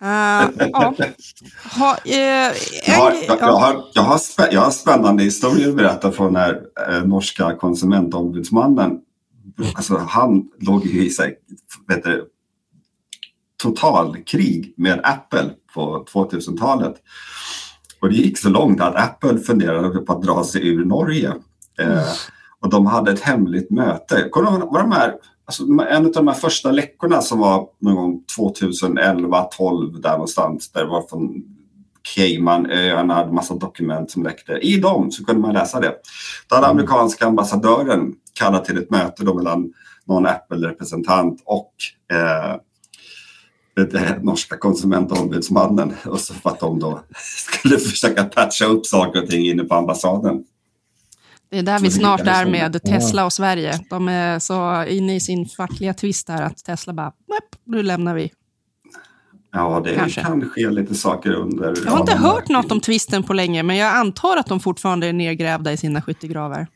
Eh, 0.00 0.08
ja. 0.72 0.94
Ha, 1.74 1.96
eh, 2.04 2.14
Jag 2.14 2.54
en 2.84 2.94
har, 2.94 3.10
grej- 3.10 3.24
jag, 3.28 3.38
jag, 3.40 3.52
har, 3.52 3.84
jag, 3.94 4.02
har 4.02 4.18
spä, 4.18 4.48
jag 4.52 4.60
har 4.60 4.70
spännande 4.70 5.22
historier 5.22 5.68
att 5.68 5.76
berätta 5.76 6.12
från 6.12 6.32
när 6.32 6.60
eh, 6.90 7.04
norska 7.04 7.56
konsumentombudsmannen, 7.56 8.90
alltså 9.74 9.96
han 9.96 10.48
låg 10.60 10.86
ju 10.86 11.04
i 11.06 11.10
sig, 11.10 11.38
vet 11.88 12.04
du, 12.04 12.28
totalkrig 13.62 14.74
med 14.76 15.00
Apple 15.04 15.50
på 15.74 16.04
2000-talet. 16.12 16.94
Och 18.00 18.08
det 18.08 18.14
gick 18.14 18.38
så 18.38 18.48
långt 18.48 18.80
att 18.80 18.94
Apple 18.94 19.38
funderade 19.38 19.98
på 19.98 20.12
att 20.12 20.22
dra 20.22 20.44
sig 20.44 20.68
ur 20.68 20.84
Norge. 20.84 21.34
Eh, 21.80 22.08
och 22.60 22.70
de 22.70 22.86
hade 22.86 23.12
ett 23.12 23.20
hemligt 23.20 23.70
möte. 23.70 24.28
Kommer 24.30 24.50
du 24.50 24.58
de 24.58 24.92
här, 24.92 25.14
alltså, 25.44 25.62
en 25.90 26.06
av 26.06 26.12
de 26.12 26.28
här 26.28 26.34
första 26.34 26.70
läckorna 26.70 27.20
som 27.20 27.38
var 27.38 27.68
någon 27.78 27.94
gång 27.94 28.24
2011, 28.36 29.42
12 29.42 30.00
där 30.00 30.12
någonstans. 30.12 30.72
Där 30.72 30.84
det 30.84 30.90
var 30.90 31.08
från 31.10 31.42
Caymanöarna, 32.14 33.14
hade 33.14 33.32
massa 33.32 33.54
dokument 33.54 34.10
som 34.10 34.22
läckte. 34.22 34.52
I 34.52 34.78
dem 34.78 35.10
så 35.10 35.24
kunde 35.24 35.40
man 35.40 35.54
läsa 35.54 35.80
det. 35.80 35.94
Då 36.48 36.54
hade 36.54 36.66
amerikanska 36.66 37.26
ambassadören 37.26 38.14
kallat 38.34 38.64
till 38.64 38.78
ett 38.78 38.90
möte 38.90 39.24
då 39.24 39.34
mellan 39.34 39.72
någon 40.04 40.26
Apple-representant 40.26 41.42
och 41.44 41.72
eh, 42.12 42.56
det 43.74 44.22
norska 44.22 44.56
konsumentombudsmannen 44.56 45.94
och 46.06 46.20
så 46.20 46.34
för 46.34 46.50
att 46.50 46.60
de 46.60 46.78
då 46.78 47.00
skulle 47.10 47.78
försöka 47.78 48.24
patcha 48.24 48.64
upp 48.64 48.86
saker 48.86 49.22
och 49.22 49.28
ting 49.28 49.46
inne 49.46 49.64
på 49.64 49.74
ambassaden. 49.74 50.44
Det 51.50 51.58
är 51.58 51.62
där 51.62 51.78
vi 51.78 51.90
snart 51.90 52.20
är 52.20 52.46
med 52.46 52.82
Tesla 52.82 53.24
och 53.24 53.32
Sverige. 53.32 53.80
De 53.90 54.08
är 54.08 54.38
så 54.38 54.84
inne 54.84 55.16
i 55.16 55.20
sin 55.20 55.46
fackliga 55.46 55.94
twist 55.94 56.28
här 56.28 56.42
att 56.42 56.64
Tesla 56.64 56.92
bara, 56.92 57.12
nu 57.64 57.82
lämnar 57.82 58.14
vi. 58.14 58.32
Ja, 59.52 59.80
det 59.84 59.94
Kanske. 59.94 60.20
kan 60.20 60.48
ske 60.48 60.70
lite 60.70 60.94
saker 60.94 61.30
under... 61.32 61.74
Jag 61.84 61.92
har 61.92 62.00
inte 62.00 62.14
hört 62.14 62.48
något 62.48 62.72
om 62.72 62.80
twisten 62.80 63.22
på 63.22 63.32
länge, 63.32 63.62
men 63.62 63.76
jag 63.76 63.96
antar 63.96 64.36
att 64.36 64.46
de 64.46 64.60
fortfarande 64.60 65.06
är 65.06 65.12
nedgrävda 65.12 65.72
i 65.72 65.76
sina 65.76 66.02
skyttegravar. 66.02 66.66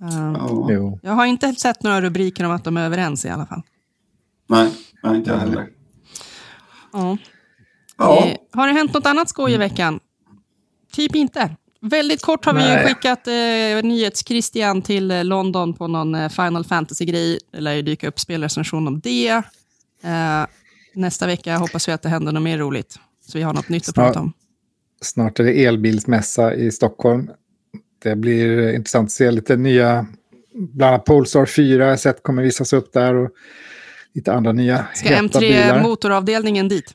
Um, 0.00 0.36
ja. 0.68 0.98
Jag 1.02 1.12
har 1.12 1.26
inte 1.26 1.52
sett 1.52 1.82
några 1.82 2.00
rubriker 2.00 2.44
om 2.44 2.50
att 2.50 2.64
de 2.64 2.76
är 2.76 2.84
överens 2.84 3.24
i 3.24 3.28
alla 3.28 3.46
fall. 3.46 3.62
Nej, 4.48 4.70
nej 5.02 5.16
inte 5.16 5.30
jag 5.30 5.38
heller. 5.38 5.68
Ja. 6.92 7.18
ja. 7.98 8.26
Eh, 8.26 8.36
har 8.52 8.66
det 8.66 8.72
hänt 8.72 8.94
något 8.94 9.06
annat 9.06 9.28
skoj 9.28 9.52
i 9.52 9.56
veckan? 9.56 10.00
Typ 10.92 11.14
inte. 11.14 11.56
Väldigt 11.80 12.22
kort 12.22 12.44
har 12.44 12.52
Nej. 12.52 12.82
vi 12.82 12.88
skickat 12.88 13.26
eh, 13.26 13.32
nyhets-Christian 13.88 14.82
till 14.82 15.10
eh, 15.10 15.24
London 15.24 15.74
på 15.74 15.86
någon 15.86 16.14
eh, 16.14 16.28
Final 16.28 16.64
Fantasy-grej. 16.64 17.38
Det 17.52 17.60
lär 17.60 17.74
ju 17.74 17.82
dyka 17.82 18.08
upp 18.08 18.20
spelrecension 18.20 18.88
om 18.88 19.00
det. 19.00 19.28
Eh, 20.02 20.46
nästa 20.94 21.26
vecka 21.26 21.56
hoppas 21.56 21.88
vi 21.88 21.92
att 21.92 22.02
det 22.02 22.08
händer 22.08 22.32
något 22.32 22.42
mer 22.42 22.58
roligt. 22.58 22.98
Så 23.26 23.38
vi 23.38 23.44
har 23.44 23.52
något 23.52 23.68
nytt 23.68 23.88
att 23.88 23.94
prata 23.94 24.20
om. 24.20 24.32
Snart 25.02 25.40
är 25.40 25.44
det 25.44 25.64
elbilsmässa 25.64 26.54
i 26.54 26.72
Stockholm. 26.72 27.30
Det 28.02 28.16
blir 28.16 28.74
intressant 28.74 29.06
att 29.06 29.12
se 29.12 29.30
lite 29.30 29.56
nya, 29.56 30.06
bland 30.54 30.94
annat 30.94 31.04
Polestar 31.04 31.46
4 31.46 31.96
sett 31.96 32.22
kommer 32.22 32.42
visas 32.42 32.72
upp 32.72 32.92
där. 32.92 33.14
Och 33.14 33.30
lite 34.14 34.32
andra 34.32 34.52
nya 34.52 34.86
Ska 34.94 35.08
M3 35.08 35.82
motoravdelningen 35.82 36.68
dit? 36.68 36.94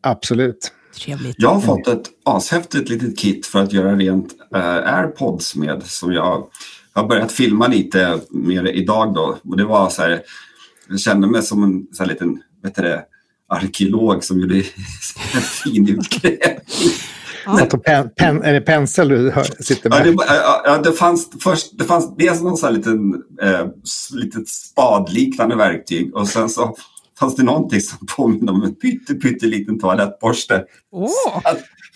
Absolut. 0.00 0.72
Trevligt. 0.94 1.36
Jag 1.38 1.54
har 1.54 1.60
fått 1.60 1.88
ett 1.88 2.10
ashäftigt 2.24 2.88
litet 2.88 3.18
kit 3.18 3.46
för 3.46 3.62
att 3.62 3.72
göra 3.72 3.96
rent 3.96 4.34
äh, 4.54 4.94
airpods 4.94 5.56
med 5.56 5.82
som 5.82 6.12
jag 6.12 6.46
har 6.92 7.08
börjat 7.08 7.32
filma 7.32 7.66
lite 7.66 8.20
mer 8.30 8.64
idag 8.64 9.14
då. 9.14 9.38
Och 9.44 9.56
det 9.56 9.64
var 9.64 9.90
så 9.90 10.02
här, 10.02 10.22
jag 10.88 11.00
kände 11.00 11.26
mig 11.26 11.42
som 11.42 11.62
en 11.64 11.86
så 11.92 12.02
här 12.02 12.10
liten, 12.10 12.42
vet 12.62 12.74
du 12.74 12.82
det, 12.82 13.04
arkeolog 13.48 14.24
som 14.24 14.40
gjorde 14.40 14.56
en 15.34 15.40
fin 15.40 15.88
utgrävning. 15.88 16.60
Ja. 17.44 17.66
Pen, 17.84 18.10
pen, 18.16 18.42
är 18.42 18.52
det 18.52 18.60
pensel 18.60 19.08
du 19.08 19.32
sitter 19.60 19.90
med? 19.90 19.98
Ja, 19.98 20.04
det, 20.04 20.16
ja, 20.64 20.78
det, 20.78 20.92
fanns, 20.92 21.30
först, 21.40 21.78
det 21.78 21.84
fanns 21.84 22.16
dels 22.16 22.42
någon 22.42 22.56
sån 22.56 22.66
här 22.66 22.76
liten, 22.76 23.22
eh, 23.42 23.66
litet 24.14 24.48
spadliknande 24.48 25.56
verktyg 25.56 26.14
och 26.14 26.28
sen 26.28 26.48
så 26.48 26.76
fanns 27.18 27.36
det 27.36 27.42
någonting 27.42 27.80
som 27.80 28.06
påminner 28.16 28.52
om 28.52 28.62
en 28.62 28.74
pytteliten 29.20 29.80
toalettborste. 29.80 30.64
Oh. 30.90 31.42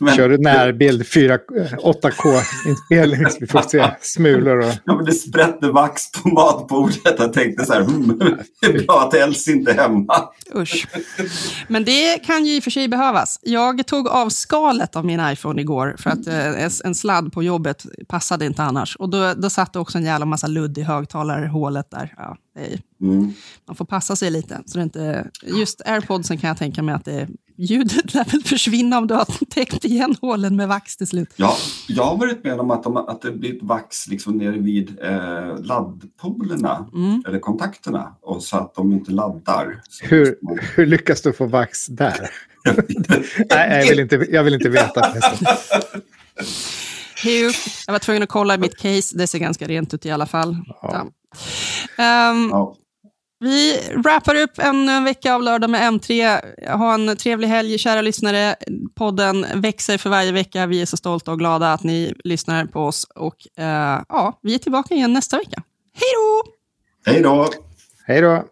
Men, 0.00 0.16
Kör 0.16 0.28
du 0.28 0.38
närbild 0.38 1.02
8K-inspelning 1.02 3.30
så 3.30 3.36
vi 3.40 3.46
får 3.46 3.62
se 3.62 3.90
smulor. 4.00 4.58
Och... 4.58 4.72
Ja, 4.84 4.96
men 4.96 5.04
det 5.04 5.12
sprätte 5.12 5.70
vax 5.70 6.12
på 6.12 6.28
matbordet. 6.28 7.14
Jag 7.18 7.32
tänkte 7.32 7.66
så 7.66 7.72
här, 7.72 7.80
hmm, 7.80 8.18
det 8.60 8.66
är 8.66 8.86
bra 8.86 9.00
att 9.00 9.14
Els 9.14 9.48
inte 9.48 9.70
är 9.70 9.74
hemma. 9.74 10.28
Usch. 10.54 10.88
Men 11.68 11.84
det 11.84 12.18
kan 12.18 12.44
ju 12.44 12.56
i 12.56 12.60
och 12.60 12.64
för 12.64 12.70
sig 12.70 12.88
behövas. 12.88 13.38
Jag 13.42 13.86
tog 13.86 14.08
av 14.08 14.28
skalet 14.28 14.96
av 14.96 15.04
min 15.04 15.30
iPhone 15.30 15.60
igår 15.60 15.96
för 15.98 16.10
att 16.10 16.26
eh, 16.26 16.70
en 16.84 16.94
sladd 16.94 17.32
på 17.32 17.42
jobbet 17.42 17.86
passade 18.08 18.46
inte 18.46 18.62
annars. 18.62 18.96
Och 18.96 19.08
då, 19.08 19.34
då 19.34 19.50
satt 19.50 19.72
det 19.72 19.78
också 19.78 19.98
en 19.98 20.04
jävla 20.04 20.26
massa 20.26 20.46
ludd 20.46 20.78
i 20.78 20.82
högtalarhålet 20.82 21.90
där. 21.90 22.14
Ja, 22.16 22.36
mm. 23.00 23.32
Man 23.66 23.76
får 23.76 23.84
passa 23.84 24.16
sig 24.16 24.30
lite. 24.30 24.60
Så 24.66 24.78
det 24.78 24.82
inte, 24.82 25.30
just 25.42 25.82
airpodsen 25.86 26.38
kan 26.38 26.48
jag 26.48 26.58
tänka 26.58 26.82
mig 26.82 26.94
att 26.94 27.04
det 27.04 27.28
ljudet 27.56 28.14
lär 28.14 28.24
väl 28.24 28.42
försvinna 28.42 28.98
om 28.98 29.06
du 29.06 29.14
har 29.14 29.26
täckt 29.50 29.84
igen 29.84 30.16
hålen 30.20 30.56
med 30.56 30.68
vax 30.68 30.96
till 30.96 31.06
slut. 31.06 31.32
Ja, 31.36 31.56
jag 31.88 32.04
har 32.04 32.16
varit 32.16 32.44
med 32.44 32.60
om 32.60 32.70
att, 32.70 32.82
de, 32.82 32.96
att 32.96 33.22
det 33.22 33.32
blir 33.32 33.58
vax 33.62 34.08
liksom 34.08 34.36
nere 34.38 34.58
vid 34.58 34.98
eh, 35.02 35.58
laddpolerna 35.62 36.86
mm. 36.94 37.22
eller 37.28 37.38
kontakterna 37.38 38.16
och 38.22 38.42
så 38.42 38.56
att 38.56 38.74
de 38.74 38.92
inte 38.92 39.12
laddar. 39.12 39.82
Hur, 40.02 40.38
man... 40.42 40.58
hur 40.76 40.86
lyckas 40.86 41.22
du 41.22 41.32
få 41.32 41.46
vax 41.46 41.86
där? 41.86 42.30
Nej, 43.50 43.80
jag 43.80 43.88
vill 43.88 44.00
inte, 44.00 44.26
jag 44.30 44.44
vill 44.44 44.54
inte 44.54 44.68
veta. 44.68 45.12
Jag 47.86 47.92
var 47.92 47.98
tvungen 47.98 48.22
att 48.22 48.28
kolla 48.28 48.54
i 48.54 48.58
mitt 48.58 48.76
case. 48.76 49.18
Det 49.18 49.26
ser 49.26 49.38
ganska 49.38 49.66
rent 49.66 49.94
ut 49.94 50.06
i 50.06 50.10
alla 50.10 50.26
fall. 50.26 50.56
Ja. 50.82 51.00
Um, 51.98 52.48
ja. 52.50 52.76
Vi 53.38 53.80
wrappar 53.96 54.34
upp 54.34 54.58
en 54.58 55.04
vecka 55.04 55.34
av 55.34 55.42
lördag 55.42 55.70
med 55.70 55.92
M3. 55.92 56.40
Ha 56.76 56.94
en 56.94 57.16
trevlig 57.16 57.48
helg, 57.48 57.78
kära 57.78 58.02
lyssnare. 58.02 58.56
Podden 58.94 59.46
växer 59.54 59.98
för 59.98 60.10
varje 60.10 60.32
vecka. 60.32 60.66
Vi 60.66 60.82
är 60.82 60.86
så 60.86 60.96
stolta 60.96 61.32
och 61.32 61.38
glada 61.38 61.72
att 61.72 61.82
ni 61.82 62.14
lyssnar 62.24 62.66
på 62.66 62.80
oss. 62.80 63.04
Och 63.04 63.36
uh, 63.58 63.64
ja, 64.08 64.38
Vi 64.42 64.54
är 64.54 64.58
tillbaka 64.58 64.94
igen 64.94 65.12
nästa 65.12 65.36
vecka. 65.36 65.62
Hej 65.94 66.10
då! 66.14 66.52
Hej 67.12 67.22
då! 67.22 67.48
Hej 68.06 68.20
då! 68.20 68.44